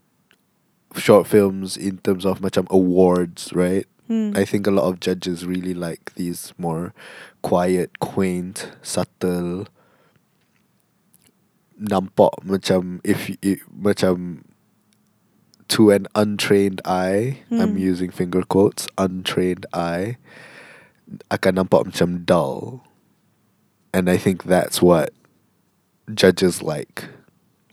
[0.96, 4.34] short films in terms of macam awards right Hmm.
[4.34, 6.90] I think a lot of judges really like these more
[7.46, 9.70] quiet, quaint, subtle.
[11.78, 14.42] Nampak macam if it, macam
[15.70, 17.86] to an untrained eye, I'm Hmm.
[17.86, 20.18] using finger quotes, untrained eye
[21.30, 22.82] akan nampak macam dull.
[23.94, 25.14] And I think that's what
[26.14, 27.04] judges like.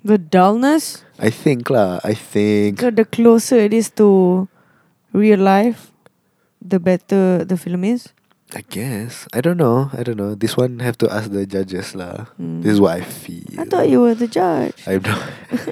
[0.04, 1.04] The dullness.
[1.20, 4.48] I think lah, I think So the closer it is to
[5.12, 5.92] real life,
[6.62, 8.14] the better the film is.
[8.56, 9.28] I guess.
[9.36, 9.92] I don't know.
[9.92, 10.32] I don't know.
[10.34, 12.32] This one have to ask the judges lah.
[12.40, 12.62] Hmm.
[12.64, 13.60] This is what I feel.
[13.60, 14.78] I thought you were the judge.
[14.88, 15.20] I'm not.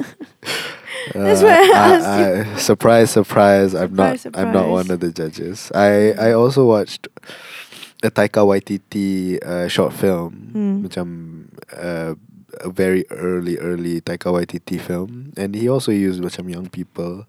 [1.13, 2.25] That's why I asked you.
[2.51, 3.71] I- surprise, surprise!
[3.75, 4.19] I'm not.
[4.19, 5.71] Surprise, I'm not one of the judges.
[5.71, 7.07] I I also watched
[8.03, 10.83] a Taika Waititi uh, short film, Hmm.
[10.83, 11.07] macam
[11.71, 12.17] uh,
[12.61, 17.25] a very early, early Taika Waititi film, and he also used macam young people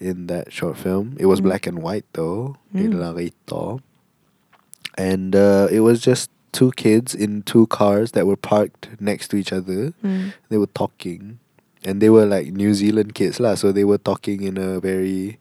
[0.00, 1.16] in that short film.
[1.18, 1.46] It was Hmm.
[1.50, 3.80] black and white though, Larito,
[4.96, 9.36] and uh, it was just two kids in two cars that were parked next to
[9.36, 10.32] each other Hmm.
[10.48, 11.38] they were talking
[11.84, 15.36] and they were like New Zealand kids lah so they were talking in a very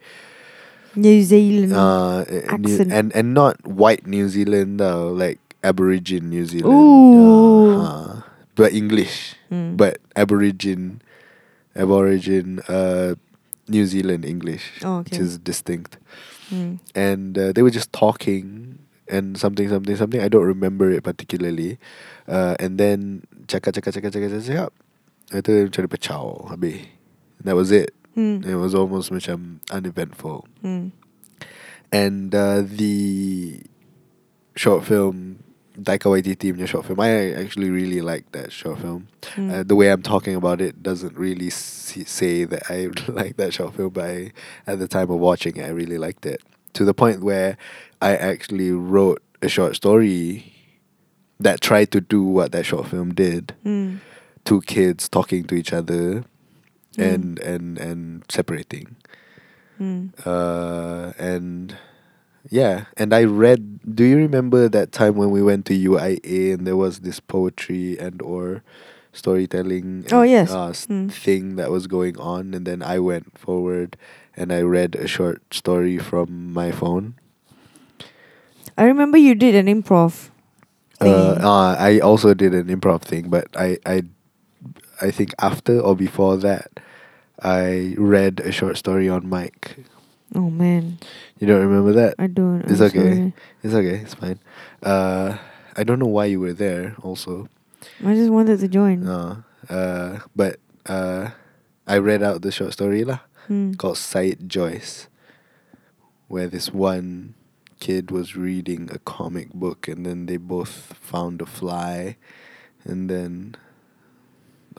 [0.99, 1.71] New Zealand.
[1.73, 2.27] uh
[2.59, 2.91] New, Accent.
[2.91, 7.79] and and not white New Zealand though like Aborigine New Zealand Ooh.
[7.79, 8.21] uh,
[8.57, 9.37] but English.
[9.47, 9.77] Hmm.
[9.79, 10.99] but Aborigine
[11.77, 13.15] Aborigine uh
[13.69, 15.95] New Zealand English Oh, which is distinct.
[16.51, 16.79] Hmm.
[16.95, 20.19] and uh, they were just talking and something something something.
[20.19, 21.79] I don't remember it particularly.
[22.27, 24.71] Uh, and then cakap cakap cakap cakap cakap, cakap.
[25.31, 26.79] Itu macam dia pecah habis.
[27.43, 27.95] That was it.
[28.17, 28.41] Hmm.
[28.43, 30.43] it was almost macam uneventful.
[30.65, 30.91] Hmm.
[31.91, 33.61] and uh, the
[34.55, 35.36] short film
[35.81, 39.51] Taika Waititi punya short film I actually really like that short film Hmm.
[39.51, 43.53] uh, the way I'm talking about it doesn't really see, say that I like that
[43.53, 44.31] short film, but I,
[44.65, 46.41] at the time of watching it, I really liked it
[46.73, 47.57] to the point where
[48.01, 50.53] I actually wrote a short story
[51.39, 53.53] that tried to do what that short film did.
[53.63, 53.97] Hmm.
[54.45, 56.23] Two kids talking to each other
[56.97, 57.13] Mm.
[57.13, 58.95] and and and separating.
[59.77, 60.07] Hmm.
[60.25, 61.77] Uh, and
[62.49, 63.79] yeah, and I read.
[63.95, 67.97] Do you remember that time when we went to UIA and there was this poetry
[67.99, 68.63] and or
[69.13, 70.05] storytelling?
[70.11, 70.49] Oh, yes.
[70.51, 71.11] uh, Mm.
[71.11, 73.97] thing that was going on, and then I went forward
[74.35, 77.15] and I read a short story from my phone.
[78.77, 80.29] I remember you did an improv.
[80.99, 81.41] Uh, thingy.
[81.43, 84.03] uh, I also did an improv thing, but I I
[85.01, 86.79] I think after or before that,
[87.41, 89.77] I read a short story on mic.
[90.35, 90.99] Oh man,
[91.39, 92.15] You don't remember that?
[92.19, 92.61] I don't.
[92.69, 92.99] It's I'm okay.
[92.99, 93.33] sorry.
[93.63, 93.95] It's okay.
[94.03, 94.39] It's fine.
[94.83, 95.37] Uh,
[95.75, 96.95] I don't know why you were there.
[97.01, 97.49] Also,
[98.03, 99.07] I just wanted to join.
[99.07, 101.31] uh, uh, but uh,
[101.87, 103.73] I read out the short story lah Hmm.
[103.79, 105.07] called Sight Joyce,
[106.27, 107.33] where this one
[107.79, 112.17] kid was reading a comic book and then they both found a fly,
[112.83, 113.55] and then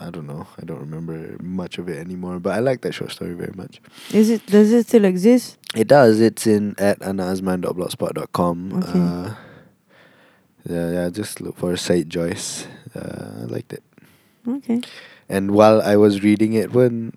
[0.01, 0.47] I don't know.
[0.61, 2.39] I don't remember much of it anymore.
[2.39, 3.81] But I like that short story very much.
[4.13, 4.47] Is it?
[4.47, 5.59] Does it still exist?
[5.75, 6.21] It does.
[6.21, 8.83] It's in at anazman.blogspot.com.
[8.83, 8.99] Okay.
[8.99, 9.35] Uh,
[10.69, 11.11] yeah, yeah.
[11.11, 12.67] Just look for Said Joyce.
[12.95, 13.83] Uh, I liked it.
[14.47, 14.81] Okay.
[15.29, 17.13] And while I was reading it, when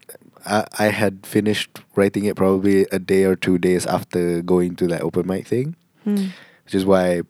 [0.46, 4.88] I, I had finished writing it, probably a day or two days after going to
[4.88, 6.34] that open mic thing, Hmm.
[6.66, 7.22] which is why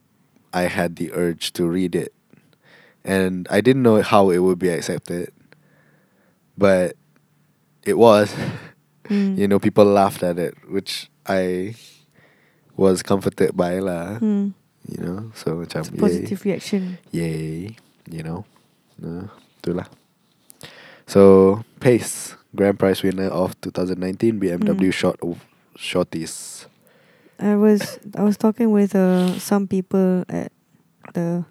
[0.54, 2.14] I had the urge to read it,
[3.04, 5.32] and I didn't know how it would be accepted,
[6.62, 6.94] but
[7.82, 8.30] it was.
[9.10, 9.36] Hmm.
[9.36, 11.74] you know, people laughed at it, which I
[12.80, 14.22] was comforted by lah.
[14.24, 14.56] Hmm.
[14.88, 16.82] You know, so macam It's a yay, positive reaction.
[17.12, 17.76] yay,
[18.08, 18.46] you know,
[19.04, 19.28] uh,
[19.60, 19.86] itulah.
[21.06, 24.94] So Pace, grand prize winner of 2019 BMW Mm.
[24.96, 25.44] short of
[25.76, 26.66] shorties.
[27.42, 30.54] I was I was talking with uh, some people at
[31.14, 31.44] the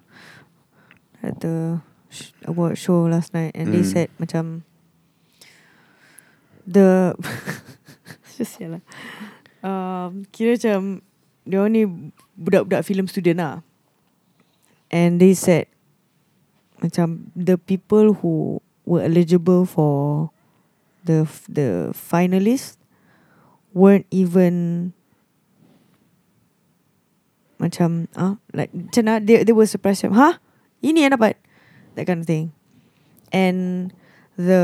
[1.21, 3.91] at the sh- award show last night, and they Mm.
[3.91, 4.63] said macam
[6.65, 7.15] the
[8.37, 8.81] just lah.
[9.61, 11.05] Um, kira macam
[11.45, 11.85] dia ni
[12.37, 13.55] budak-budak film student lah.
[14.91, 15.71] And they said
[16.81, 20.33] macam the people who were eligible for
[21.05, 22.81] the the finalists
[23.71, 24.91] weren't even
[27.61, 30.33] macam ah like macam mana they they were surprised macam huh
[30.81, 31.37] ini yang dapat
[31.93, 32.49] that kind of thing
[33.29, 33.93] and
[34.33, 34.61] the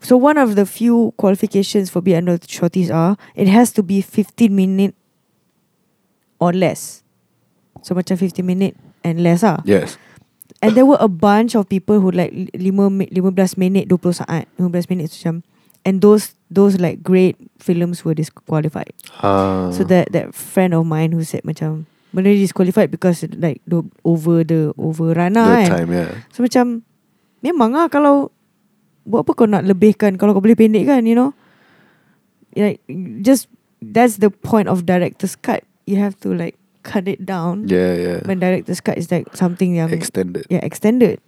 [0.00, 4.48] so one of the few qualifications for under shorties are it has to be 15
[4.48, 4.94] minute
[6.40, 7.02] or less
[7.84, 8.74] so macam 15 minute
[9.04, 9.96] and less ah Yes.
[10.64, 14.24] and there were a bunch of people who like li- lima mi- 15 minit 20
[14.24, 15.44] saat 15 minit macam
[15.84, 21.12] and those those like great films were disqualified Uh, So that that friend of mine
[21.12, 25.68] who said macam benda disqualified because like the over the overrun the lah kan.
[25.84, 26.10] time, yeah.
[26.34, 26.82] So macam
[27.40, 28.34] memang lah kalau
[29.10, 31.34] buat apa kau nak lebihkan kalau kau boleh pendek kan you know.
[32.54, 32.82] Like
[33.22, 33.46] just
[33.82, 35.62] that's the point of director's cut.
[35.86, 37.66] You have to like cut it down.
[37.70, 38.18] Yeah, yeah.
[38.24, 40.46] When director's cut is like something yang Extended.
[40.50, 41.18] yeah extended.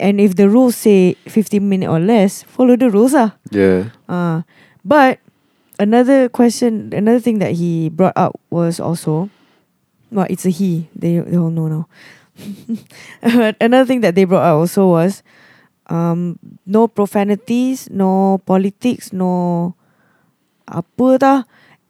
[0.00, 3.36] And if the rules say 15 minute or less, follow the rules ah.
[3.52, 3.92] Yeah.
[4.08, 4.42] Uh,
[4.84, 5.20] but
[5.76, 9.28] another question, another thing that he brought up was also,
[10.10, 10.88] well, it's a he.
[10.96, 11.84] They they all know now.
[13.60, 15.22] another thing that they brought up also was,
[15.92, 19.76] um, no profanities, no politics, no
[20.64, 21.38] apa dah,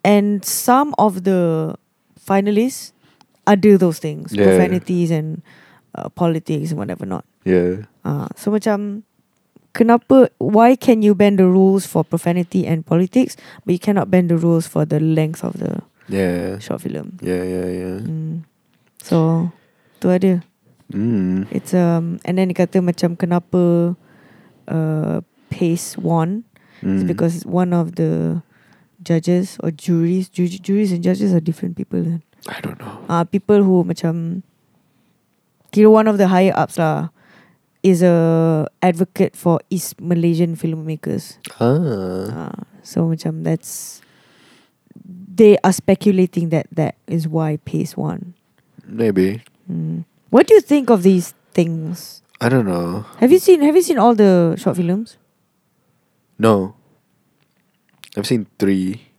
[0.02, 1.70] and some of the
[2.18, 2.90] finalists
[3.46, 4.50] ada those things, Yeah.
[4.50, 5.42] profanities and
[5.94, 7.22] uh, politics and whatever not.
[7.46, 7.86] Yeah.
[8.02, 9.06] Ah, so macam
[9.74, 14.28] kenapa why can you bend the rules for profanity and politics but you cannot bend
[14.28, 16.58] the rules for the length of the Yeah.
[16.58, 17.18] short film.
[17.22, 17.98] Yeah, yeah, yeah.
[18.02, 18.46] Hmm.
[19.02, 19.50] So
[20.02, 20.42] tu ada.
[20.92, 21.48] Mm.
[21.50, 23.96] It's um and then dia kata macam kenapa
[24.68, 26.44] uh Pace won
[26.82, 27.10] It's Mm.
[27.10, 28.42] because one of the
[29.06, 32.20] judges or juries ju- juries and judges are different people kan.
[32.50, 32.98] I don't know.
[33.06, 34.42] uh, people who macam
[35.70, 37.14] kira one of the higher ups lah
[37.86, 41.38] is a advocate for East Malaysian filmmakers.
[41.62, 42.50] Ah.
[42.50, 44.02] Uh, so macam that's
[45.06, 48.34] they are speculating that that is why Pace won.
[48.86, 49.42] Maybe.
[49.70, 50.02] Mm.
[50.32, 52.22] What do you think of these things?
[52.40, 53.04] I don't know.
[53.18, 55.18] Have you seen Have you seen all the short films?
[56.38, 56.74] No.
[58.16, 59.12] I've seen three.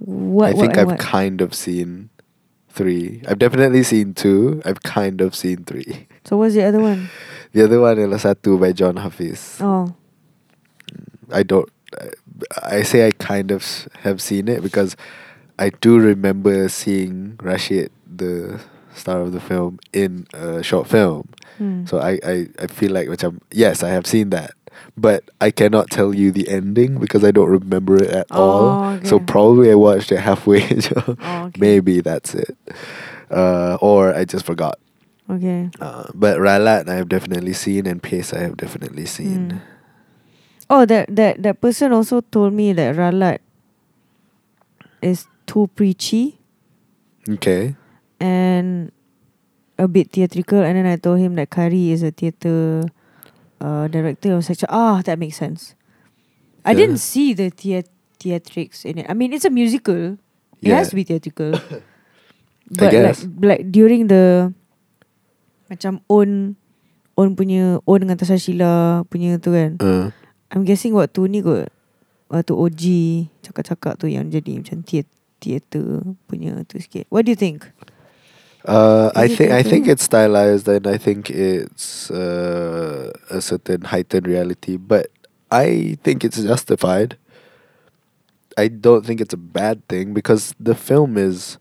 [0.00, 0.98] What I think I've what?
[0.98, 2.10] kind of seen
[2.68, 3.22] three.
[3.26, 4.60] I've definitely seen two.
[4.66, 6.06] I've kind of seen three.
[6.28, 7.08] So what's the other one?
[7.52, 9.56] The other one is Satu by John Hafiz.
[9.62, 9.94] Oh,
[11.32, 11.70] I don't.
[12.60, 14.96] I say I kind of have seen it because
[15.58, 18.60] I do remember seeing Rashid, the
[18.94, 21.28] star of the film, in a short film.
[21.58, 21.84] hmm.
[21.86, 24.52] So I, I, I feel like which I'm yes, I have seen that,
[24.96, 28.78] but I cannot tell you the ending because I don't remember it at all.
[28.80, 30.62] Oh, So probably I watched it halfway.
[31.20, 31.60] Oh, okay.
[31.60, 32.56] Maybe that's it,
[33.30, 34.78] uh, or I just forgot.
[35.28, 35.70] Okay.
[35.80, 39.50] Uh, but Ralat I have definitely seen, and Pace I have definitely seen.
[39.50, 39.62] Mm.
[40.70, 43.38] Oh, that that that person also told me that Ralat
[45.02, 46.38] is too preachy
[47.28, 47.76] Okay.
[48.24, 48.88] And
[49.76, 52.88] a bit theatrical, and then I told him that Kari is a theatre
[53.60, 54.32] uh, director.
[54.32, 55.76] I was like, ah, that makes sense.
[56.64, 56.88] I Yeah.
[56.88, 57.84] didn't see the thea-
[58.16, 59.06] theatrics in it.
[59.08, 60.16] I mean, it's a musical.
[60.64, 60.80] It Yeah.
[60.80, 61.52] has to be theatrical.
[62.80, 63.28] but guess.
[63.28, 64.48] like like during the
[65.68, 66.56] macam own
[67.16, 69.76] own punya own dengan Tasha Sheila punya tu kan.
[69.76, 70.08] Uh,
[70.54, 71.68] I'm guessing waktu ni kot
[72.30, 72.82] Waktu OG
[73.44, 75.04] Cakap-cakap tu yang jadi macam thea-
[75.42, 77.68] Theater punya tu sikit What do you think?
[78.64, 84.26] Uh, I think I think it's stylized and I think it's uh, a certain heightened
[84.26, 85.10] reality, but
[85.50, 87.18] I think it's justified.
[88.56, 91.58] I don't think it's a bad thing because the film is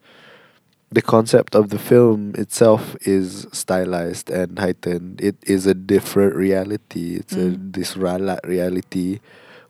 [0.92, 5.20] the concept of the film itself is stylized and heightened.
[5.22, 7.16] It is a different reality.
[7.16, 7.74] It's a Mm.
[7.74, 9.20] this reality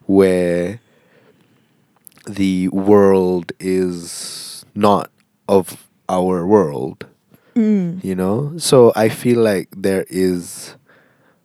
[0.06, 0.80] where
[2.26, 5.10] the world is not
[5.48, 7.06] of our world
[7.54, 8.02] Mm.
[8.02, 10.74] you know so i feel like there is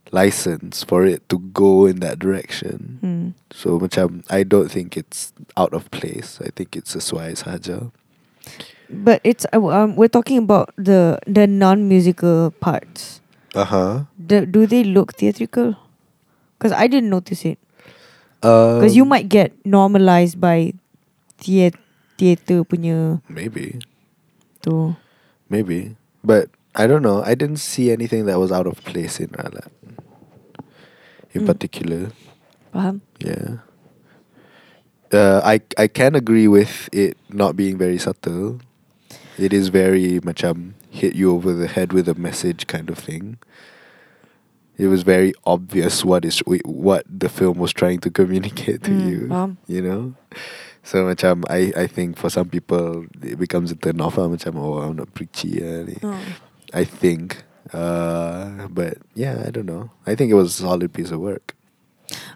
[0.09, 3.25] license for it to go in that direction Mm.
[3.53, 7.93] so macam i don't think it's out of place i think it's sesuai saja
[8.89, 13.21] But it's uh, um, we're talking about the the non-musical parts.
[13.53, 13.93] Uh huh.
[14.17, 15.77] Do, do they look theatrical?
[16.57, 17.61] Because I didn't notice it.
[18.41, 20.73] Because Because you might get normalized by
[21.37, 21.77] thea-
[22.17, 23.77] theater punya maybe
[24.65, 24.97] tu.
[25.53, 25.93] maybe,
[26.23, 27.23] but I don't know.
[27.23, 29.67] I didn't see anything that was out of place in Ralat.
[31.33, 31.45] In Mm.
[31.45, 32.11] particular,
[32.73, 33.01] Faham?
[33.19, 33.61] yeah.
[35.11, 38.61] Uh, I I can agree with it not being very subtle.
[39.37, 43.37] It is very macam hit you over the head with a message kind of thing.
[44.77, 49.01] It was very obvious what is what the film was trying to communicate to Mm,
[49.09, 49.19] you.
[49.29, 49.51] faham.
[49.67, 50.01] You know,
[50.83, 54.17] so macam I I think for some people it becomes a turn off.
[54.17, 55.59] Macam oh I'm not preachy.
[55.61, 55.97] ah, ni.
[56.03, 56.19] Oh.
[56.73, 57.41] I think,
[57.73, 59.89] uh, but yeah, I don't know.
[60.05, 61.55] I think it was a solid piece of work.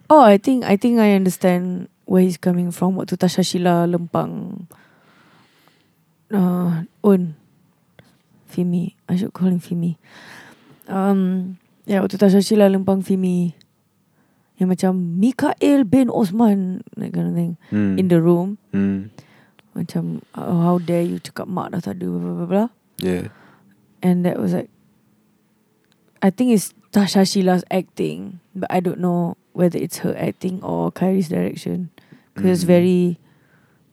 [0.09, 2.95] Oh, I think I think I understand where he's coming from.
[2.97, 4.65] Waktu Tasha Shilla lempang
[6.33, 7.35] uh, Un
[8.49, 8.93] Fimi.
[9.09, 9.97] I should call him Fimi.
[10.87, 13.53] Um, yeah, waktu Tasha Shilla lempang Fimi.
[14.63, 17.99] Yang macam Mikael bin Osman that kind of thing Mm.
[17.99, 18.55] in the room.
[18.71, 19.11] Mm.
[19.75, 22.69] Macam oh, how dare you cakap mak dah tak ada blah, blah, blah.
[23.03, 23.27] Yeah.
[23.99, 24.71] And that was like
[26.23, 30.87] I think it's Tasha Shilla's acting, but I don't know whether it's her acting or
[30.95, 31.91] Khairi's direction.
[32.31, 32.71] Because it's Mm.
[32.79, 33.01] very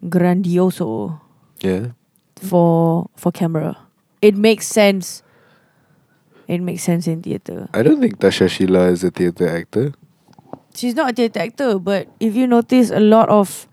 [0.06, 1.18] grandioso
[1.60, 1.98] Yeah.
[2.38, 3.76] for for camera.
[4.22, 5.26] It makes sense.
[6.46, 7.66] It makes sense in theatre.
[7.74, 9.92] I don't think Tasha Shilla is a theatre actor.
[10.74, 13.66] She's not a theatre actor, but if you notice a lot of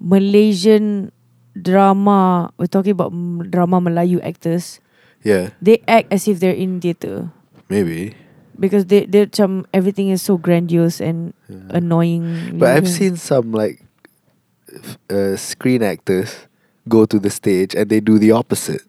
[0.00, 1.12] Malaysian
[1.60, 3.12] drama, we're talking about
[3.50, 4.80] drama Melayu actors,
[5.22, 7.30] Yeah, they act as if they're in theatre.
[7.68, 8.14] maybe.
[8.60, 11.80] because they they macam everything is so grandiose and Yeah.
[11.80, 12.58] annoying.
[12.60, 13.80] But I've seen some like
[15.08, 16.44] uh, screen actors
[16.84, 18.84] go to the stage and they do the opposite.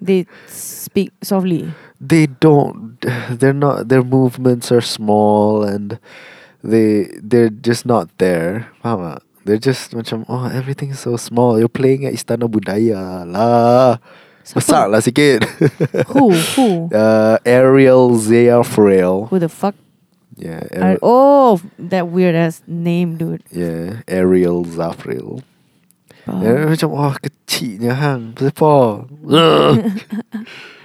[0.00, 1.68] they speak softly.
[2.00, 2.96] They don't.
[3.40, 3.88] They're not.
[3.92, 5.96] Their movements are small and
[6.64, 8.72] they they're just not there.
[8.80, 9.20] Faham tak?
[9.44, 11.60] They're just macam oh everything is so small.
[11.60, 14.00] You're playing at Istana Budaya lah.
[14.44, 15.44] Besar lah sikit.
[16.16, 18.16] Who who uh, Ariel
[18.64, 19.28] Frail.
[19.28, 19.76] who the fuck?
[20.36, 20.64] Yeah.
[20.74, 23.44] Ar- oh, that weird ass name, dude.
[23.54, 24.02] yeah.
[24.10, 25.44] Aeril Zafrel.
[26.26, 28.32] Uh, Yeah, macam wah kecilnya hang.
[28.32, 29.04] Kenapa?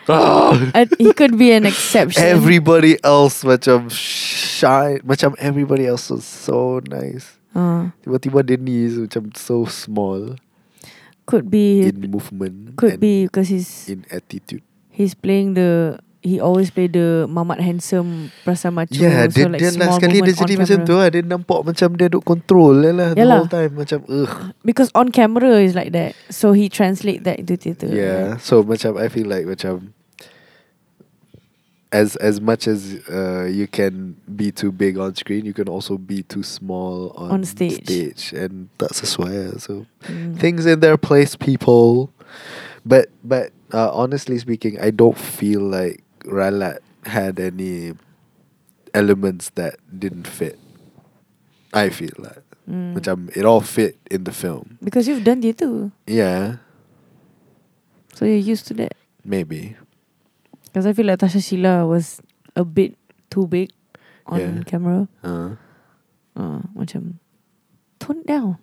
[0.78, 2.24] And he could be an exception.
[2.24, 5.02] everybody else macam shine.
[5.06, 7.38] Macam everybody else was so nice.
[7.54, 10.36] uh, Tiba-tiba Denise macam so small
[11.30, 12.74] could be in movement.
[12.74, 14.66] could be because he's in attitude.
[14.90, 19.00] he's playing the he always play the mamat handsome Prasa Macho.
[19.00, 21.08] Yeah, so dia, like dia small last kali dia jadi macam tu lah.
[21.08, 23.72] Dia nampak macam dia duk control lah the whole time.
[23.78, 24.34] Macam ugh.
[24.68, 27.88] Because on camera is like that, so he translate that into theatre.
[27.88, 28.36] Yeah.
[28.44, 29.96] So macam I feel like macam
[31.92, 35.98] as as much as uh, you can be too big on screen, you can also
[35.98, 37.84] be too small on, On stage.
[37.86, 39.54] stage, and that's sesuai.
[39.54, 39.58] lah.
[39.60, 40.38] So Mm.
[40.38, 42.14] things in their place, people.
[42.86, 46.80] But but uh, honestly speaking, I don't feel like Ralat
[47.10, 47.94] had any
[48.94, 50.58] elements that didn't fit.
[51.74, 52.94] I feel like Mm.
[53.02, 54.78] macam it all fit in the film.
[54.78, 55.90] Because you've done it too.
[56.06, 56.62] Yeah,
[58.14, 58.94] so you're used to that.
[59.26, 59.74] maybe.
[60.70, 62.22] Because I feel like Tasha Shilla was
[62.56, 62.94] a bit
[63.30, 63.70] too big
[64.30, 64.64] on Yeah.
[64.66, 65.08] camera.
[65.26, 65.56] Uh,
[66.40, 67.20] Uh, macam
[68.00, 68.56] tone it down,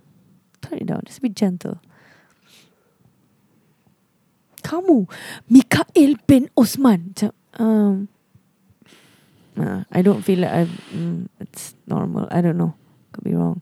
[0.65, 1.03] tone it down.
[1.05, 1.77] Just be gentle.
[4.65, 5.05] Kamu,
[5.51, 7.13] Mikael bin Osman.
[7.13, 7.31] Macam,
[7.61, 8.09] um,
[9.61, 10.73] uh, I don't feel like I've.
[10.91, 12.27] Mm, it's normal.
[12.31, 12.75] I don't know.
[13.13, 13.61] Could be wrong.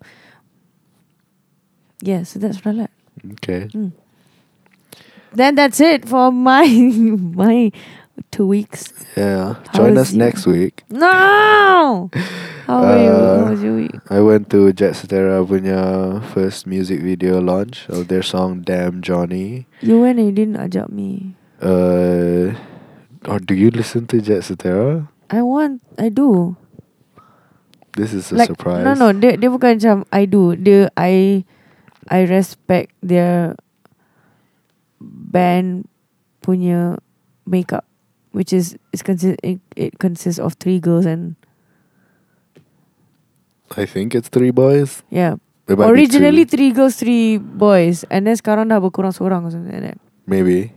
[2.01, 2.95] Yeah, so that's what I like.
[3.43, 3.67] okay.
[3.75, 3.93] Mm.
[5.35, 6.65] Then that's it for my
[7.35, 7.73] my
[8.31, 8.93] two weeks.
[9.17, 9.55] Yeah.
[9.71, 10.19] How Join us you?
[10.19, 10.83] next week.
[10.91, 12.11] No.
[12.67, 13.11] How are you?
[13.13, 13.93] Uh, How was your week?
[14.09, 19.69] I went to Jet Setera punya first music video launch of their song Damn Johnny.
[19.85, 21.37] You went and you didn't ajak me.
[21.61, 22.57] Uh,
[23.29, 25.09] or do you listen to Jet Setera?
[25.29, 25.85] I want.
[26.01, 26.57] I do.
[27.95, 28.83] This is a like surprise.
[28.83, 29.13] no no.
[29.13, 30.57] Dia dia bukan macam I do.
[30.57, 31.45] Dia I
[32.09, 33.55] I respect their
[35.01, 35.87] band
[36.41, 36.97] punya
[37.45, 37.85] makeup,
[38.35, 41.39] which is is consist it, it consists of three girls and
[43.77, 45.03] I think it's three boys.
[45.11, 45.37] yeah.
[45.67, 46.57] It might be Originally two.
[46.57, 49.99] three girls, three boys, and then sekarang dah berkurang seorang or something like that.
[50.29, 50.77] maybe.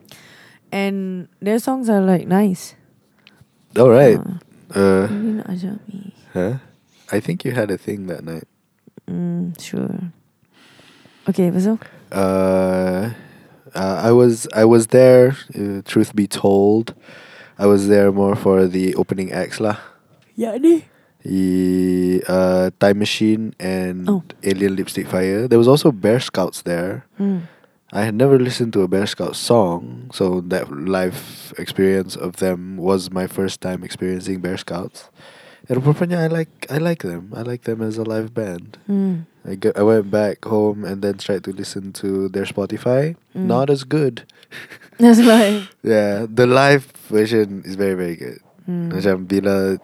[0.72, 2.76] And their songs are like nice.
[3.76, 4.16] All right.
[4.16, 6.12] Uh, Uh, didn't ajak me.
[6.36, 6.60] huh?
[7.12, 8.44] I think you had a thing that night.
[9.08, 10.12] Mm, sure.
[11.28, 11.76] Okay, lepas tu?
[12.12, 13.12] Uh,
[13.76, 15.36] Uh, I was I was there.
[15.54, 16.96] Uh, truth be told,
[17.60, 19.78] I was there more for the opening acts lah.
[20.36, 20.86] Ya ni.
[21.26, 24.24] The uh, Time Machine and Oh.
[24.44, 25.48] Alien Lipstick Fire.
[25.48, 27.06] There was also Bear Scouts there.
[27.18, 27.50] Hmm.
[27.92, 32.78] I had never listened to a Bear Scout song, so that live experience of them
[32.78, 35.10] was my first time experiencing Bear Scouts.
[35.68, 37.34] And rupanya I like I like them.
[37.36, 38.78] I like them as a live band.
[38.88, 39.28] Hmm.
[39.48, 43.16] I go, I went back home and then tried to listen to their Spotify.
[43.36, 43.48] Mm.
[43.48, 44.24] Not as good.
[45.00, 45.68] That's why.
[45.84, 48.40] Yeah, the live version is very very good.
[48.68, 48.92] Hmm.
[48.92, 49.80] Macam bila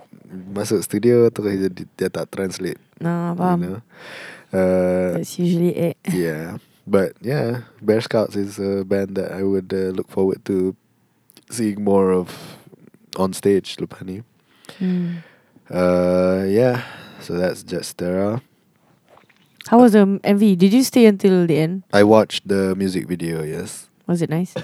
[0.53, 2.79] masuk studio tu dia, dia tak translate.
[2.99, 3.81] Nah, You know?
[4.53, 5.97] Uh, That's usually it.
[6.13, 10.75] yeah, but yeah, Bear Scouts is a band that I would uh, look forward to
[11.49, 12.29] seeing more of
[13.17, 13.75] on stage.
[13.81, 14.21] Lepas ni.
[14.77, 15.25] Hmm.
[15.71, 16.85] Uh, yeah,
[17.19, 18.41] so that's Jetstera.
[19.71, 20.57] How was the MV?
[20.59, 21.83] Did you stay until the end?
[21.95, 23.41] I watched the music video.
[23.41, 23.89] Yes.
[24.05, 24.53] Was it nice?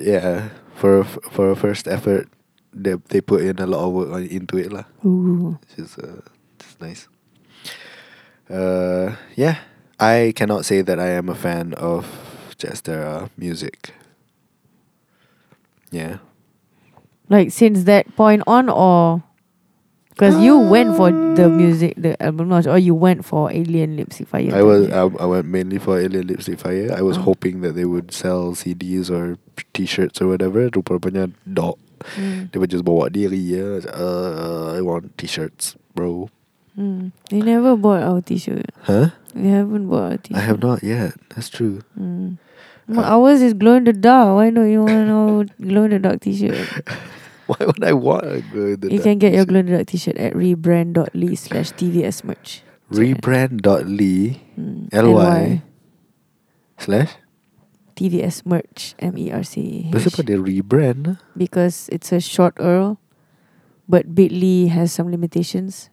[0.00, 0.48] Yeah,
[0.80, 2.32] for a for a first effort,
[2.72, 4.88] they they put in a lot of work on, into it lah.
[5.04, 5.60] Ooh.
[5.60, 6.24] Which is uh,
[6.56, 7.04] it's nice.
[8.48, 9.60] Uh, yeah,
[10.00, 12.08] I cannot say that I am a fan of
[12.56, 13.92] Jetstera music.
[15.92, 16.18] Yeah,
[17.28, 19.22] Like since that point on, or
[20.10, 24.28] because you went for the music, the album launch, or you went for Alien Lipstick
[24.28, 24.50] Fire.
[24.52, 24.90] I was?
[24.90, 26.92] I, I went mainly for Alien Lipstick Fire.
[26.92, 27.22] I was Oh.
[27.32, 29.38] hoping that they would sell CDs or
[29.72, 30.68] T-shirts or whatever.
[30.68, 31.78] Rupa-rupanya dog.
[32.16, 32.48] Hmm.
[32.52, 33.80] They would just bawa diri ya.
[33.88, 36.28] Uh, I want T-shirts, bro.
[36.76, 37.08] Hmm.
[37.30, 38.72] You never bought our T-shirt.
[38.84, 39.10] Huh?
[39.34, 40.36] You haven't bought our T-shirt.
[40.36, 41.12] I have not yet.
[41.36, 41.80] That's true.
[41.96, 42.40] Hmm.
[42.90, 44.34] Uh, ours is glow in the dark.
[44.34, 46.58] Why don't you want our glow in the dark T-shirt?
[47.56, 49.82] Why would I want a go in the you can get your glow in the
[49.82, 52.62] dark T-shirt at rebrand.ly slash TVS merch.
[52.90, 54.86] Rebrand.ly Hmm.
[54.92, 55.62] LY
[56.78, 57.16] slash
[57.96, 62.96] TVS merch M E R C Lepas apa dia rebrand because it's a short URL,
[63.84, 65.90] but Bitly has some limitations.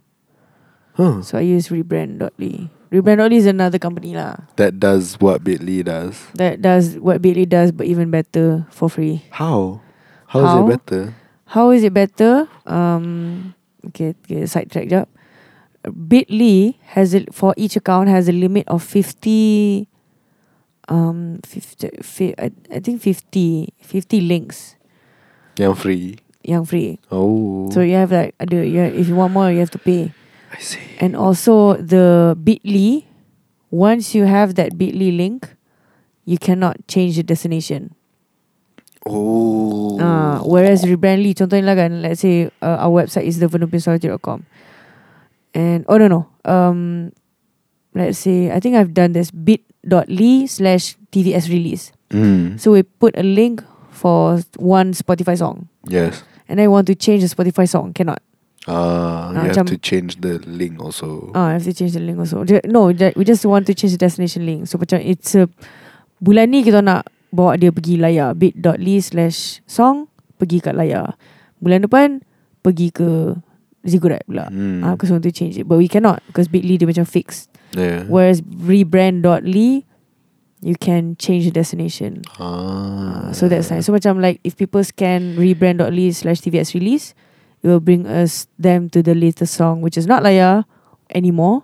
[0.95, 1.19] huh.
[1.21, 2.71] So I use rebrand.ly.
[2.87, 7.75] Rebrand.ly is another company lah That does what Bitly does that does what Bitly does,
[7.75, 9.27] but even better for free.
[9.35, 9.83] How?
[10.31, 11.03] How is it better?
[11.47, 12.47] How is it better?
[12.65, 13.55] Um,
[13.87, 15.07] okay, okay sidetrack jap.
[15.87, 19.87] Bitly has a, for each account has a limit of fifty.
[20.89, 24.77] Um, 50, fi, I, I think 50, 50 links
[25.59, 26.15] Yang free
[26.47, 26.97] yang free.
[27.11, 29.83] Oh So you have like ada you have, if you want more you have to
[29.83, 30.15] pay.
[30.49, 33.03] I see And also the Bitly,
[33.69, 35.51] once you have that Bitly link,
[36.23, 37.93] you cannot change the destination.
[39.09, 44.45] Oh Uh, whereas Rebrandly, contohnya lah kan, let's say uh, our website is thevenupinsolitude.com.
[45.57, 46.21] And, oh no, no.
[46.45, 47.09] Um,
[47.97, 51.89] let's say, I think I've done this bit.ly slash TVS release.
[52.13, 52.61] mm.
[52.61, 55.67] So we put a link for one Spotify song.
[55.89, 57.91] Yes And I want to change the Spotify song.
[57.97, 58.21] Cannot.
[58.69, 62.03] uh, You Ah, have to change the link also Ah, I have to change the
[62.05, 62.45] link also.
[62.69, 64.67] No, we just want to change the destination link.
[64.69, 65.49] So macam it's a
[66.21, 70.07] bulan ni kita nak bawa dia pergi layar bit.ly slash song
[70.37, 71.17] pergi kat layar.
[71.59, 72.21] Bulan depan
[72.61, 73.37] pergi ke
[73.87, 74.51] Ziggurat pula.
[74.51, 74.83] mm.
[74.83, 75.63] Ah, because we want to change it.
[75.63, 77.47] But we cannot because bit.ly dia macam fixed.
[77.71, 79.83] Yeah Whereas rebrand.ly
[80.59, 82.25] you can change the destination.
[82.35, 83.29] ah.
[83.29, 83.87] Uh, so that's nice.
[83.87, 87.15] So macam like if people scan rebrand.ly slash TVS release,
[87.63, 90.65] it will bring us them to the latest song, which is not Laya
[91.13, 91.63] anymore,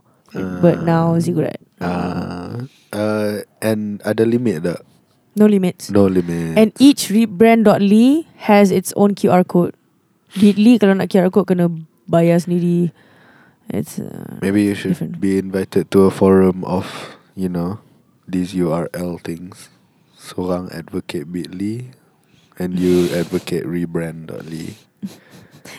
[0.62, 1.60] but now Ziggurat.
[1.84, 2.64] Ah,
[2.96, 4.80] uh, and ada limit tak?
[5.36, 5.90] No limits.
[5.90, 6.58] No limit.
[6.58, 9.74] And each rebrand.ly has its own QR code.
[10.38, 11.70] Bitly kalau nak QR code kena
[12.06, 12.94] bayar sendiri.
[13.70, 15.18] It's uh, Maybe you should different.
[15.24, 17.80] be invited to a forum of, you know,
[18.28, 19.70] these URL things.
[20.20, 21.96] Seorang advocate Bitly
[22.60, 24.78] and you advocate rebrand.ly.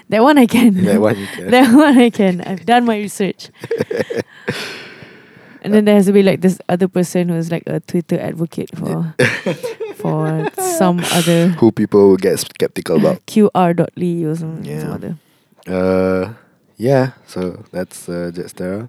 [0.08, 0.82] that one I can.
[0.84, 1.50] That one you can.
[1.54, 2.40] that one I can.
[2.42, 3.48] I've done my research.
[5.64, 8.70] and then there has to be like this other person who's like a Twitter advocate
[8.76, 9.14] for
[9.96, 10.46] for
[10.78, 13.24] some other Who people will get skeptical about.
[13.32, 14.92] QR.ly or some, some Yeah.
[14.92, 15.12] other.
[15.66, 16.34] Uh,
[16.76, 18.88] yeah, so that's uh, Jetstera.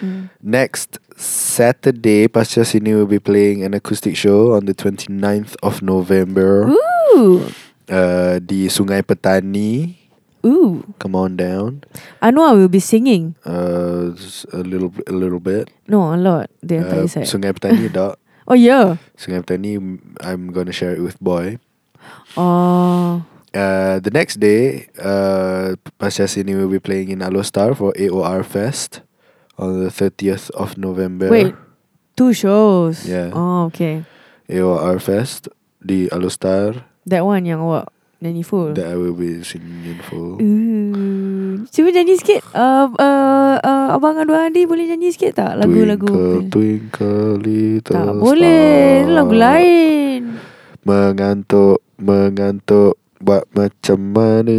[0.00, 0.30] Mm.
[0.42, 6.68] Next Saturday, Pasca Sini will be playing an acoustic show on the 29th of November
[7.16, 7.46] Ooh,
[7.88, 10.01] uh, di Sungai Petani.
[10.44, 10.82] Ooh.
[10.98, 11.84] Come on down.
[12.20, 13.34] I know I will be singing.
[13.46, 14.10] Uh,
[14.52, 15.70] a little, a little bit.
[15.86, 16.50] No, a lot.
[16.62, 17.24] The entire Uh, set.
[17.30, 17.86] Sungai Petani,
[18.48, 18.96] oh yeah.
[19.16, 19.78] Sungai Petani.
[20.20, 21.58] I'm gonna share it with Boy.
[22.36, 23.22] Oh.
[23.54, 28.42] Uh, the next day, uh, Pasca Sini will be playing in Alor Star for AOR
[28.44, 29.02] Fest
[29.58, 31.28] on the 30th of November.
[31.28, 31.54] Wait.
[32.16, 33.04] Two shows.
[33.06, 33.30] Yeah.
[33.36, 34.04] Oh, okay.
[34.48, 35.48] AOR Fest
[35.84, 37.92] di Alor Star That one yang awak
[38.22, 38.70] nyanyi full.
[38.78, 40.38] that I will be singing in full.
[40.38, 42.46] Uh, cuba nyanyi sikit.
[42.54, 46.06] Uh, uh, uh, abang Adwa Adi boleh nyanyi sikit tak lagu-lagu?
[46.06, 49.02] Twinkle, twinkle little tak boleh.
[49.02, 49.16] Itu star.
[49.18, 50.20] lagu lain.
[50.82, 54.50] Mengantuk, mengantuk Buat macam mana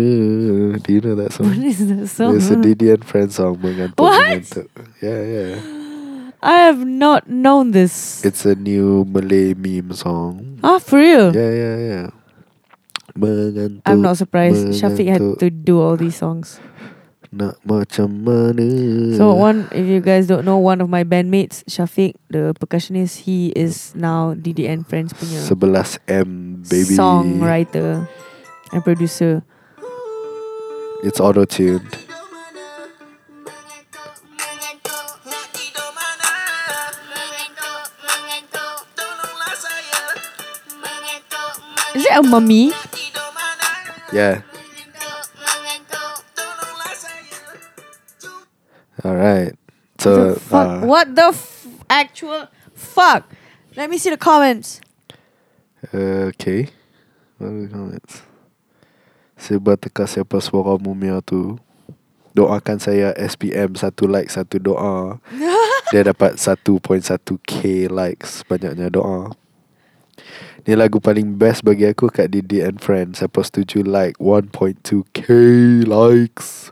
[0.80, 1.52] Do you know that song?
[1.52, 2.40] What is that song?
[2.40, 4.16] It's a Didi and Friends song Mengantuk, What?
[4.16, 4.72] mengantuk
[5.04, 5.52] Yeah, yeah
[6.44, 8.20] I have not known this.
[8.24, 11.32] It's a new Malay meme song ah, for real?
[11.36, 12.08] Yeah, yeah, yeah
[13.14, 14.74] Mengantuk I'm not surprised.
[14.74, 16.58] Shafiq had to do all these songs.
[17.34, 18.62] Nak macam mana
[19.18, 23.50] So one, if you guys don't know, one of my bandmates, Shafiq, the percussionist, he
[23.58, 28.06] is now DDN Friends punya 11M baby songwriter
[28.70, 29.42] and producer.
[31.02, 32.14] It's auto-tuned
[41.94, 42.74] Is it a mummy?
[44.14, 44.46] Yeah
[49.04, 49.58] Alright
[49.98, 50.84] So the fuck?
[50.84, 53.26] uh, what the f- actual fuck?
[53.76, 54.82] Let me see the comments.
[55.94, 56.70] Okay.
[57.38, 58.22] What are the comments?
[59.36, 61.60] Sebab teka siapa suara mumia tu
[62.32, 65.20] Doakan saya SPM Satu like Satu doa
[65.92, 69.36] Dia dapat 1.1k likes Banyaknya doa
[70.64, 75.20] Ni lagu paling best bagi aku Kat Didi and Friends Siapa setuju like 1.2k
[75.84, 76.72] likes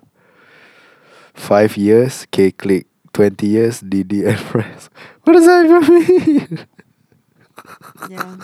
[1.35, 4.87] 5 years K click 20 years Didi and Friends
[5.27, 6.65] What does that even mean?
[8.09, 8.35] yeah.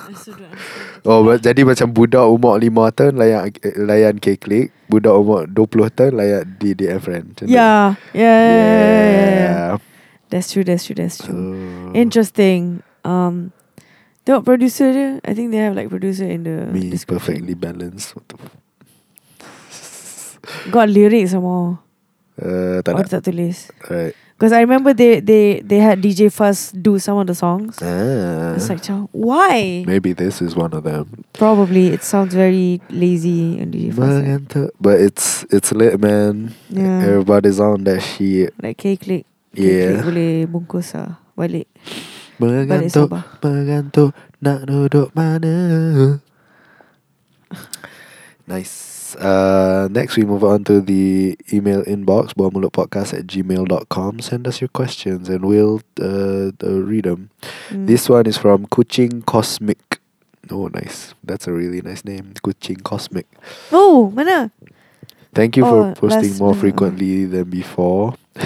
[1.07, 6.43] Oh, jadi macam budak umur 5 tahun layan layan K-Click, budak umur 20 tahun layan
[6.59, 7.25] DDF friend.
[7.33, 7.51] Macam tu.
[7.51, 9.31] Yeah, yeah, yeah, yeah, yeah, yeah.
[9.33, 9.69] Yeah.
[10.27, 10.63] That's true.
[10.67, 10.97] That's true.
[10.97, 11.35] That's true.
[11.35, 11.95] Oh.
[11.95, 12.83] Interesting.
[13.07, 13.55] Um,
[14.27, 18.11] the producer dia, I think they have like producer in the Me perfectly balanced.
[18.15, 18.35] What the
[19.71, 20.39] f-
[20.71, 21.79] Got lyrics some more.
[22.37, 23.71] Uh, tak Or tak tulis.
[23.87, 24.13] Right.
[24.37, 27.81] Because I remember they they they had DJ Fuzz do some of the songs.
[27.81, 28.53] Ah.
[28.53, 29.81] It's like, "Chow, why?
[29.89, 31.25] Maybe this is one of them.
[31.33, 34.21] Probably it sounds very lazy on DJ Fuzz.
[34.77, 36.53] But it's it's lit, man.
[36.69, 37.17] Yeah.
[37.17, 38.53] Everybody's on that shit.
[38.61, 39.25] Like K-Click.
[39.57, 39.97] Yeah.
[39.97, 41.17] K-Click boleh bungkus lah.
[41.33, 41.65] Balik.
[42.37, 43.09] Mengantuk,
[43.41, 44.13] mengantuk,
[44.45, 46.21] nak duduk mana?
[48.45, 49.15] Nice.
[49.17, 54.19] Uh, next, we move on to the email inbox, podcast at gmail.com.
[54.19, 57.29] Send us your questions and we'll uh, uh, read them.
[57.69, 57.87] Mm.
[57.87, 59.99] This one is from Kuching Cosmic.
[60.51, 61.13] Oh, nice.
[61.23, 62.33] That's a really nice name.
[62.43, 63.25] Kuching Cosmic.
[63.71, 64.51] Oh, mana?
[65.37, 68.15] Thank you Oh, for posting more frequently than before.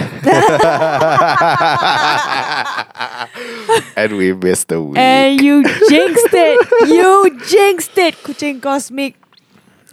[3.96, 4.98] and we missed a week.
[4.98, 6.88] And you jinxed it.
[6.88, 9.16] You jinxed it, Kuching Cosmic.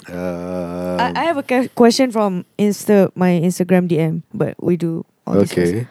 [0.09, 5.35] Um, I, I have a question from Insta my Instagram DM, but we do all
[5.35, 5.51] this.
[5.53, 5.87] Okay.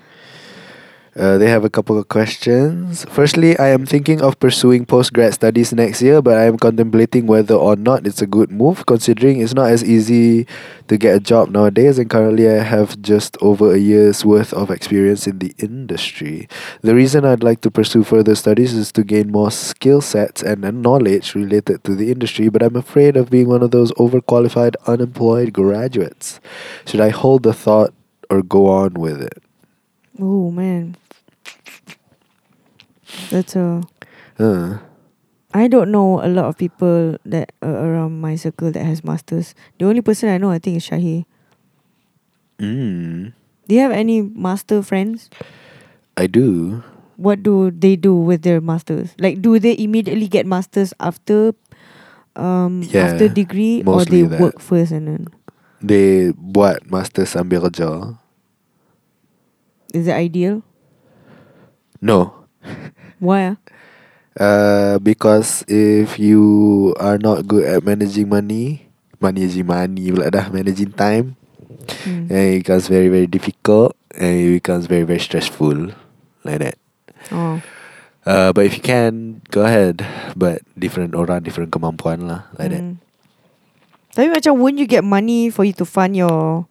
[1.19, 3.05] Uh, they have a couple of questions.
[3.11, 7.57] Firstly, I am thinking of pursuing postgrad studies next year, but I am contemplating whether
[7.57, 10.47] or not it's a good move, considering it's not as easy
[10.87, 14.71] to get a job nowadays, and currently I have just over a year's worth of
[14.71, 16.49] experience in the industry.
[16.83, 20.63] The reason I'd like to pursue further studies is to gain more skill sets and
[20.83, 25.53] knowledge related to the industry, but I'm afraid of being one of those overqualified, unemployed
[25.53, 26.39] graduates.
[26.87, 27.93] Should I hold the thought
[28.31, 29.43] or go on with it?
[30.21, 30.97] Oh man.
[33.31, 34.79] That's Uh,
[35.55, 39.55] I don't know a lot of people that uh, around my circle that has masters.
[39.79, 41.25] The only person I know I think is Shahi.
[42.59, 43.33] mm,
[43.69, 45.29] Do you have any master friends?
[46.17, 46.83] I do.
[47.17, 49.15] What do they do with their masters?
[49.19, 51.53] Like do they immediately get masters after
[52.37, 54.41] um Yeah, after degree or they that.
[54.41, 55.23] work first and then
[55.83, 58.19] They buat master sambil kerja.
[59.95, 60.63] is it ideal?
[62.01, 62.47] No.
[63.19, 63.55] Why?
[63.55, 63.57] ah?
[64.39, 68.87] Uh, because if you are not good at managing money,
[69.19, 71.35] managing money pula dah, managing time,
[72.05, 72.29] Hmm.
[72.29, 75.91] then it becomes very very difficult and it becomes very very stressful
[76.45, 76.77] like that.
[77.33, 77.59] Oh.
[78.29, 80.05] Uh, but if you can, go ahead.
[80.37, 82.85] But different orang, different kemampuan lah, like that.
[82.85, 83.01] Hmm.
[84.13, 86.69] Tapi macam won't you get money for you to fund your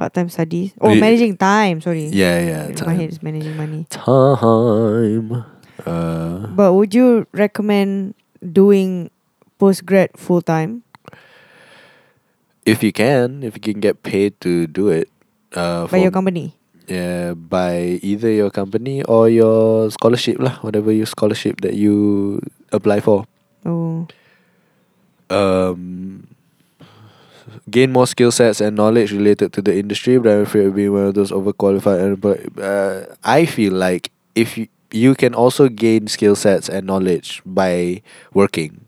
[0.00, 0.72] part-time studies?
[0.80, 2.08] Oh, Ye- managing time, sorry.
[2.08, 2.62] Yeah, yeah.
[2.88, 3.14] My head Time.
[3.14, 3.84] is managing money.
[3.92, 5.44] Time.
[5.86, 9.10] Uh, But would you recommend doing
[9.60, 10.82] postgrad full time?
[12.68, 15.08] if you can, if you can get paid to do it,
[15.56, 16.52] uh, by your company?
[16.86, 22.40] yeah, by either your company or your scholarship lah, whatever your scholarship that you
[22.72, 23.24] apply for.
[23.64, 24.04] Oh.
[25.28, 26.28] Um,
[27.68, 30.92] gain more skill sets and knowledge related to the industry, but I'm afraid of being
[30.92, 32.00] one of those overqualified.
[32.00, 36.86] And but uh, I feel like if you, you can also gain skill sets and
[36.86, 38.02] knowledge by
[38.32, 38.84] working.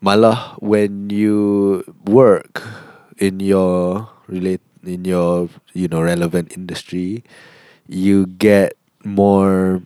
[0.00, 2.62] Malah when you work
[3.16, 7.24] in your relate in your you know relevant industry,
[7.88, 9.82] you get more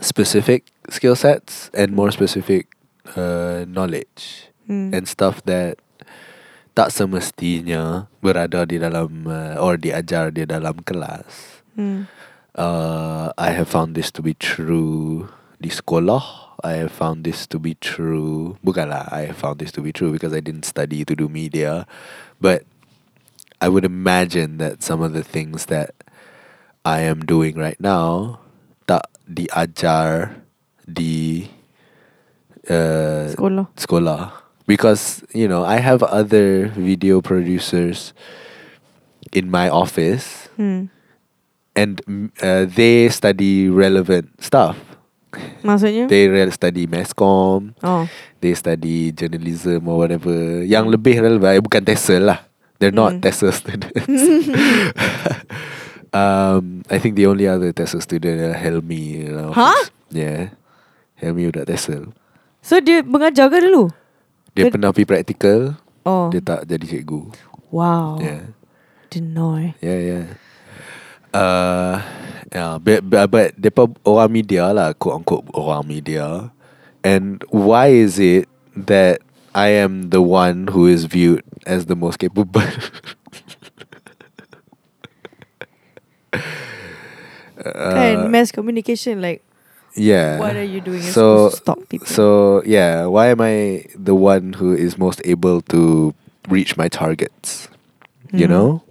[0.00, 2.68] specific skill sets and more specific
[3.16, 4.90] uh, knowledge Hmm.
[4.90, 5.78] and stuff that
[6.74, 11.62] tak semestinya berada di dalam uh, or diajar di dalam kelas.
[11.78, 12.10] Hmm.
[12.56, 15.28] Uh, I have found this to be true
[15.60, 16.56] di sekolah.
[16.64, 18.56] I have found this to be true.
[18.64, 21.84] Bukanlah I have found this to be true because I didn't study to do media,
[22.40, 22.64] but
[23.60, 25.92] I would imagine that some of the things that
[26.84, 28.40] I am doing right now
[28.88, 30.40] tak diajar
[30.88, 31.50] di
[32.72, 33.68] uh, Sekolah.
[33.76, 34.32] sekolah
[34.64, 38.14] because you know I have other video producers
[39.34, 40.88] in my office Hmm.
[41.76, 42.00] And
[42.40, 44.76] uh, they study relevant stuff.
[45.60, 46.08] Maksudnya?
[46.08, 48.08] They re- study masscom, oh.
[48.40, 50.64] they study journalism or whatever.
[50.64, 52.40] Yang lebih relevan eh, bukan TESOL lah.
[52.80, 53.20] They're not Mm.
[53.20, 53.96] TESOL students.
[56.16, 59.28] um, I think the only other TESOL student adalah Helmi.
[59.28, 59.80] in our Huh?
[60.08, 60.56] Yeah.
[61.20, 62.12] Helmi udah TESOL.
[62.64, 63.92] So dia mengajar ke dulu?
[64.56, 65.76] Dia Ke- pernah pergi practical,
[66.06, 66.30] Oh.
[66.32, 67.28] dia tak jadi cikgu.
[67.68, 68.22] Wow.
[68.22, 68.54] Yeah.
[69.10, 69.58] Didn't know.
[69.82, 70.24] Yeah, yeah.
[71.36, 72.00] Uh,
[72.52, 76.50] yeah, but, but, but depa orang media lah, quote unquote orang media.
[77.04, 79.20] And why is it that
[79.54, 82.62] I am the one who is viewed as the most capable?
[87.92, 89.42] Kan mass communication like
[89.96, 90.36] Uh, yeah.
[90.38, 91.04] what are you doing?
[91.04, 92.06] You're So, supposed to stop people.
[92.06, 96.12] so yeah, why am I the one who is most able to
[96.48, 97.68] reach my targets?
[98.32, 98.50] You Mhm.
[98.50, 98.82] know?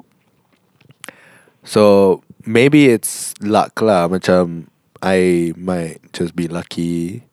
[1.64, 4.08] So maybe it's luck lah.
[4.08, 4.68] Macam
[5.02, 7.24] I might just be lucky.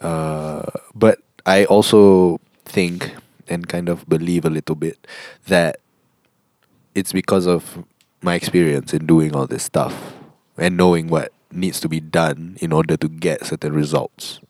[0.00, 0.64] Uh,
[0.94, 3.14] but I also think
[3.48, 5.06] and kind of believe a little bit
[5.46, 5.80] that
[6.94, 7.84] it's because of
[8.22, 10.14] my experience in doing all this stuff
[10.56, 14.40] and knowing what needs to be done in order to get certain results.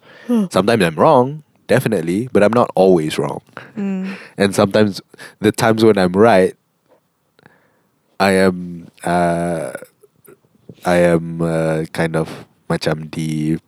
[0.50, 3.42] Sometimes I'm wrong, definitely, but I'm not always wrong.
[3.74, 4.14] Hmm.
[4.36, 5.00] And sometimes
[5.40, 6.54] the times when I'm right,
[8.20, 9.72] I am uh,
[10.84, 12.28] I am uh, kind of
[12.70, 13.58] macam di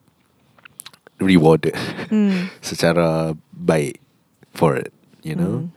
[1.20, 1.74] rewarded
[2.10, 2.50] Hmm.
[2.64, 4.00] secara baik
[4.54, 4.92] for it,
[5.22, 5.70] you know.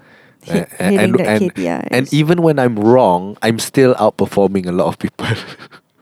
[0.45, 1.43] A- hitting and, that and,
[1.89, 5.27] and even when I'm wrong, I'm still outperforming a lot of people.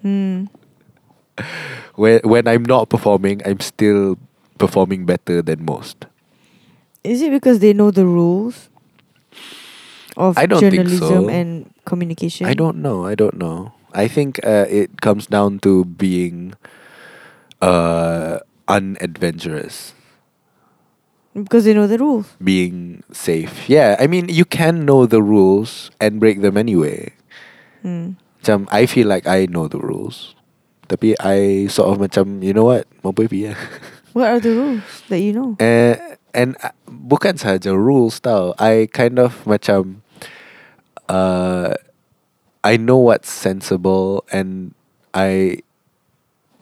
[0.04, 0.52] Hmm.
[1.96, 4.20] when when I'm not performing, I'm still
[4.60, 6.06] performing better than most.
[7.08, 8.68] Is it because they know the rules
[10.18, 11.30] of I don't think journalism so.
[11.30, 12.48] and communication?
[12.48, 13.06] I don't know.
[13.06, 13.74] I don't know.
[13.94, 16.54] I think uh, it comes down to being
[17.62, 19.94] uh, unadventurous,
[21.34, 22.34] because they know the rules.
[22.42, 23.70] being safe.
[23.70, 27.14] Yeah, I mean, you can know the rules and break them anyway.
[27.84, 30.36] Macam I feel like I know the rules.
[30.88, 32.86] Tapi I sort of macam you know what,
[33.32, 33.56] ya.
[34.14, 35.58] What are the rules that you know?
[35.58, 35.98] Eh,
[36.38, 38.54] and uh, bukan sahaja rules tau.
[38.62, 40.03] I kind of macam
[41.10, 41.74] uh,
[42.64, 44.74] I know what's sensible and
[45.14, 45.60] I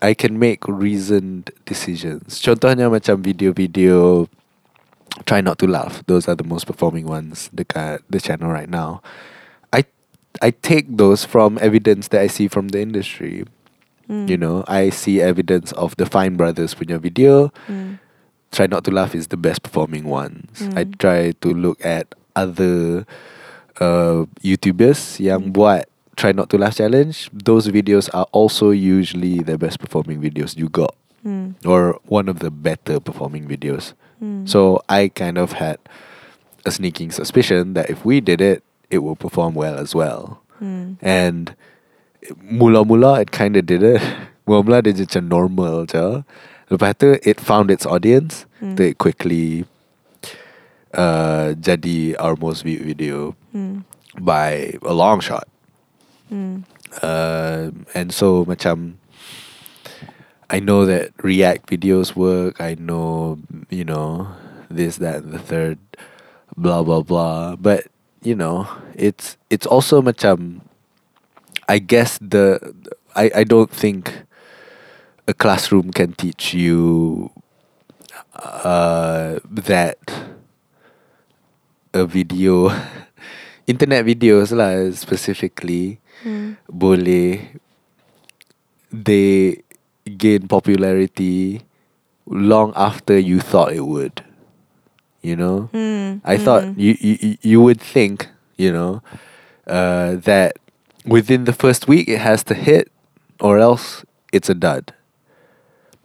[0.02, 2.42] I can make reasoned decisions.
[2.42, 4.28] Contohnya macam video-video
[5.26, 6.02] Try not to laugh.
[6.08, 9.04] Those are the most performing ones dekat the channel right now.
[9.76, 9.84] I
[10.40, 13.44] I take those from evidence that I see from the industry.
[14.08, 14.32] Hmm.
[14.32, 17.52] You know, I see evidence of the Fine Brothers punya video.
[17.68, 18.00] Hmm.
[18.56, 20.64] Try Not to Laugh is the best performing ones.
[20.76, 21.00] I Mm.
[21.00, 23.08] try to look at other
[23.82, 25.58] uh, YouTubers yang Mm.
[25.58, 27.34] buat Try Not to Laugh challenge.
[27.34, 30.86] Those videos are also usually the best performing videos juga,
[31.26, 31.58] Hmm.
[31.66, 33.98] or one of the better performing videos.
[34.22, 34.45] Hmm.
[34.45, 35.82] So I kind of had
[36.62, 38.62] a sneaking suspicion that if we did it,
[38.94, 40.45] it will perform well as well.
[40.62, 41.02] Hmm.
[41.02, 41.58] And
[42.38, 44.02] mula-mula it kind of did it.
[44.45, 46.22] Mula-mula dia macam normal je.
[46.70, 48.45] Lepas tu it found its audience.
[48.62, 48.78] Hmm.
[48.78, 49.66] So it quickly
[50.94, 53.84] uh, jadi our most viewed video Hmm.
[54.20, 55.48] by a long shot.
[56.30, 56.64] Hmm.
[57.04, 58.96] Uh, and so macam
[60.52, 62.60] I know that React videos work.
[62.60, 63.40] I know
[63.72, 64.28] you know
[64.68, 65.80] this, that, and the third,
[66.60, 67.56] blah blah blah.
[67.56, 67.88] But
[68.20, 70.60] you know, it's it's also macam.
[71.72, 72.60] I guess the
[73.16, 74.28] I I don't think
[75.24, 77.32] a classroom can teach you
[78.36, 80.00] uh, that
[81.94, 82.70] a video,
[83.68, 86.54] internet videos lah specifically, Hmm.
[86.70, 87.58] boleh
[88.94, 89.58] they
[90.18, 91.62] gain popularity
[92.28, 94.22] long after you thought it would.
[95.22, 96.22] You know, Hmm.
[96.26, 96.78] I thought Hmm.
[96.78, 99.02] you, you you would think you know
[99.66, 100.58] uh, that
[101.06, 102.90] within the first week it has to hit,
[103.40, 104.94] or else it's a dud.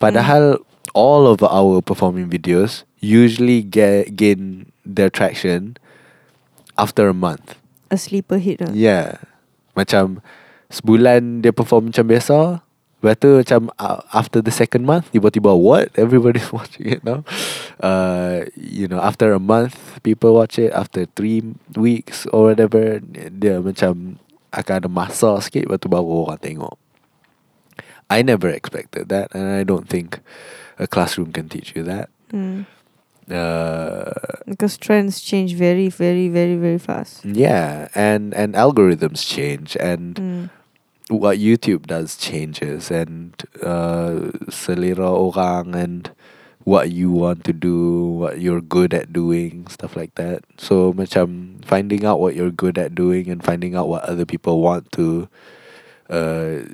[0.00, 0.60] Padahal
[0.92, 5.76] all of our performing videos usually get gain their traction
[6.78, 7.58] after a month.
[7.90, 8.72] a sleeper hit lah.
[8.74, 9.22] Yeah.
[9.78, 10.22] Macam
[10.70, 12.62] sebulan dia perform macam biasa.
[13.06, 17.22] Tu macam uh, after the second month tiba-tiba what everybody's watching it now.
[17.78, 22.98] Uh, you know after a month people watch it after three weeks or whatever
[23.30, 24.18] dia macam
[24.50, 26.74] akan ada masa sikit lepas tu baru orang tengok.
[28.10, 30.18] I never expected that and I don't think
[30.82, 32.10] a classroom can teach you that.
[32.34, 32.66] Hmm.
[33.30, 34.12] Uh,
[34.46, 37.24] Because trends change very, very, very, very fast.
[37.26, 40.44] yeah, and and algorithms change and Hmm.
[41.10, 46.10] what YouTube does changes and uh, selera orang and
[46.66, 50.42] what you want to do, what you're good at doing, stuff like that.
[50.58, 54.58] So macam finding out what you're good at doing and finding out what other people
[54.62, 55.26] want to
[56.10, 56.66] uh,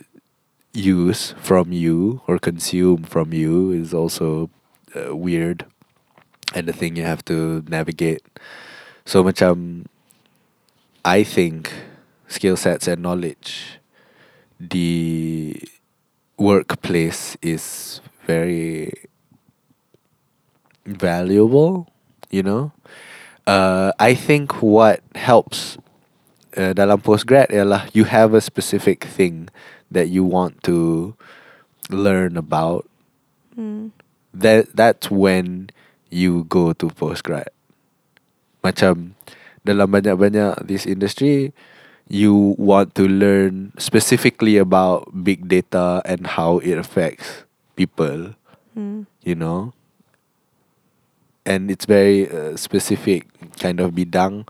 [0.73, 4.49] use from you or consume from you is also
[4.97, 5.65] uh, weird
[6.55, 8.23] and the thing you have to navigate.
[9.05, 9.87] So macam
[11.05, 11.73] I think
[12.29, 13.81] skill sets and knowledge
[14.63, 15.59] the
[16.39, 18.93] workplace is very
[20.87, 21.91] valuable,
[22.31, 22.73] you know.
[23.47, 25.79] Uh, I think what helps
[26.57, 29.51] uh, dalam postgrad ialah you have a specific thing
[29.91, 31.15] that you want to
[31.91, 32.87] learn about.
[33.55, 33.91] Hmm.
[34.33, 35.75] That that's when
[36.13, 37.49] you go to postgrad.
[38.61, 39.17] Macam
[39.65, 41.57] dalam banyak-banyak this industry,
[42.07, 48.37] you want to learn specifically about big data and how it affects people,
[48.77, 49.09] Hmm.
[49.25, 49.73] you know.
[51.43, 53.27] And it's very uh, specific
[53.59, 54.47] kind of bidang.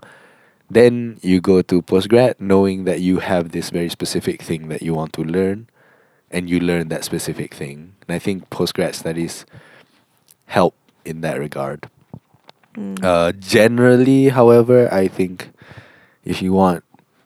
[0.69, 4.93] Then you go to postgrad knowing that you have this very specific thing that you
[4.93, 5.67] want to learn
[6.29, 7.95] and you learn that specific thing.
[8.05, 9.45] And I think postgrad studies
[10.45, 11.89] help in that regard.
[12.75, 12.95] Hmm.
[13.03, 15.49] Uh, generally, however, I think
[16.25, 16.83] if you want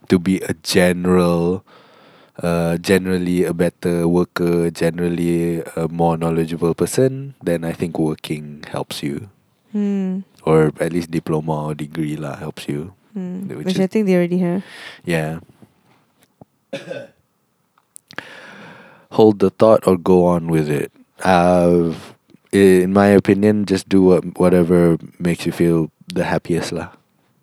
[0.10, 1.64] to be a general,
[2.44, 9.02] uh, generally a better worker, generally a more knowledgeable person, then I think working helps
[9.04, 9.30] you,
[9.72, 10.22] Hmm.
[10.44, 12.94] or at least diploma or degree lah helps you.
[13.14, 13.48] Hmm.
[13.48, 14.64] Which Which, I think they already have.
[15.06, 15.40] Yeah.
[19.12, 20.91] Hold the thought or go on with it.
[21.24, 21.95] Uh,
[22.58, 26.90] in my opinion, just do what, whatever makes you feel the happiest lah.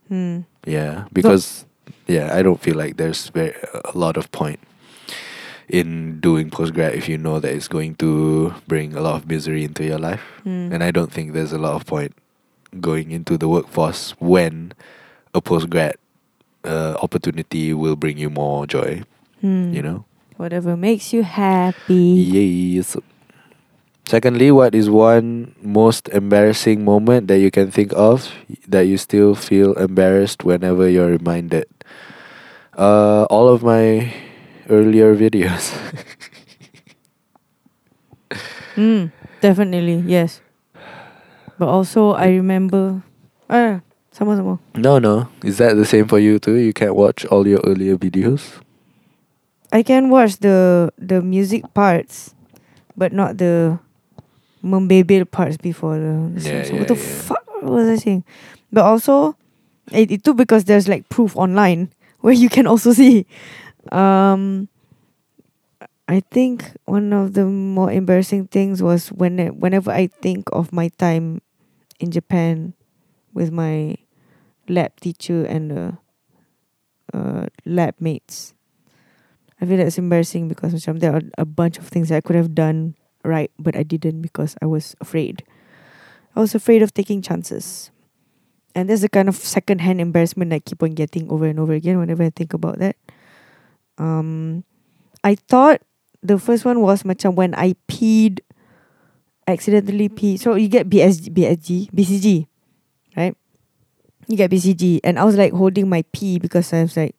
[0.08, 0.40] Hmm.
[0.66, 1.66] Yeah, because
[2.06, 3.54] yeah, I don't feel like there's very,
[3.84, 4.60] a lot of point
[5.68, 9.64] in doing postgrad if you know that it's going to bring a lot of misery
[9.64, 10.22] into your life.
[10.42, 10.72] Hmm.
[10.72, 12.12] And I don't think there's a lot of point
[12.80, 14.72] going into the workforce when
[15.32, 15.94] a postgrad
[16.64, 19.02] uh, opportunity will bring you more joy.
[19.40, 19.72] Hmm.
[19.72, 20.04] You know.
[20.36, 21.94] Whatever makes you happy.
[21.94, 22.96] Yes.
[24.06, 28.30] Secondly, what is one most embarrassing moment that you can think of
[28.68, 31.64] that you still feel embarrassed whenever you're reminded?
[32.76, 34.12] Uh, all of my
[34.68, 35.72] earlier videos.
[38.74, 39.14] Hmm.
[39.40, 40.40] Definitely, yes.
[41.58, 43.02] But also, I remember.
[43.46, 44.58] Ah, sama sama.
[44.74, 45.28] no, no.
[45.46, 46.58] Is that the same for you too?
[46.58, 48.58] You can't watch all your earlier videos?
[49.70, 52.34] I can watch the the music parts,
[52.98, 53.78] but not the
[54.64, 56.32] membebel parts before the.
[56.34, 56.62] the Yeah.
[56.64, 57.20] So yeah, what the yeah.
[57.28, 58.24] fuck was I saying?
[58.72, 59.36] But also,
[59.92, 63.26] it, it too because there's like proof online where you can also see.
[63.92, 64.68] Um,
[66.06, 70.88] I think one of the more embarrassing things was when whenever I think of my
[71.00, 71.40] time
[71.98, 72.74] in Japan
[73.32, 73.96] with my
[74.68, 75.92] lab teacher and uh,
[77.12, 78.54] uh, lab mates.
[79.60, 82.36] I feel that's embarrassing because macam there are a bunch of things that I could
[82.36, 85.42] have done right, but I didn't because I was afraid.
[86.36, 87.90] I was afraid of taking chances.
[88.74, 91.98] And there's the kind of second-hand embarrassment I keep on getting over and over again
[91.98, 92.96] whenever I think about that.
[93.98, 94.64] Um,
[95.22, 95.80] I thought
[96.22, 98.40] the first one was macam when I peed,
[99.46, 100.40] accidentally peed.
[100.40, 102.46] So you get BSG, BSG, BCG,
[103.16, 103.36] right?
[104.26, 107.14] You get BCG, and I was like holding my pee because I was like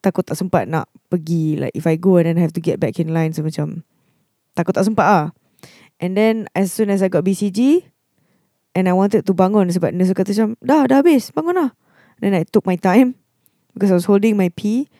[0.00, 1.60] takut tak sempat nak pergi.
[1.60, 3.82] Like if I go and then I have to get back in line, so macam
[4.54, 5.26] takut tak sempat ah.
[6.00, 7.90] And then as soon as I got BCG,
[8.74, 11.70] and I wanted to bangun sebab nurse kata macam dah dah habis bangun lah.
[12.22, 13.16] Then I took my time
[13.74, 14.92] because I was holding my pee,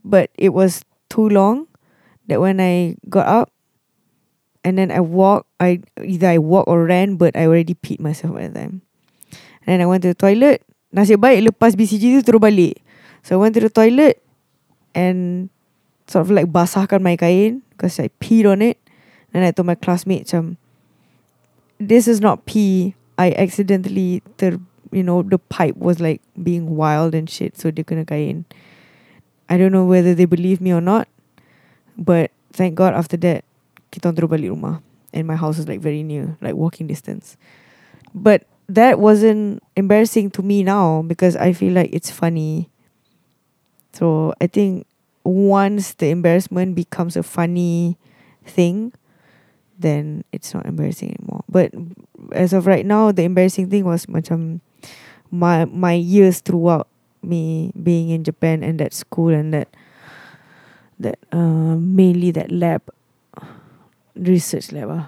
[0.00, 1.66] but it was too long
[2.30, 3.48] that when I got up
[4.62, 8.36] and then I walk, I either I walk or ran, but I already peed myself
[8.36, 8.74] by the time.
[9.66, 10.64] And then I went to the toilet.
[10.88, 12.80] Nasib baik lepas BCG tu terus balik.
[13.20, 14.24] So I went to the toilet
[14.96, 15.50] and
[16.08, 18.80] sort of like basahkan my kain because I peed on it.
[19.32, 20.56] And I told my classmate macam,
[21.78, 22.96] this is not pee.
[23.18, 24.58] I accidentally ter,
[24.90, 27.60] you know, the pipe was like being wild and shit.
[27.60, 28.46] So dia kena kain.
[29.48, 31.08] I don't know whether they believe me or not.
[31.96, 33.44] But thank God after that,
[33.92, 34.80] kita terus balik rumah.
[35.12, 37.36] And my house is like very near, like walking distance.
[38.14, 42.68] But that wasn't embarrassing to me now because I feel like it's funny.
[43.92, 44.86] So I think
[45.28, 47.96] once the embarrassment becomes a funny
[48.44, 48.92] thing,
[49.78, 51.44] then it's not embarrassing anymore.
[51.48, 51.72] But
[52.32, 54.60] as of right now, the embarrassing thing was macam
[55.30, 56.88] my my years throughout
[57.22, 59.68] me being in Japan and that school and that
[60.98, 62.82] that uh, mainly that lab
[64.16, 65.06] research lab ah,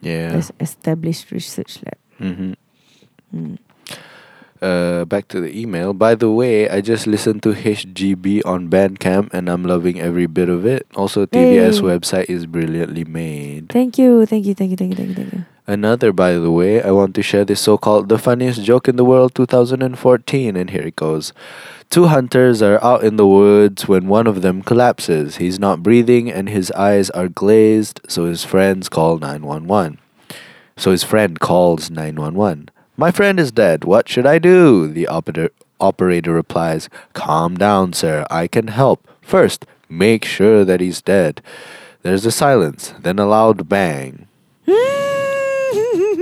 [0.00, 0.34] Yeah.
[0.34, 1.98] es- established research lab.
[2.18, 2.52] Mm-hmm.
[3.34, 3.58] Mm.
[4.60, 5.92] Uh, back to the email.
[5.94, 10.48] By the way, I just listened to HGB on Bandcamp and I'm loving every bit
[10.48, 10.84] of it.
[10.96, 11.82] Also, TVS Hey.
[11.82, 13.68] website is brilliantly made.
[13.68, 15.44] Thank you, thank you, thank you, thank you, thank you, thank you.
[15.68, 18.96] Another, by the way, I want to share this so called The Funniest Joke in
[18.96, 21.32] the World 2014, and here it goes.
[21.88, 25.36] Two hunters are out in the woods when one of them collapses.
[25.36, 29.98] He's not breathing and his eyes are glazed, so his friends call 911.
[30.76, 32.70] So his friend calls 911.
[33.00, 33.84] My friend is dead.
[33.84, 34.88] What should I do?
[34.88, 38.26] The operator, operator replies, Calm down, sir.
[38.28, 39.06] I can help.
[39.22, 41.40] First, make sure that he's dead.
[42.02, 44.26] There's a silence, then a loud bang.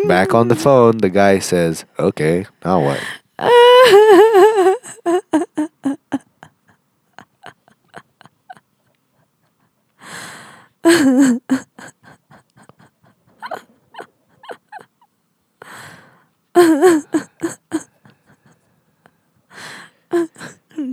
[0.06, 3.00] Back on the phone, the guy says, Okay, now what?
[16.56, 16.62] Do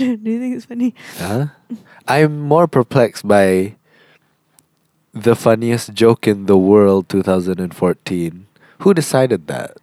[0.05, 0.93] you think it's funny?
[1.17, 1.47] Huh?
[2.05, 3.75] I'm more perplexed by
[5.13, 8.45] the funniest joke in the world 2014.
[8.79, 9.77] Who decided that?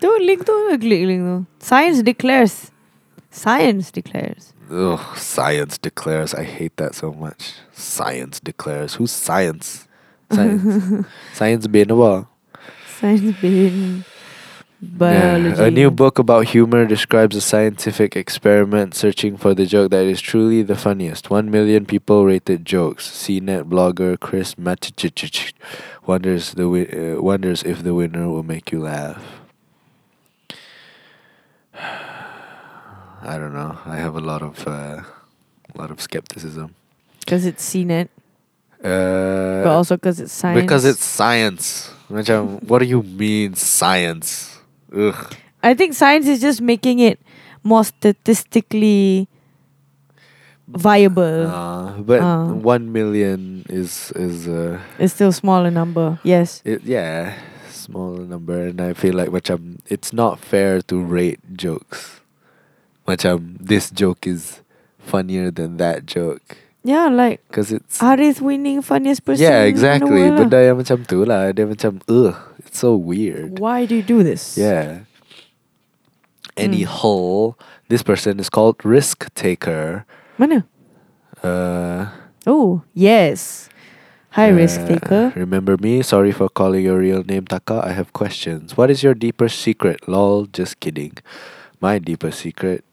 [0.00, 1.46] Tu link tu klik link tu.
[1.60, 2.70] Science declares.
[3.30, 4.52] Science declares.
[4.70, 6.34] Ugh, science declares.
[6.34, 7.54] I hate that so much.
[7.72, 8.94] Science declares.
[8.94, 9.88] Who's science?
[10.30, 11.06] Science.
[11.32, 12.28] science being apa?
[13.00, 14.04] Science being
[14.80, 15.56] biology.
[15.60, 15.66] Yeah.
[15.66, 20.20] A new book about humor describes a scientific experiment searching for the joke that is
[20.20, 21.30] truly the funniest.
[21.30, 23.08] One million people rated jokes.
[23.08, 25.52] CNET blogger Chris Matyszczyk
[26.06, 29.22] wonders the wi- uh, wonders if the winner will make you laugh.
[31.74, 33.78] I don't know.
[33.84, 35.02] I have a lot of uh,
[35.74, 36.74] a lot of skepticism.
[37.20, 38.08] Because it's CNET,
[38.84, 40.60] Uh, but also because it's science.
[40.62, 41.90] because it's science.
[42.08, 44.55] What do you mean science?
[44.94, 45.34] Ugh.
[45.62, 47.18] I think science is just making it
[47.62, 49.28] more statistically
[50.68, 51.46] viable.
[51.46, 52.52] Uh, but Uh.
[52.54, 56.18] one million is is uh, it's still smaller number.
[56.22, 56.62] Yes.
[56.64, 57.34] it, yeah
[57.70, 62.18] smaller number, and I feel like macam it's not fair to rate jokes.
[63.06, 64.60] Macam this joke is
[64.98, 69.42] funnier than that joke Yeah, like because it's Arif winning funniest person.
[69.42, 70.22] yeah in the exactly.
[70.22, 70.38] world lah.
[70.46, 71.50] Benda yang macam tu lah.
[71.50, 73.58] Dia macam ugh, it's so weird.
[73.58, 74.54] Why do you do this?
[74.54, 75.02] Yeah.
[76.54, 77.02] Any Mm.
[77.02, 77.58] hole.
[77.90, 80.06] This person is called risk taker.
[80.38, 80.62] Mana?
[81.42, 82.14] Uh,
[82.46, 83.66] Oh, yes.
[84.38, 85.24] High risk Uh, taker.
[85.34, 86.00] Remember me?
[86.06, 87.82] Sorry for calling your real name, Taka.
[87.82, 88.78] I have questions.
[88.78, 90.06] What is your deepest secret?
[90.06, 91.18] Lol, just kidding.
[91.82, 92.86] My deepest secret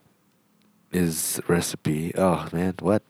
[0.91, 2.11] is recipe.
[2.18, 3.06] Oh man, what?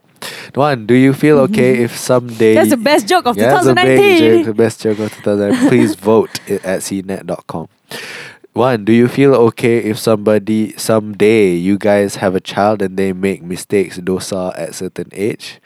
[0.54, 4.20] One, do you feel okay if someday That's the best joke of yeah, that's 2019.
[4.20, 5.70] joke, the best joke of 2019.
[5.70, 7.68] Please vote at cnet.com.
[8.54, 13.10] One, do you feel okay if somebody someday you guys have a child and they
[13.12, 15.58] make mistakes dosa at certain age?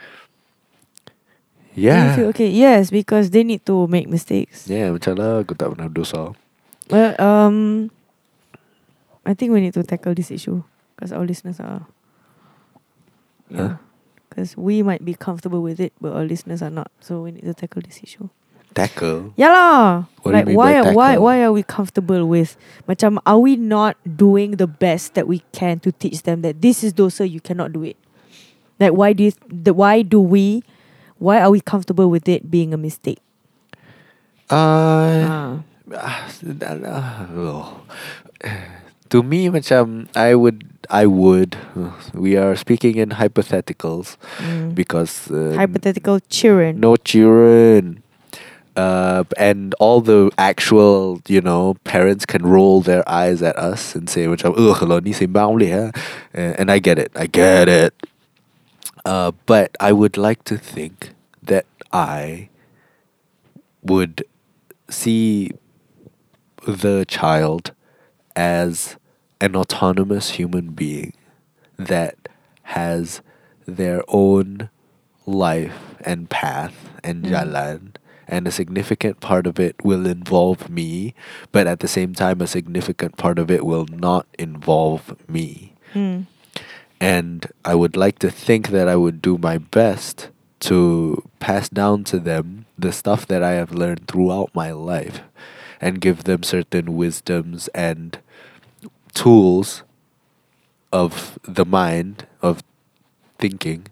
[1.76, 2.16] Do you Yeah.
[2.16, 2.48] feel okay?
[2.50, 4.66] Yes, because they need to make mistakes.
[4.72, 6.32] Yeah, macam lah aku tak pernah dosa.
[6.90, 7.92] Well, um,
[9.28, 10.64] I think we need to tackle this issue
[10.96, 11.84] because our listeners are.
[13.52, 13.78] Huh?
[14.38, 16.92] Because we might be comfortable with it, but our listeners are not.
[17.02, 18.30] So we need to tackle this issue.
[18.78, 19.34] Tackle.
[19.34, 20.06] Yeah lah.
[20.22, 22.54] What do you like why are, why why are we comfortable with
[22.86, 26.86] macam are we not doing the best that we can to teach them that this
[26.86, 27.98] is dosa you cannot do it.
[28.78, 30.62] Like why do you, the why do we
[31.18, 33.18] why are we comfortable with it being a mistake?
[34.54, 36.30] Uh, Ah.
[36.86, 37.82] ah, oh.
[39.10, 41.56] To me macam I would I would
[42.14, 44.76] we are speaking in hypotheticals Mm.
[44.76, 46.80] because uh, Hypothetical children.
[46.80, 48.04] no children
[48.78, 54.08] uh, and all the actual you know parents can roll their eyes at us and
[54.10, 55.90] say macam ugh lo ni sembang boleh ah."
[56.36, 57.92] Uh, and I get it I get it
[59.08, 62.52] uh, but I would like to think that I
[63.84, 64.24] would
[64.92, 65.52] see
[66.68, 67.72] the child
[68.38, 68.96] as
[69.42, 71.14] an autonomous human being
[71.78, 72.30] that
[72.78, 73.22] has
[73.66, 74.70] their own
[75.26, 77.32] life and path and Mm.
[77.32, 77.82] jalan
[78.28, 81.14] and a significant part of it will involve me
[81.52, 86.26] but at the same time a significant part of it will not involve me Mm.
[87.02, 90.30] and I would like to think that I would do my best
[90.62, 95.22] to pass down to them the stuff that I have learned throughout my life
[95.80, 98.18] and give them certain wisdoms and
[99.18, 99.82] tools
[100.94, 102.62] of the mind of
[103.40, 103.88] thinking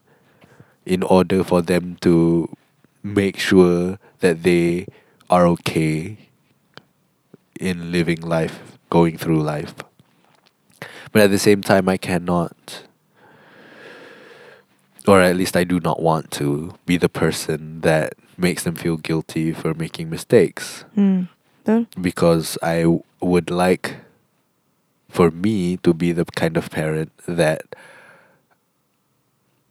[0.85, 2.55] in order for them to
[3.01, 4.85] make sure that they
[5.29, 6.17] are okay
[7.59, 9.73] in living life, going through life.
[11.11, 12.83] But at the same time, I cannot,
[15.07, 18.97] or at least I do not want to, be the person that makes them feel
[18.97, 20.85] guilty for making mistakes.
[20.95, 21.29] Mm.
[21.99, 24.04] Because I w- would like
[25.15, 27.63] for me to be the kind of parent that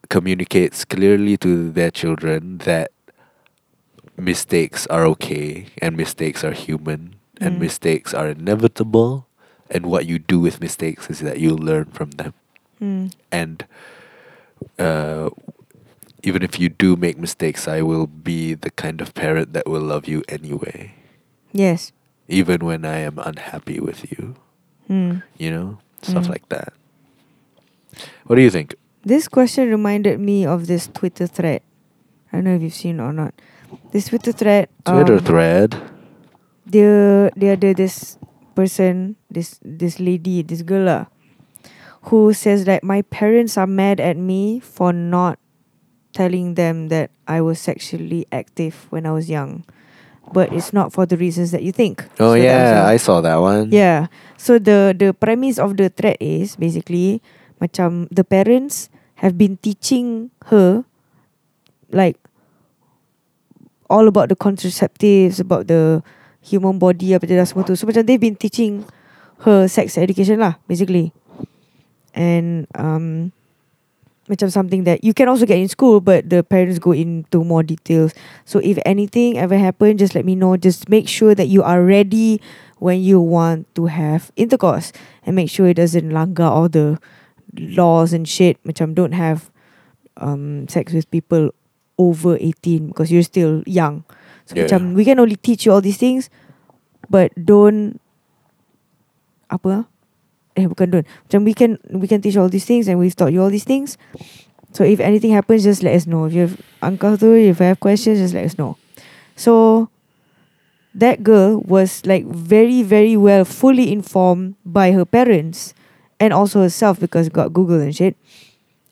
[0.09, 2.91] communicates clearly to their children that
[4.17, 7.67] mistakes are okay and mistakes are human and Mm.
[7.69, 9.27] mistakes are inevitable
[9.71, 12.33] and what you do with mistakes is that you learn from them
[12.81, 13.13] Mm.
[13.33, 13.67] and
[14.79, 15.29] uh,
[16.23, 19.83] even if you do make mistakes i will be the kind of parent that will
[19.85, 20.95] love you anyway
[21.53, 21.93] Yes.
[22.29, 24.37] even when i am unhappy with you
[24.91, 25.23] Mm.
[25.41, 26.37] you know stuff Mm.
[26.37, 26.73] like that
[28.29, 28.75] what do you think
[29.05, 31.61] This question reminded me of this Twitter thread.
[32.33, 33.37] I don't know if you've seen it or not.
[33.93, 34.73] This Twitter thread.
[34.81, 35.77] twitter um, thread
[36.65, 38.17] Dia dia ada this
[38.57, 41.05] person, this this lady, this girl lah,
[42.09, 45.37] who says that my parents are mad at me for not
[46.17, 49.69] telling them that I was sexually active when I was young,
[50.33, 52.07] but it's not for the reasons that you think.
[52.23, 54.09] oh So yeah i saw that one Yeah.
[54.39, 57.25] So the the premise of the thread is basically
[57.61, 58.93] macam the parents
[59.25, 60.85] have been teaching her
[61.91, 62.19] like
[63.89, 66.03] all about the contraceptives, about the
[66.45, 67.77] human body apa dah semua tu.
[67.77, 68.85] So macam they've been teaching
[69.49, 71.13] her sex education lah basically.
[72.15, 73.34] And um
[74.29, 77.63] macam something that you can also get in school but the parents go into more
[77.63, 78.17] details.
[78.45, 80.57] So if anything ever happen just let me know.
[80.57, 82.41] Just make sure that you are ready
[82.81, 84.93] when you want to have intercourse
[85.25, 86.97] and make sure it doesn't langgar all the
[87.55, 89.53] laws and shit macam don't have
[90.19, 91.53] um sex with people
[91.99, 94.03] over 18 because you're still young.
[94.49, 94.67] So Yeah.
[94.67, 96.29] macam we can only teach you all these things
[97.13, 98.01] but don't
[99.53, 99.87] apa?
[100.55, 101.07] Eh bukan don't.
[101.27, 103.67] Macam we can we can teach all these things and we've taught you all these
[103.67, 103.99] things.
[104.75, 106.27] So if anything happens just let us know.
[106.27, 108.79] If you have uncle tu if you have questions just let us know.
[109.35, 109.89] So
[110.95, 115.75] that girl was like very very well fully informed by her parents
[116.23, 118.15] and also herself because got Google and shit.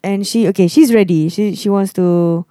[0.03, 1.31] And she okay, she's ready.
[1.31, 2.43] She she wants to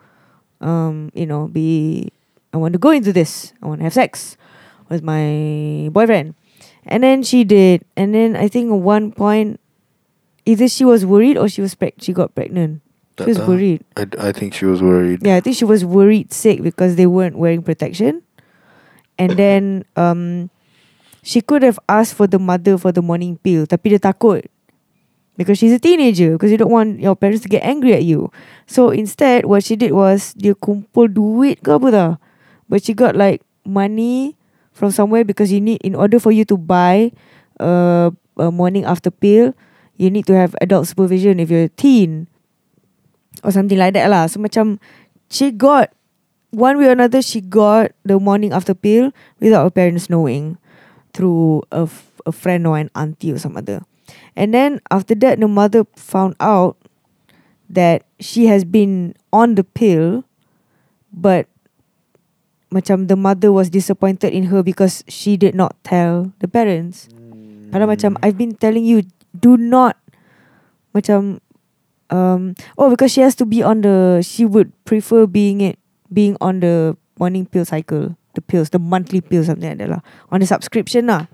[0.61, 2.11] um, you know, be
[2.53, 3.53] I want to go into this.
[3.61, 4.37] I want to have sex
[4.89, 6.35] with my boyfriend.
[6.85, 7.85] And then she did.
[7.95, 9.59] And then I think at one point
[10.45, 12.81] either she was worried or she was preg- she got pregnant.
[13.19, 13.83] She was worried.
[13.97, 17.05] I, I think she was worried Yeah, I think she was worried sick because they
[17.05, 18.23] weren't wearing protection.
[19.19, 20.49] And then um
[21.21, 24.49] she could have asked for the mother for the morning pill, tapi dia takut.
[25.37, 28.33] Because she's a teenager, because you don't want your parents to get angry at you.
[28.65, 32.11] So instead, what she did was dia kumpul duit ke apa dah.
[32.65, 34.33] But she got like money
[34.71, 37.11] from somewhere because you need in order for you to buy
[37.59, 39.53] a, a morning after pill,
[39.97, 42.27] you need to have adult supervision if you're a teen
[43.43, 44.25] or something like that lah.
[44.27, 44.79] So macam
[45.29, 45.93] she got
[46.51, 50.57] one way or another she got the morning after pill without her parents knowing
[51.13, 51.87] through a,
[52.25, 53.83] a friend or an auntie or some other.
[54.35, 56.77] And then after that the mother found out
[57.69, 60.23] that she has been on the pill
[61.11, 61.47] but
[62.71, 67.11] macam the mother was disappointed in her because she did not tell the parents.
[67.71, 69.03] Padahal macam I've been telling you
[69.35, 69.99] do not
[70.95, 71.39] macam
[72.11, 75.79] um oh because she has to be on the she would prefer being it
[76.11, 78.15] being on the morning pill cycle.
[78.33, 81.27] the pills, the monthly pills, something like that lah, on the subscription lah.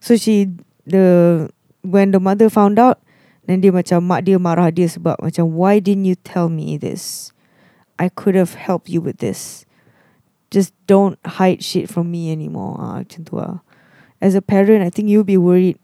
[0.00, 0.52] So she
[0.86, 1.48] the
[1.82, 3.00] when the mother found out,
[3.46, 7.32] then dia macam mak dia marah dia sebab macam why didn't you tell me this?
[7.96, 9.64] I could have helped you with this.
[10.56, 12.80] Just don't hide shit from me anymore.
[12.80, 13.60] Ah.
[14.22, 15.78] As a parent, I think you'll be worried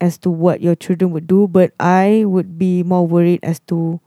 [0.00, 3.98] as to what your children would do, but I would be more worried as to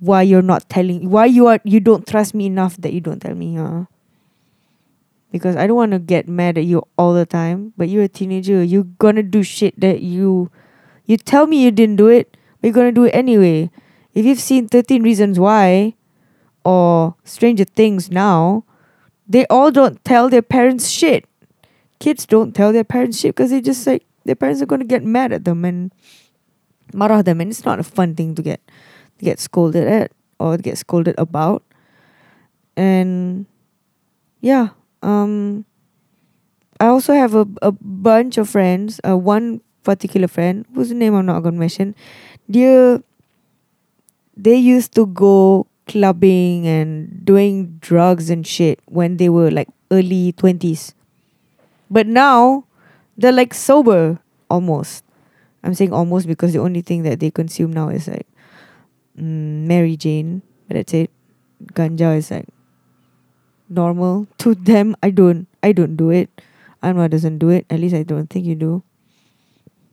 [0.00, 3.22] why you're not telling why you are you don't trust me enough that you don't
[3.22, 3.84] tell me, huh?
[5.30, 8.10] Because I don't want to get mad at you all the time, but you're a
[8.10, 8.64] teenager.
[8.64, 10.50] You're gonna do shit that you
[11.06, 13.70] you tell me you didn't do it, but you're gonna do it anyway.
[14.14, 15.94] If you've seen 13 Reasons Why
[16.64, 18.64] or Stranger Things now,
[19.28, 21.26] they all don't tell their parents shit.
[21.98, 25.04] Kids don't tell their parents shit because they just like their parents are gonna get
[25.04, 25.92] mad at them and
[26.94, 28.60] marah them, and it's not a fun thing to get
[29.18, 31.62] to get scolded at or get scolded about.
[32.76, 33.46] And
[34.40, 34.70] yeah,
[35.02, 35.64] um,
[36.80, 39.00] I also have a a bunch of friends.
[39.06, 41.94] Uh, one particular friend whose name I'm not gonna mention.
[42.50, 43.02] Dia,
[44.36, 50.32] they used to go clubbing and doing drugs and shit when they were like early
[50.32, 50.94] twenties,
[51.90, 52.64] but now
[53.16, 55.04] they're like sober almost.
[55.64, 58.26] I'm saying almost because the only thing that they consume now is like
[59.18, 60.42] mm, Mary Jane.
[60.68, 61.10] But that's it.
[61.72, 62.46] Ganja is like
[63.68, 64.94] normal to them.
[65.02, 65.48] I don't.
[65.62, 66.30] I don't do it.
[66.82, 67.66] Anwar doesn't do it.
[67.70, 68.82] At least I don't think you do.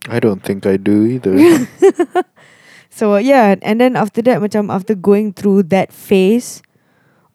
[0.08, 1.68] I don't think I do either.
[2.96, 6.64] So yeah, and then after that, macam after going through that phase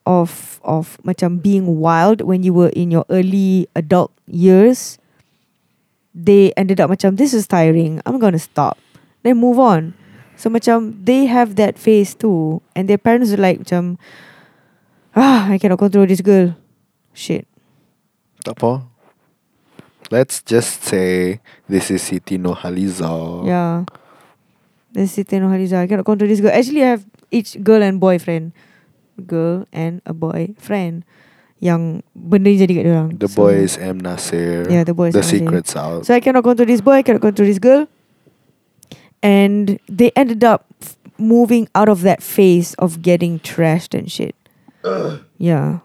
[0.09, 4.97] of of macam being wild when you were in your early adult years,
[6.17, 8.01] they ended up macam this is tiring.
[8.09, 8.81] I'm gonna stop.
[9.21, 9.93] Then move on.
[10.41, 14.01] So macam they have that phase too, and their parents are like macam,
[15.13, 16.57] ah, I cannot control this girl.
[17.13, 17.45] Shit.
[18.49, 18.89] Tak apa.
[20.09, 23.45] Let's just say this is Siti Nurhaliza.
[23.45, 23.85] Yeah.
[24.93, 26.51] Then Siti Nurhaliza, I cannot control this girl.
[26.51, 28.53] Actually, I have each girl and boyfriend.
[29.27, 31.05] Girl and a boyfriend.
[31.61, 33.09] Yang benda ni jadi kat orang.
[33.21, 34.01] The boy is M.
[34.01, 34.65] Nasir.
[34.73, 35.29] Yeah, the boy is The M.
[35.29, 36.09] Secret's out.
[36.09, 37.85] So I cannot control this boy, I cannot control this girl.
[39.23, 44.35] And they ended up f- moving out of that phase of getting trashed and shit.
[45.39, 45.81] yeah.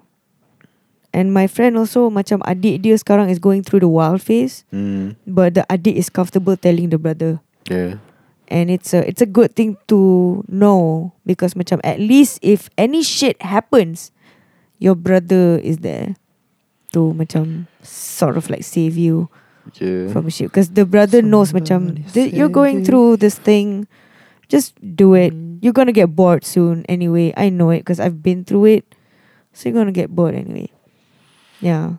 [1.11, 5.15] And my friend also macam adik dia sekarang is going through the wild phase, Mm,
[5.27, 7.39] but the adik is comfortable telling the brother.
[7.67, 7.99] yeah.
[8.47, 13.01] And it's a it's a good thing to know because macam at least if any
[13.03, 14.11] shit happens
[14.79, 16.15] your brother is there
[16.93, 19.27] to macam sort of like save you
[19.81, 20.13] Yeah.
[20.13, 20.53] from shit.
[20.53, 23.89] Because the brother knows macam "Th- you're going through this thing
[24.45, 25.33] just do it.
[25.65, 27.33] You're gonna get bored soon anyway.
[27.33, 28.85] I know it because I've been through it.
[29.57, 30.69] So you're gonna get bored anyway.
[31.65, 31.97] Yeah.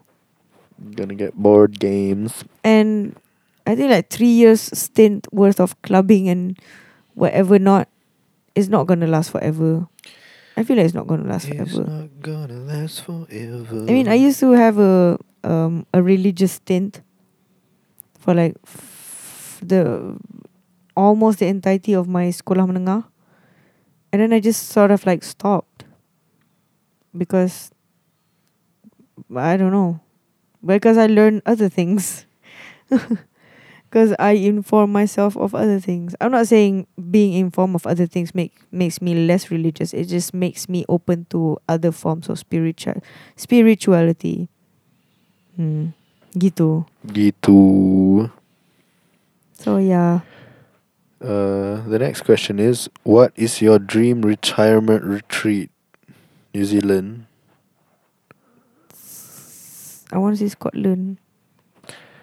[0.95, 2.47] Gonna get bored games.
[2.63, 3.19] and
[3.67, 6.59] I think like three years stint worth of clubbing and
[7.15, 7.89] whatever not
[8.55, 9.87] is not gonna last forever.
[10.57, 11.85] I feel like it's not gonna last It's forever.
[11.91, 13.87] not gonna last forever.
[13.89, 17.03] I mean, I used to have a um a religious stint
[18.19, 20.17] for like f- the
[20.97, 23.05] almost the entirety of my sekolah menengah,
[24.13, 25.85] and then I just sort of like stopped
[27.17, 27.71] because
[29.35, 30.01] I don't know
[30.65, 32.27] because I learned other things.
[33.89, 36.15] Because I inform myself of other things.
[36.21, 39.95] I'm not saying being informed of other things make makes me less religious.
[39.95, 43.01] It just makes me open to other forms of spiritual
[43.37, 44.49] spirituality.
[45.55, 45.95] Hmm.
[46.37, 46.85] Gitu.
[47.07, 48.31] Gitu.
[49.57, 50.21] So yeah.
[51.17, 55.71] Uh, the next question is What is your dream retirement retreat?
[56.53, 57.27] New Zealand.
[60.13, 61.19] I want to say Scotland.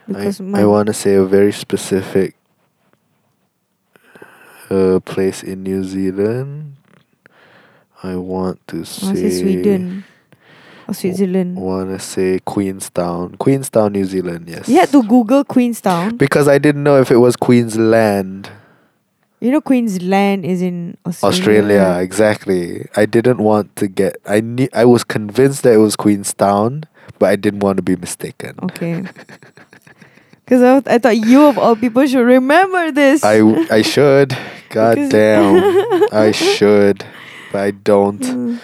[0.07, 2.35] Because I, my I want to say a very specific
[4.69, 6.75] uh, place in New Zealand.
[8.01, 9.15] I want to say.
[9.15, 10.03] say Sweden
[10.88, 11.55] or Switzerland.
[11.55, 13.35] Want to say Queenstown.
[13.35, 14.67] Queenstown, New Zealand, yes.
[14.67, 16.17] You had to Google Queenstown.
[16.17, 18.49] Because I didn't know if it was Queensland.
[19.39, 21.30] You know Queensland is in Australia.
[21.34, 22.88] Australia, exactly.
[22.95, 24.15] I didn't want to get.
[24.25, 24.69] I knew.
[24.73, 26.85] I was convinced that it was Queenstown,
[27.19, 28.55] but I didn't want to be mistaken.
[28.63, 29.03] Okay.
[30.53, 33.23] Because I, I thought you of all people should remember this.
[33.25, 33.41] I
[33.73, 34.38] I should.
[34.69, 35.57] God damn.
[36.13, 37.01] I should,
[37.51, 38.21] but I don't.
[38.21, 38.59] Mm.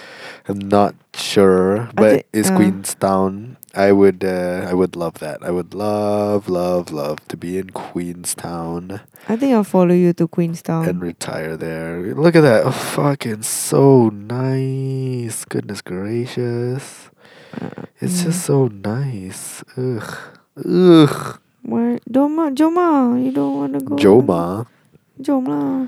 [0.48, 2.56] I'm not sure, but thi- it's uh.
[2.58, 3.58] Queenstown.
[3.74, 4.22] I would.
[4.24, 5.42] Uh, I would love that.
[5.42, 10.28] I would love, love, love to be in Queenstown I think I'll follow you to
[10.28, 10.86] Queenstown.
[10.90, 12.14] and retire there.
[12.14, 12.66] Look at that!
[12.66, 15.42] Oh, fucking so nice.
[15.46, 17.10] Goodness gracious.
[18.02, 18.24] It's Mm.
[18.30, 19.64] just so nice.
[19.78, 20.18] Ugh.
[20.66, 21.40] Ugh.
[21.64, 22.02] What?
[22.10, 23.96] Joma, Joma, you don't want to go?
[23.96, 24.66] Joma,
[25.22, 25.88] Jom lah.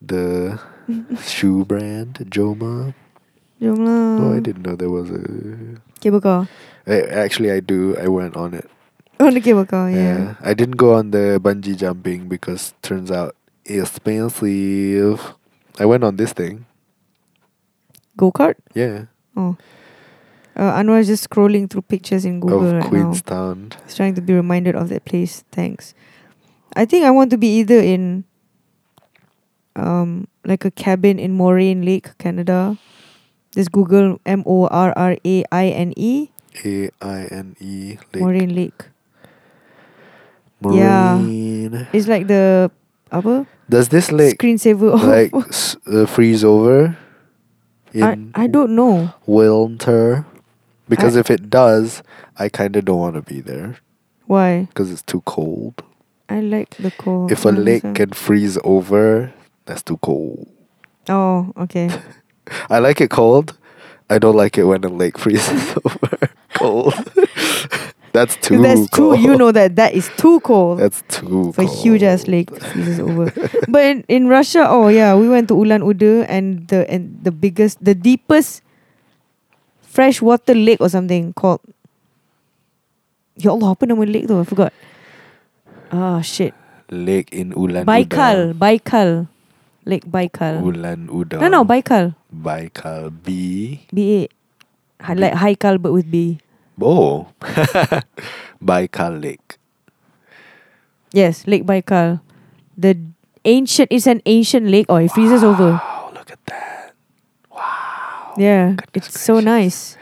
[0.00, 0.58] the
[1.22, 2.94] shoe brand, Joma.
[3.60, 4.24] Jom lah.
[4.24, 5.20] Oh, I didn't know there was a.
[6.00, 6.48] Cable car.
[6.86, 7.96] Actually, I do.
[7.98, 8.70] I went on it.
[9.20, 9.98] On the cable car, yeah.
[9.98, 10.34] Yeah.
[10.40, 13.36] I didn't go on the bungee jumping because turns out
[13.66, 15.34] it's expensive.
[15.78, 16.64] I went on this thing.
[18.16, 18.54] Go kart?
[18.72, 19.12] Yeah.
[19.36, 19.56] Oh.
[20.60, 22.88] Uh, Anwar is just scrolling through pictures in Google of right now.
[23.08, 23.72] Queenstown.
[23.88, 25.40] He's trying to be reminded of that place.
[25.50, 25.94] Thanks.
[26.76, 28.24] I think I want to be either in
[29.72, 32.76] um like a cabin in Moraine Lake, Canada.
[33.56, 36.28] Just Google M O R R A I N E
[36.64, 38.20] A I N E Lake.
[38.22, 38.84] Moraine Lake.
[40.60, 41.16] Yeah.
[41.92, 42.70] It's like the
[43.10, 46.98] apa Does this lake screensaver like s- uh, freeze over
[47.96, 49.10] I, in I don't know.
[49.26, 50.26] winter?
[50.90, 52.02] Because I- if it does,
[52.38, 53.76] I kind of don't want to be there
[54.26, 54.66] Why?
[54.68, 55.82] because it's too cold.
[56.28, 57.32] I like the cold.
[57.32, 57.96] if a lake understand.
[57.96, 59.32] can freeze over,
[59.66, 60.46] that's too cold.
[61.08, 61.90] Oh, okay.
[62.70, 63.56] I like it cold.
[64.10, 66.18] I don't like it when a lake freezes over
[66.54, 66.94] cold.
[68.12, 68.64] that's too cold.
[68.66, 69.20] That's cold.
[69.20, 70.78] You know that that is too cold.
[70.80, 71.78] That's too for cold.
[71.78, 73.30] huge ass lake freezes over.
[73.68, 77.30] but in, in Russia, oh yeah, we went to Ulan Ude and the and the
[77.30, 78.62] biggest, the deepest
[79.90, 81.58] freshwater lake or something called.
[83.34, 84.38] Ya Allah, apa nama lake tu?
[84.38, 84.70] I forgot.
[85.90, 86.54] Ah shit.
[86.90, 88.58] Lake in Ulan Baikal, Uda.
[88.58, 89.08] Baikal,
[89.86, 90.58] Lake Baikal.
[90.62, 91.38] Ulan Uda.
[91.42, 92.14] No, no, Baikal.
[92.30, 93.86] Baikal B.
[93.94, 94.26] B.
[95.02, 96.38] Hi- Like Haikal but with B.
[96.82, 97.26] Oh.
[98.62, 99.56] Baikal Lake.
[101.14, 102.20] Yes, Lake Baikal.
[102.76, 102.98] The
[103.44, 104.86] ancient, it's an ancient lake.
[104.88, 105.78] Oh, it freezes over.
[105.78, 105.99] Wow, that.
[108.40, 110.00] Yeah, Goodness it's so nice.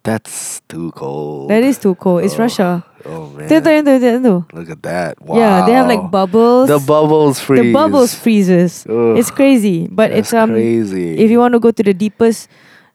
[0.00, 1.52] That's too cold.
[1.52, 2.24] That is too cold.
[2.24, 2.70] It's Oh, Russia.
[3.04, 3.48] Oh man.
[3.48, 5.20] Look at that.
[5.20, 5.36] Wow.
[5.36, 6.72] Yeah, they have like bubbles.
[6.72, 7.60] The bubbles freeze.
[7.60, 8.88] The bubbles freezes.
[8.88, 10.56] Ugh, It's crazy, but that's it's um.
[10.56, 11.20] crazy.
[11.20, 12.48] If you want to go to the deepest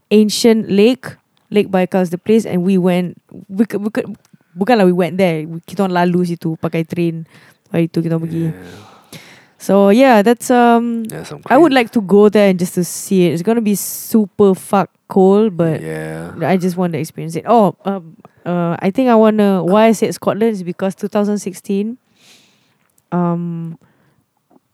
[0.09, 1.05] ancient lake,
[1.53, 3.21] Lake Baikal is the place, and we went.
[3.49, 4.17] We, could- we, could-
[4.57, 5.45] bukanlah we went there.
[5.45, 7.29] We- Kita lalu situ pakai train.
[7.69, 8.49] Hari tu kita pergi.
[8.49, 8.84] yeah.
[9.57, 11.05] So yeah, that's um.
[11.09, 13.33] Yeah, I would like to go there and just to see it.
[13.33, 16.33] It's gonna be super fuck cold, but yeah.
[16.43, 17.45] I just want to experience it.
[17.47, 19.63] Oh, um, uh, I think I wanna.
[19.63, 21.97] Why I said Scotland is because 2016,
[23.11, 23.79] um,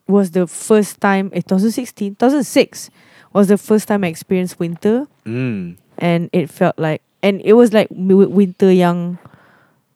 [0.08, 1.30] was the first time.
[1.34, 2.90] Eh, 2016, 2006
[3.34, 5.78] was the first time I experienced winter, Mm.
[5.99, 9.20] and it felt like, and it was like winter yang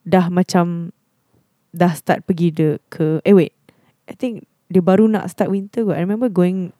[0.07, 0.93] dah macam
[1.75, 3.19] dah start pergi de ke.
[3.25, 3.51] Eh wait,
[4.07, 5.85] I think dia baru nak start winter.
[5.85, 5.97] kot.
[5.97, 6.73] I remember going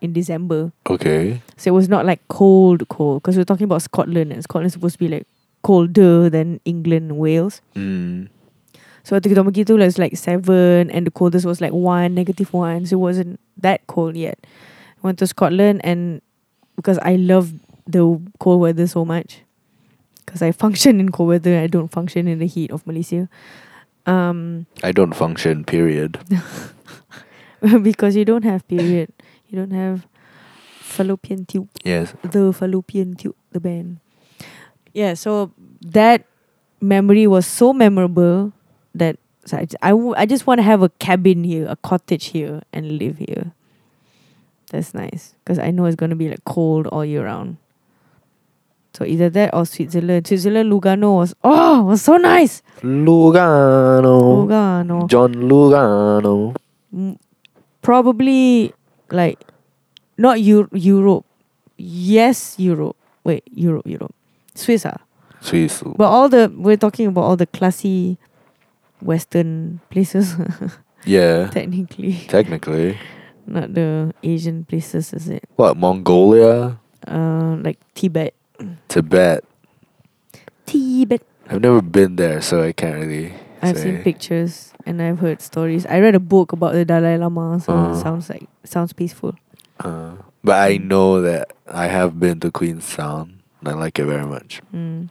[0.00, 0.72] in December.
[0.88, 1.40] Okay.
[1.56, 3.22] So it was not like cold, cold.
[3.22, 5.26] Because we're talking about Scotland, and Scotland's supposed to be like
[5.62, 7.60] colder than England and Wales.
[7.76, 8.28] Mm.
[9.04, 12.12] So waktu kita pergi tu, it was like seven, and the coldest was like one,
[12.12, 12.84] negative one.
[12.84, 14.36] So it wasn't that cold yet.
[15.00, 16.20] I went to Scotland, and
[16.76, 17.56] because I love
[17.88, 19.40] the cold weather so much,
[20.24, 23.28] because I function in cold weather, I don't function in the heat of Malaysia.
[24.04, 25.64] Um, I don't function.
[25.64, 26.20] Period.
[27.82, 29.12] because you don't have period,
[29.48, 30.06] you don't have
[30.80, 31.68] fallopian tube.
[31.84, 32.14] Yes.
[32.22, 33.98] the fallopian tube, the band.
[34.92, 36.26] Yeah, so that
[36.80, 38.52] memory was so memorable
[38.94, 42.26] that so I, I, w- I just want to have a cabin here, a cottage
[42.26, 43.52] here, and live here.
[44.70, 47.56] That's nice because I know it's gonna be like cold all year round.
[48.94, 50.26] So either that or Switzerland.
[50.26, 52.62] Switzerland Lugano was oh was so nice.
[52.82, 54.46] Lugano.
[54.46, 56.54] Lugano, John Lugano.
[57.90, 58.70] Probably
[59.10, 59.42] like
[60.14, 61.26] not Eu- Europe.
[61.76, 62.94] Yes, Europe.
[63.26, 64.14] Wait, Europe, Europe.
[64.54, 65.02] Swiss ah.
[65.42, 65.82] Swiss.
[65.82, 68.14] But all the we're talking about all the classy
[69.02, 70.36] Western places,
[71.04, 71.48] Yeah.
[71.50, 72.94] technically, Technically.
[73.48, 75.42] not the Asian places, is it?
[75.56, 75.74] What?
[75.76, 76.78] Mongolia?
[77.08, 78.34] Uh, like Tibet.
[78.86, 79.42] Tibet.
[80.66, 81.22] Tibet.
[81.48, 83.34] I've never been there, so I can't really.
[83.62, 83.82] I've say.
[83.82, 85.86] seen pictures and I've heard stories.
[85.86, 87.92] I read a book about the Dalai Lama, so Uh.
[87.92, 89.34] it sounds like sounds peaceful.
[89.78, 90.12] Uh,
[90.44, 93.40] but I know that I have been to Queenstown.
[93.64, 94.60] I like it very much.
[94.74, 95.08] Mm.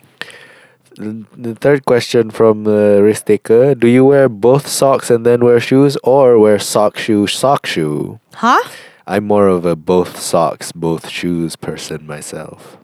[0.97, 5.59] The third question from the risk taker: Do you wear both socks and then wear
[5.59, 8.19] shoes, or wear sock shoe sock shoe?
[8.33, 8.59] Huh?
[9.07, 12.77] I'm more of a both socks, both shoes person myself.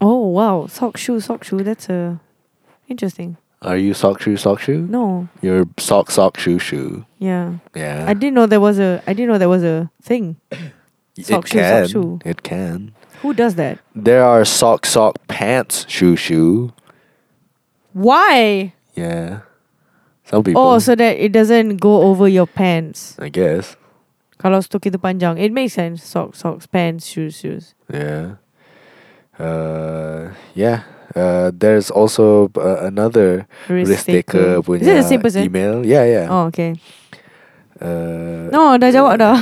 [0.00, 1.62] Oh wow, sock shoe, sock shoe.
[1.62, 2.20] That's a
[2.88, 3.36] interesting.
[3.62, 4.82] Are you sock shoe sock shoe?
[4.90, 7.06] No, You're sock sock shoe shoe.
[7.18, 7.58] yeah.
[7.74, 8.04] Yeah.
[8.08, 9.00] I didn't know there was a.
[9.06, 10.36] I didn't know there was a thing.
[11.16, 12.18] it sock shoe, sock shoe.
[12.24, 12.90] It can.
[13.22, 13.78] Who does that?
[13.94, 16.72] There are sock sock pants shoe shoe.
[17.92, 18.74] Why?
[18.94, 19.40] Yeah.
[20.24, 20.62] Some people.
[20.62, 23.14] Oh, so that it doesn't go over your pants.
[23.22, 23.76] I guess.
[24.42, 26.02] Kalau stok kita panjang, it makes sense.
[26.02, 27.74] Socks, socks, pants, shoes, shoes.
[27.86, 28.42] Yeah.
[29.38, 30.82] Uh, yeah.
[31.12, 35.42] Uh, there's also uh, another risk taker punya Is it the same person?
[35.44, 35.84] email.
[35.84, 36.26] Yeah, yeah.
[36.32, 36.80] Oh, okay.
[37.82, 39.34] Uh, No, dah jawab dah.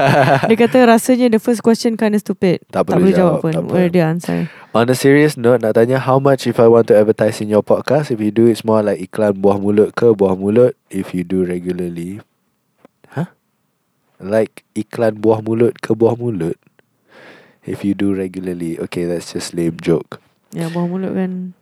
[0.48, 2.62] dia kata rasanya the first question kind of stupid.
[2.70, 3.52] Tak tak perlu jawab, jawab, pun.
[3.58, 3.64] tak.
[3.66, 4.40] Boleh dia answer.
[4.76, 7.64] On a serious note, nak tanya how much if I want to advertise in your
[7.64, 8.14] podcast?
[8.14, 10.78] If you do, it's more like iklan buah mulut ke buah mulut.
[10.92, 12.22] If you do regularly,
[13.12, 13.32] huh?
[14.22, 16.54] Like iklan buah mulut ke buah mulut.
[17.66, 20.22] If you do regularly, okay, that's just lame joke.
[20.54, 21.52] Ya, buah mulut kan.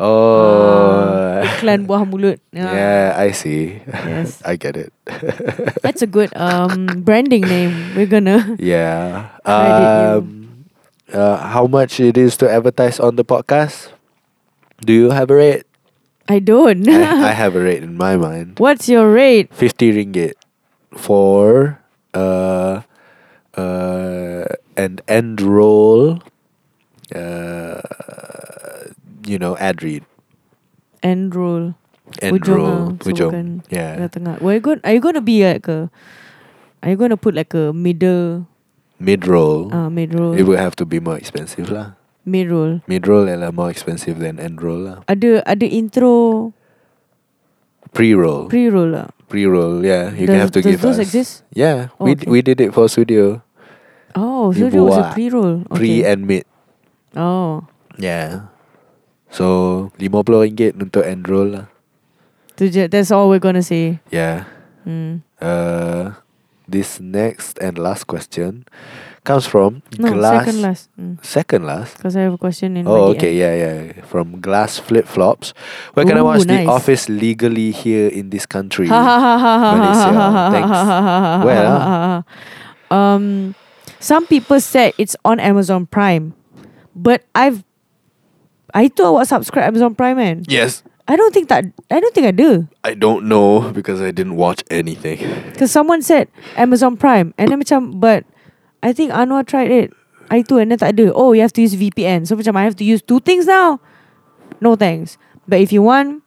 [0.00, 2.40] Oh, Ah, iklan buah mulut.
[2.56, 2.72] Ya.
[2.72, 3.84] yeah, I see.
[3.84, 4.40] Yes.
[4.48, 4.88] I get it.
[5.84, 7.92] That's a good um branding name.
[7.92, 8.56] We're gonna.
[8.56, 9.28] Yeah.
[9.44, 10.64] Um,
[11.12, 13.92] uh, how much it is to advertise on the podcast?
[14.80, 15.68] Do you have a rate?
[16.32, 16.88] I don't.
[16.88, 18.56] I, I have a rate in my mind.
[18.56, 19.52] What's your rate?
[19.52, 20.40] 50 ringgit
[20.96, 21.76] for
[22.16, 22.80] uh
[23.52, 24.44] uh
[24.80, 26.24] an end roll
[27.12, 27.82] uh
[29.30, 30.02] you know ad read
[31.00, 31.78] End roll.
[32.18, 34.34] end Hujung roll ah, so bukan yeah Tengah tengah.
[34.42, 34.82] Were you going?
[34.82, 35.86] Are you gonna be like a?
[36.82, 38.50] Are you gonna put like a middle?
[39.00, 40.36] mid roll Uh, mid roll.
[40.36, 41.96] it will have to be more expensive lah
[42.28, 42.84] Mid roll.
[42.84, 46.52] mid roll ialah more expensive than end roll lah Ada ada intro
[47.96, 49.08] pre roll pre roll lah.
[49.32, 51.32] pre roll yeah you does, have to does give those us exist?
[51.56, 52.28] yeah Oh, we okay.
[52.28, 53.40] we did it for studio
[54.12, 55.64] Oh, there was a pre roll.
[55.72, 56.44] pre and mid
[57.16, 57.64] Oh,
[57.96, 58.52] yeah
[59.30, 61.66] so RM50 untuk end roll lah
[62.60, 62.84] tu je.
[62.92, 63.98] That's all we're gonna say.
[64.12, 64.44] yeah
[64.84, 65.20] Hmm.
[65.36, 66.16] Uh,
[66.64, 68.64] this next and last question
[69.28, 70.48] comes from No, glass.
[70.48, 70.84] second last.
[70.96, 71.14] Mm.
[71.20, 71.96] Second last.
[72.00, 73.40] Because I have a question in Oh, okay, DM.
[73.44, 73.78] yeah, yeah.
[74.08, 75.52] From Glass Flip Flops.
[75.92, 76.64] Where can I Ooh, watch nice.
[76.64, 78.88] The Office legally here in this country?
[78.92, 80.10] Malaysia.
[80.48, 80.72] Thanks.
[80.72, 82.18] ha ha ha ha Where, ah?
[82.88, 83.52] Um,
[84.00, 86.32] some people said it's on Amazon Prime,
[86.96, 87.68] but I've
[88.74, 90.36] I tu awak subscribe Amazon Prime kan?
[90.46, 90.82] Yes.
[91.10, 92.70] I don't think that I don't think I do.
[92.86, 95.18] I don't know because I didn't watch anything.
[95.50, 98.22] Because someone said Amazon Prime and then macam but
[98.82, 99.90] I think Anwar tried it.
[100.30, 101.10] I tu and then tak ada.
[101.10, 102.30] Oh, you have to use VPN.
[102.30, 103.82] So macam I have to use two things now.
[104.62, 105.18] No thanks.
[105.50, 106.22] But if you want,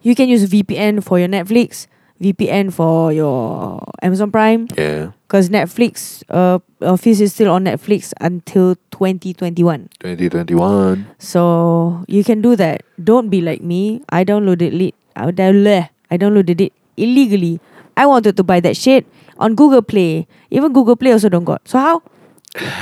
[0.00, 1.84] you can use VPN for your Netflix,
[2.16, 4.72] VPN for your Amazon Prime.
[4.72, 5.12] Yeah.
[5.26, 9.90] Because Netflix, uh, Office is still on Netflix until 2021.
[9.98, 11.06] 2021.
[11.18, 12.86] So you can do that.
[13.02, 14.02] Don't be like me.
[14.08, 14.94] I downloaded it.
[15.18, 17.58] I downloaded I downloaded it illegally.
[17.96, 19.06] I wanted to buy that shit
[19.38, 20.28] on Google Play.
[20.50, 21.66] Even Google Play also don't got.
[21.66, 22.02] So how?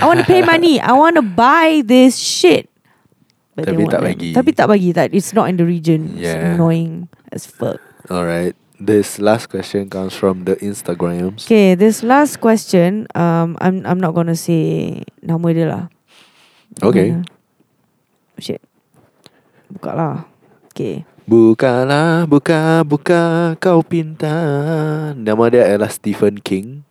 [0.01, 0.81] I want to pay money.
[0.81, 2.69] I want to buy this shit.
[3.57, 4.31] But Tapi tak bagi.
[4.35, 4.91] Tapi tak bagi.
[4.93, 6.19] That it's not in the region.
[6.19, 6.59] It's Yeah.
[6.59, 7.79] annoying as fuck.
[8.11, 8.53] All right.
[8.75, 11.47] This last question comes from the Instagrams.
[11.47, 13.07] Okay, this last question.
[13.15, 15.85] Um, I'm I'm not gonna say nama dia lah.
[16.83, 17.15] Okay.
[17.15, 17.23] Mana?
[18.43, 18.59] Shit.
[19.71, 20.17] Buka lah.
[20.75, 21.07] Okay.
[21.25, 24.35] Bukalah, buka, buka, kau pinta.
[25.17, 26.85] Nama dia adalah Stephen King.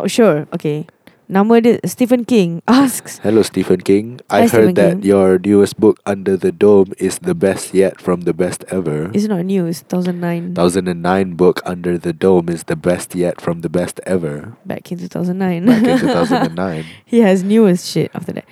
[0.00, 0.48] Oh, sure.
[0.54, 0.88] Okay.
[1.24, 3.16] Nama dia Stephen King asks.
[3.24, 4.20] Hello, Stephen King.
[4.28, 5.08] Hi, I heard Stephen that King.
[5.08, 9.08] your newest book, Under the Dome, is the best yet from the best ever.
[9.16, 9.64] It's not new.
[9.64, 10.52] It's 2009.
[10.52, 14.52] 2009 book, Under the Dome, is the best yet from the best ever.
[14.68, 15.64] Back in 2009.
[15.64, 16.84] Back in 2009.
[17.08, 18.44] he has newest shit after that.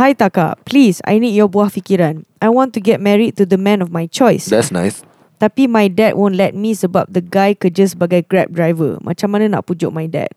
[0.00, 2.24] Hi Taka, please, I need your buah fikiran.
[2.40, 4.48] I want to get married to the man of my choice.
[4.48, 5.04] That's nice.
[5.38, 8.96] Tapi my dad won't let me sebab the guy kerja sebagai grab driver.
[9.04, 10.32] Macam mana nak pujuk my dad?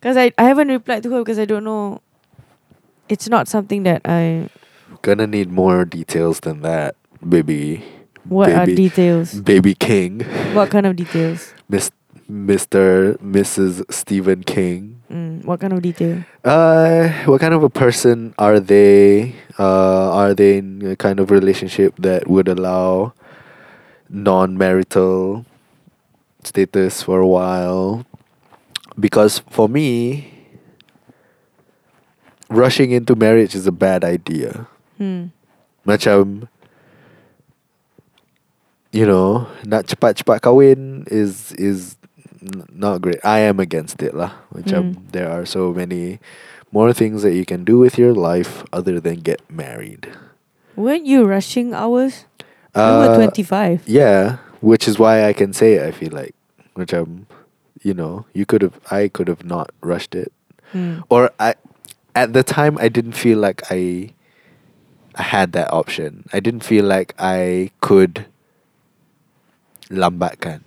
[0.00, 2.00] Because I, I haven't replied to her because I don't know.
[3.08, 4.48] It's not something that I.
[5.02, 6.96] Gonna need more details than that,
[7.26, 7.84] baby.
[8.24, 9.34] What are details?
[9.34, 10.20] Baby King.
[10.52, 11.52] What kind of details?
[11.68, 11.90] Miss,
[12.30, 13.16] Mr.
[13.18, 13.84] Mrs.
[13.92, 15.02] Stephen King.
[15.10, 16.24] Mm, what kind of detail?
[16.44, 19.34] Uh, what kind of a person are they?
[19.58, 23.12] Uh, are they in a kind of relationship that would allow
[24.08, 25.44] non-marital
[26.44, 28.06] status for a while?
[28.98, 30.28] Because for me,
[32.48, 34.66] rushing into marriage is a bad idea.
[34.98, 35.30] Hmm.
[35.86, 36.48] Macam,
[38.92, 41.96] you know, nak cepat-cepat kahwin is is
[42.72, 43.20] not great.
[43.24, 44.32] I am against it lah.
[44.52, 45.12] Macam Mm.
[45.12, 46.18] there are so many
[46.72, 50.08] more things that you can do with your life other than get married.
[50.76, 52.24] Weren't you rushing hours?
[52.72, 53.82] you Uh, were 25.
[53.90, 56.38] Yeah, which is why I can say it, I feel like.
[56.78, 57.26] Macam,
[57.82, 60.32] you know, you could have, I could have not rushed it,
[60.72, 61.02] Mm.
[61.08, 61.54] or I,
[62.14, 64.14] at the time, I didn't feel like I,
[65.16, 66.28] I had that option.
[66.32, 68.26] I didn't feel like I could
[69.90, 70.62] lambatkan.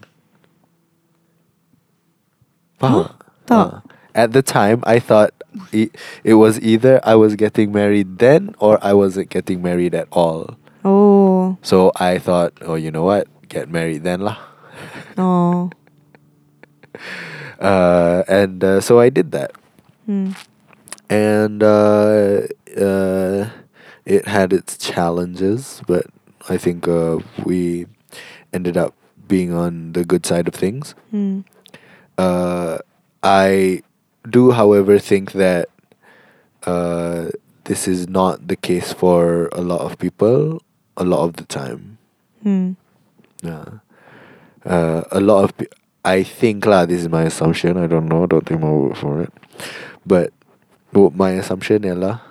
[2.79, 3.15] Faham?
[3.47, 3.49] Huh?
[3.49, 3.81] Ah.
[4.15, 5.33] At the time, I thought
[5.71, 10.07] it, it was either I was getting married then or I wasn't getting married at
[10.11, 10.55] all.
[10.85, 11.57] Oh.
[11.61, 13.27] So I thought, oh, you know what?
[13.49, 14.37] Get married then lah.
[15.17, 15.71] Oh.
[17.59, 19.53] Uh, and uh, so I did that.
[20.09, 20.35] Mm.
[21.09, 22.41] And uh,
[22.75, 23.49] uh,
[24.03, 26.07] it had its challenges, but
[26.49, 27.85] I think uh, we
[28.51, 28.93] ended up
[29.29, 30.93] being on the good side of things.
[31.13, 31.45] Mm.
[32.17, 32.79] Uh,
[33.21, 33.83] I
[34.29, 35.69] do, however, think that
[36.65, 37.29] uh,
[37.63, 40.59] this is not the case for a lot of people
[40.97, 41.97] a lot of the time.
[42.45, 42.75] Mm.
[43.41, 43.65] Yeah.
[44.65, 45.65] Uh, a lot of pe-
[46.05, 46.85] I think lah.
[46.85, 47.77] This is my assumption.
[47.77, 48.27] I don't know.
[48.27, 49.31] Don't take my word for it.
[50.05, 50.31] But
[50.93, 52.21] my assumption ialah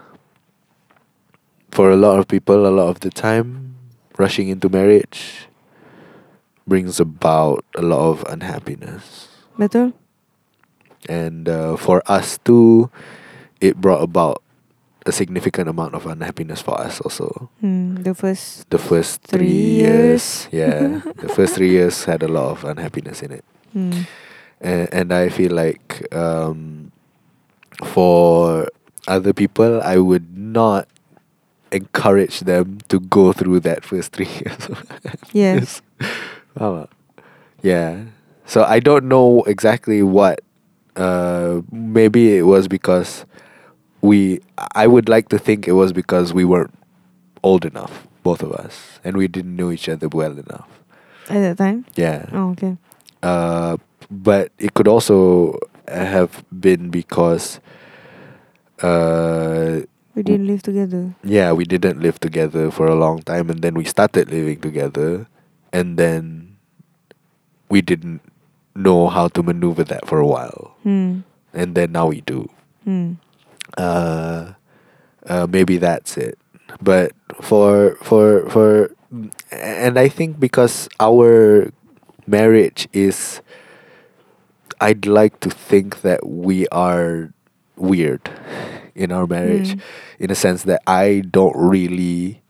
[1.73, 3.74] for a lot of people, a lot of the time,
[4.19, 5.49] rushing into marriage
[6.69, 9.28] brings about a lot of unhappiness.
[9.59, 9.94] Betul?
[11.09, 12.90] And uh, for us too,
[13.61, 14.43] it brought about
[15.05, 17.51] a significant amount of unhappiness for us also.
[17.65, 18.05] Mm.
[18.05, 18.70] The first.
[18.70, 21.03] The first three, Three years, years.
[21.03, 23.44] yeah, the first three years had a lot of unhappiness in it,
[23.74, 24.07] Mm.
[24.61, 26.93] and, and I feel like um,
[27.85, 28.69] for
[29.09, 30.89] other people, I would not
[31.73, 34.69] encourage them to go through that first three years.
[35.32, 35.82] Yes.
[37.62, 38.05] Yeah.
[38.47, 40.40] So I don't know exactly what.
[40.94, 43.24] Uh, maybe it was because
[44.03, 44.40] we.
[44.74, 46.74] I would like to think it was because we weren't
[47.43, 50.69] old enough, both of us, and we didn't know each other well enough.
[51.31, 51.86] At that time?
[51.94, 52.27] Yeah.
[52.32, 52.77] Oh, okay.
[53.23, 53.77] Uh,
[54.11, 55.59] but it could also
[55.89, 57.61] have been because.
[58.82, 59.82] Uh,
[60.15, 61.15] We didn't live together.
[61.24, 65.24] yeah, we didn't live together for a long time, and then we started living together,
[65.73, 66.57] and then
[67.73, 68.20] we didn't
[68.77, 71.24] know how to maneuver that for a while, Mm.
[71.57, 72.51] and then now we do.
[72.85, 73.16] Mm.
[73.78, 74.53] Uh,
[75.24, 76.36] uh, maybe that's it.
[76.85, 78.93] But for for for,
[79.49, 81.73] and I think because our
[82.27, 83.40] marriage is,
[84.81, 87.32] I'd like to think that we are
[87.77, 88.31] weird
[88.94, 89.81] in our marriage, Mm.
[90.19, 92.43] in a sense that I don't really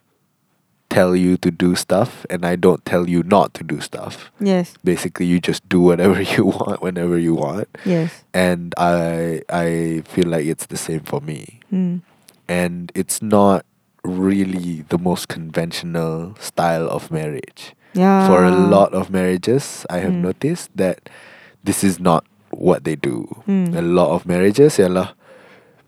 [0.91, 4.31] tell you to do stuff, and I don't tell you not to do stuff.
[4.41, 4.75] Yes.
[4.85, 8.25] Basically, you just do whatever you want whenever you want Yes.
[8.35, 11.61] and I I feel like it's the same for me.
[11.73, 12.03] Mm.
[12.49, 13.65] And it's not
[14.05, 17.73] really the most conventional style of marriage.
[17.93, 18.25] Yeah.
[18.27, 20.33] For a lot of marriages, I have Mm.
[20.33, 21.13] noticed that
[21.61, 23.29] this is not what they do.
[23.45, 23.77] Mm.
[23.77, 25.13] A lot of marriages ialah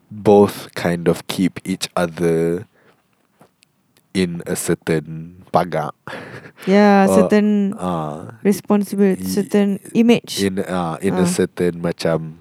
[0.09, 2.69] both kind of keep each other
[4.15, 5.93] in a certain pagak.
[6.65, 11.29] Yeah, Or, certain uh, responsibility, certain image, in uh, in a Ah.
[11.29, 12.41] certain macam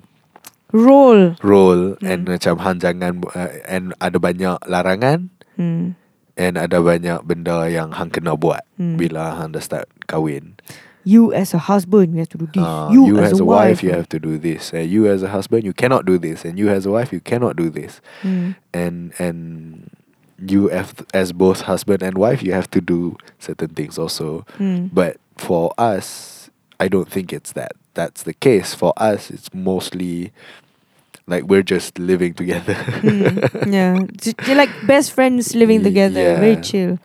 [0.71, 1.35] role.
[1.43, 2.31] role and Hmm.
[2.39, 5.27] macam hang jangan bu- uh, and ada banyak larangan
[5.59, 5.93] Mm.
[6.37, 8.97] And ada banyak benda yang hang kena buat Hmm.
[8.97, 10.57] bila hang dah start kahwin.
[11.03, 12.63] You as a husband, you have to do this.
[12.63, 14.71] Uh, you, as, as, a wife, wife, you have to do this.
[14.71, 16.47] And you as a husband, you cannot do this.
[16.47, 17.99] And you as a wife, you cannot do this.
[18.23, 18.55] Mm.
[18.71, 19.91] And and
[20.39, 24.47] you have as both husband and wife, you have to do certain things also.
[24.55, 24.95] Mm.
[24.95, 26.49] But for us,
[26.79, 27.75] I don't think it's that.
[27.99, 28.73] That's the case.
[28.73, 30.31] For us, it's mostly
[31.27, 32.73] like we're just living together.
[32.73, 33.71] Mm.
[33.73, 34.05] yeah,
[34.47, 36.35] you're like best friends living together.
[36.37, 36.99] Very chill.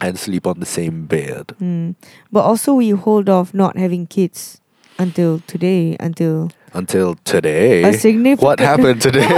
[0.00, 1.48] and sleep on the same bed.
[1.60, 1.94] Mm.
[2.30, 4.60] But also, we hold off not having kids
[4.98, 5.96] until today.
[6.00, 7.82] Until Until today.
[7.82, 8.42] a significant.
[8.46, 9.26] What happened today?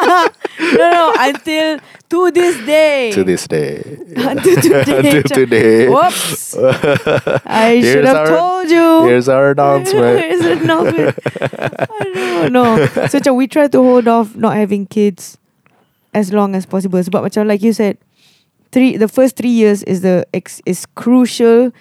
[0.00, 0.28] no,
[0.90, 3.10] no, until to this day.
[3.12, 3.78] to this day.
[4.16, 4.98] Until today.
[4.98, 5.88] Until today.
[5.88, 6.56] Whoops.
[6.58, 9.04] I should have our- told you.
[9.06, 10.18] Here's our announcement.
[10.18, 11.18] Here's an announcement.
[11.40, 12.86] I don't know.
[13.08, 15.38] So macam we try to hold off not having kids
[16.12, 17.00] as long as possible.
[17.00, 17.96] Sebab macam like you said,
[18.74, 21.72] three the first three years is the ex, is crucial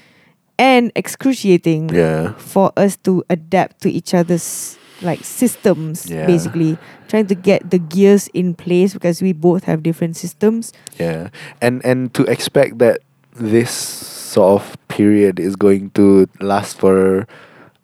[0.60, 2.34] and excruciating yeah.
[2.38, 6.26] for us to adapt to each other's like systems Yeah.
[6.28, 6.78] basically
[7.08, 11.30] trying to get the gears in place because we both have different systems Yeah.
[11.62, 13.00] And and to expect that
[13.36, 17.26] this sort of period is going to last for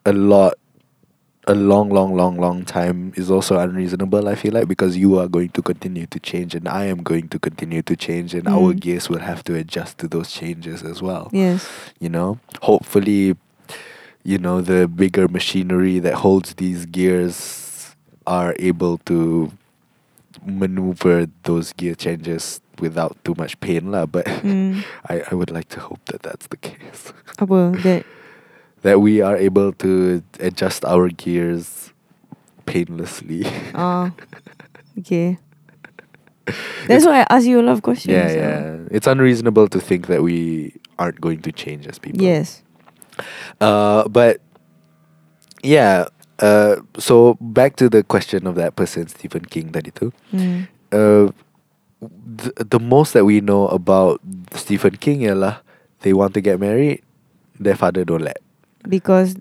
[0.05, 0.53] a lot
[1.47, 5.27] a long, long, long, long time is also unreasonable, I feel like, because you are
[5.27, 8.73] going to continue to change and I am going to continue to change and our
[8.73, 8.79] Mm.
[8.79, 11.29] gears will have to adjust to those changes as well.
[11.31, 11.69] yes
[11.99, 12.39] You know?
[12.63, 13.35] Hopefully
[14.25, 17.93] you know the bigger machinery that holds these gears
[18.25, 19.53] are able to
[20.45, 24.05] maneuver those gear changes without too much pain lah.
[24.09, 24.81] But Mm.
[25.09, 27.13] I, I would like to hope that that's the case.
[27.37, 28.01] Apa that
[28.81, 31.93] that we are able to adjust our gears
[32.65, 33.45] painlessly.
[33.77, 34.09] ah
[34.99, 35.37] okay.
[36.89, 38.13] That's why I ask you a lot of questions.
[38.13, 38.37] yeah, so.
[38.37, 38.61] yeah.
[38.93, 42.21] It's unreasonable to think that we aren't going to change as people.
[42.21, 42.64] Yes.
[43.61, 44.41] Uh, but
[45.63, 46.07] yeah.
[46.39, 50.11] Uh, so back to the question of that person, Stephen King, tadi tu.
[50.35, 50.67] Mm.
[50.91, 51.31] Uh,
[52.03, 54.19] the, the most that we know about
[54.51, 55.63] Stephen King ialah
[56.03, 57.01] they want to get married,
[57.59, 58.43] their father don't let.
[58.83, 59.33] Because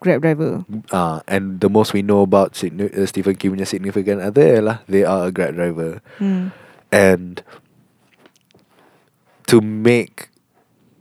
[0.00, 0.64] Grab driver.
[0.90, 4.80] Uh, and the most we know about signi- uh, Stephen King punya significant other ialah
[4.88, 6.00] they are a grab driver.
[6.22, 6.54] Mm.
[6.94, 7.42] And
[9.50, 10.30] to make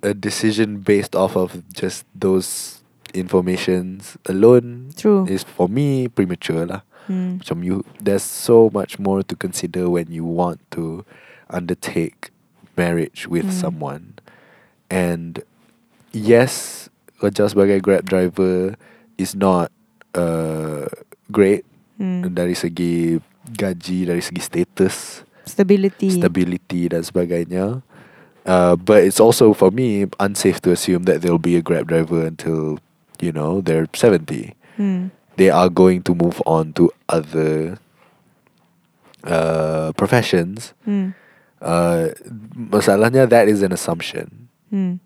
[0.06, 2.80] a decision based off of just those
[3.18, 5.26] informations alone True.
[5.26, 6.86] is for me premature lah.
[7.10, 7.42] Mm.
[7.42, 11.02] Macam you, there's so much more to consider when you want to
[11.50, 12.30] undertake
[12.78, 13.58] marriage with Mm.
[13.58, 14.06] someone.
[14.94, 15.42] And
[16.14, 16.86] yes,
[17.18, 18.78] kerja sebagai grab driver
[19.18, 19.74] is not
[20.14, 20.86] uh,
[21.30, 21.66] great
[21.96, 22.36] Mm.
[22.36, 23.24] dari segi
[23.56, 26.12] gaji, dari segi status, Stability.
[26.12, 27.80] stability dan sebagainya.
[28.46, 32.26] Uh, but it's also for me unsafe to assume that they'll be a grab driver
[32.26, 32.78] until
[33.20, 35.10] you know they're 70 Mm.
[35.38, 37.78] they are going to move on to other
[39.24, 40.74] uh, professions.
[40.88, 41.16] Mm.
[41.62, 42.10] Uh,
[42.54, 44.50] masalahnya that is an assumption.
[44.74, 45.00] Mm.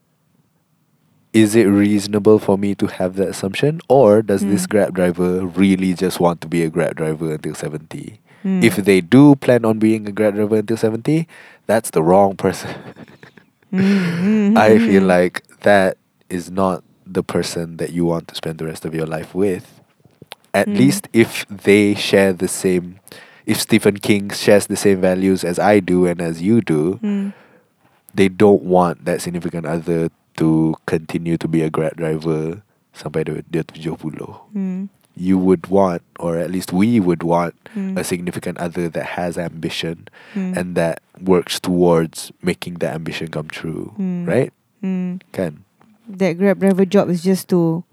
[1.31, 4.69] Is it reasonable for me to have that assumption, or does this Mm.
[4.69, 8.19] grab driver really just want to be a grab driver until seventy?
[8.43, 8.63] Mm.
[8.63, 11.27] If they do plan on being a grab driver until seventy,
[11.67, 12.73] that's the wrong person.
[13.73, 15.97] Mm, mm, I feel like that
[16.29, 19.81] is not the person that you want to spend the rest of your life with.
[20.53, 20.77] At Mm.
[20.77, 22.97] least if they share the same,
[23.45, 27.33] if Stephen King shares the same values as I do and as you do, Mm.
[28.13, 32.61] they don't want that significant other to continue to be a grab driver
[32.93, 34.49] sampai dia, dia 70.
[34.53, 34.89] Mm.
[35.19, 37.99] You would want, or at least we would want, Mm.
[37.99, 40.55] a significant other that has ambition Mm.
[40.57, 43.91] and that works towards making that ambition come true.
[43.99, 44.23] Mm.
[44.25, 44.51] Right?
[44.81, 45.19] Mm.
[45.35, 45.67] Kan?
[46.07, 47.83] That Grab driver job is just to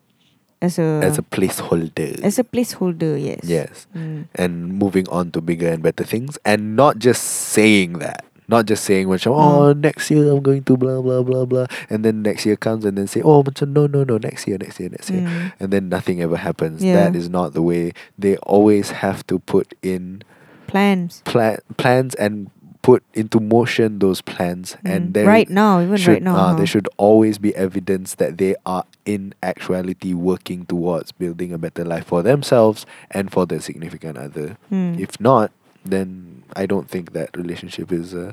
[0.62, 2.16] as a as a placeholder.
[2.24, 3.18] as a placeholder.
[3.20, 3.44] Yes.
[3.44, 3.86] yes.
[3.92, 4.30] Mm.
[4.38, 6.38] And moving on to bigger and better things.
[6.46, 7.20] And not just
[7.52, 8.24] saying that.
[8.48, 9.80] Not just saying macam, oh, Mm.
[9.82, 11.66] next year I'm going to blah, blah, blah, blah.
[11.90, 14.56] And then next year comes and then say, oh, macam, no, no, no, next year,
[14.58, 15.22] next year, next year.
[15.22, 15.52] Mm.
[15.58, 16.82] And then nothing ever happens.
[16.82, 16.94] Yeah.
[16.94, 17.90] That is not the way.
[18.18, 20.22] They always have to put in
[20.68, 21.22] Plans.
[21.24, 22.50] pla- plans and
[22.82, 24.76] put into motion those plans.
[24.86, 25.12] And Mm.
[25.14, 26.36] there right now, even should, right now.
[26.36, 26.54] uh, huh?
[26.54, 31.82] there should always be evidence that they are in actuality working towards building a better
[31.84, 34.56] life for themselves and for their significant other.
[34.70, 35.00] Mm.
[35.00, 35.50] If not,
[35.84, 38.32] then I don't think that relationship is uh,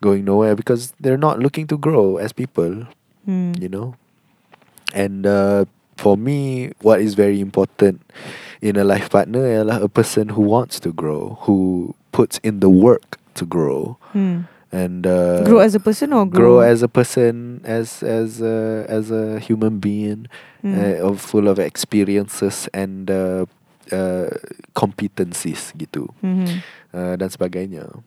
[0.00, 2.88] going nowhere because they're not looking to grow as people,
[3.28, 3.60] Mm.
[3.60, 4.00] you know.
[4.96, 5.68] And uh,
[6.00, 8.00] for me, what is very important
[8.64, 12.72] in a life partner ialah a person who wants to grow, who puts in the
[12.72, 14.48] work to grow, Mm.
[14.72, 18.88] and uh, grow as a person or grow grow, as a person, as as a,
[18.88, 20.26] as a human being,
[20.64, 20.74] Mm.
[20.80, 23.44] uh, full of experiences and uh,
[23.92, 24.32] uh,
[24.72, 26.64] competencies gitu, Mhm.
[26.92, 28.02] Uh, dan sebagainya,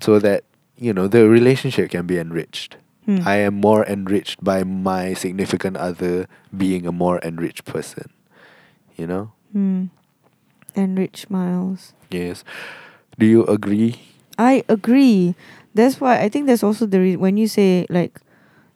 [0.00, 0.44] so that
[0.76, 2.76] you know the relationship can be enriched.
[3.08, 3.26] Mm.
[3.26, 8.14] I am more enriched by my significant other being a more enriched person.
[8.94, 9.24] You know.
[9.50, 9.90] Mm.
[10.74, 11.92] Enrich Miles.
[12.10, 12.44] Yes.
[13.18, 14.00] Do you agree?
[14.38, 15.34] I agree.
[15.74, 18.20] That's why I think that's also the re- when you say like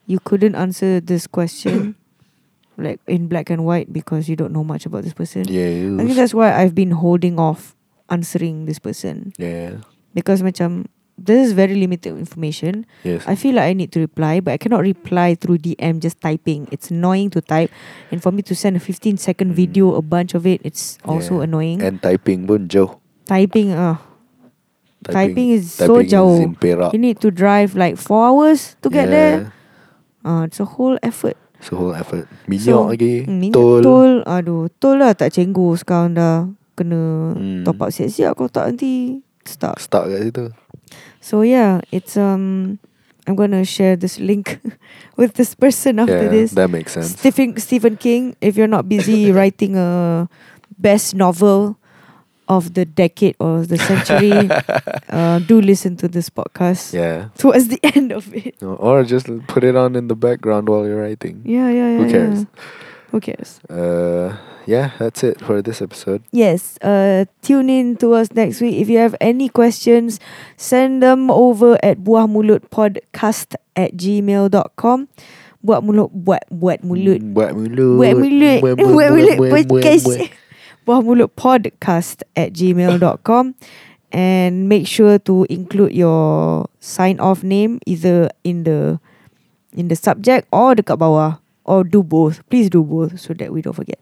[0.06, 1.94] you couldn't answer this question
[2.76, 5.44] like in black and white because you don't know much about this person.
[5.48, 7.75] Yeah, I think that's why I've been holding off
[8.08, 9.82] answering this person yeah.
[10.14, 12.84] because macam this is very limited information.
[13.00, 13.24] Yes.
[13.24, 16.68] I feel like I need to reply, but I cannot reply through DM just typing.
[16.70, 17.72] It's annoying to type,
[18.12, 19.56] and for me to send a 15 second Mm.
[19.56, 21.48] video, a bunch of it, it's also Yeah.
[21.48, 21.80] annoying.
[21.80, 23.00] And typing pun jauh.
[23.24, 23.96] typing, uh,
[25.08, 26.36] typing, is so typing jauh.
[26.60, 26.92] Is.
[26.92, 29.50] You need to drive like four hours to get there.
[30.20, 31.34] Uh, it's a whole effort.
[31.58, 32.28] It's a whole effort.
[32.44, 33.24] Minyak So, lagi.
[33.24, 33.80] Mm, minyak tol.
[33.80, 34.12] tol.
[34.28, 36.46] Aduh, tol lah tak cenggu sekarang dah.
[36.76, 37.64] Kena Hmm.
[37.64, 39.80] top up siap-siap kalau tak nanti stuck.
[39.80, 40.44] Stuck kat situ.
[41.18, 42.76] So yeah, it's um
[43.26, 44.62] I'm gonna share this link
[45.18, 46.54] with this person after yeah, this.
[46.54, 47.18] that makes sense.
[47.18, 50.28] Stephen Stephen King, if you're not busy writing a
[50.78, 51.74] best novel
[52.46, 54.30] of the decade or the century,
[55.10, 57.34] uh, do listen to this podcast yeah.
[57.34, 58.54] towards the end of it.
[58.62, 61.42] Or just put it on in the background while you're writing.
[61.42, 61.98] Yeah, yeah, yeah.
[61.98, 62.38] Who cares?
[62.46, 62.62] yeah.
[63.16, 63.64] Who cares?
[63.64, 64.36] Uh,
[64.68, 66.20] yeah, that's it for this episode.
[66.36, 66.76] Yes.
[66.84, 68.76] Uh, tune in to us next week.
[68.76, 70.20] If you have any questions,
[70.60, 75.08] send them over at buah mulut podcast at gmail.com.
[75.64, 77.24] Buat mulut buat buat mulut.
[77.32, 77.96] Buat mulut.
[77.96, 78.58] Buat mulut.
[78.60, 80.04] Buat Buat mulut buat, buat, podcast.
[80.04, 80.28] buat.
[80.84, 83.56] Buah mulut podcast at gmail.com.
[84.12, 89.00] And make sure to include your sign off name either in the
[89.72, 91.40] in the subject or dekat bawah.
[91.66, 92.46] Or do both.
[92.46, 93.98] Please do both so that we don't forget.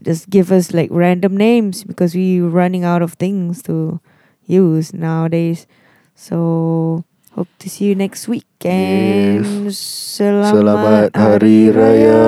[0.00, 4.00] Just give us like random names because we're running out of things to
[4.48, 5.68] use nowadays.
[6.16, 7.04] So
[7.36, 9.76] hope to see you next week and Yes.
[10.16, 12.20] selamat, Selamat Hari Raya.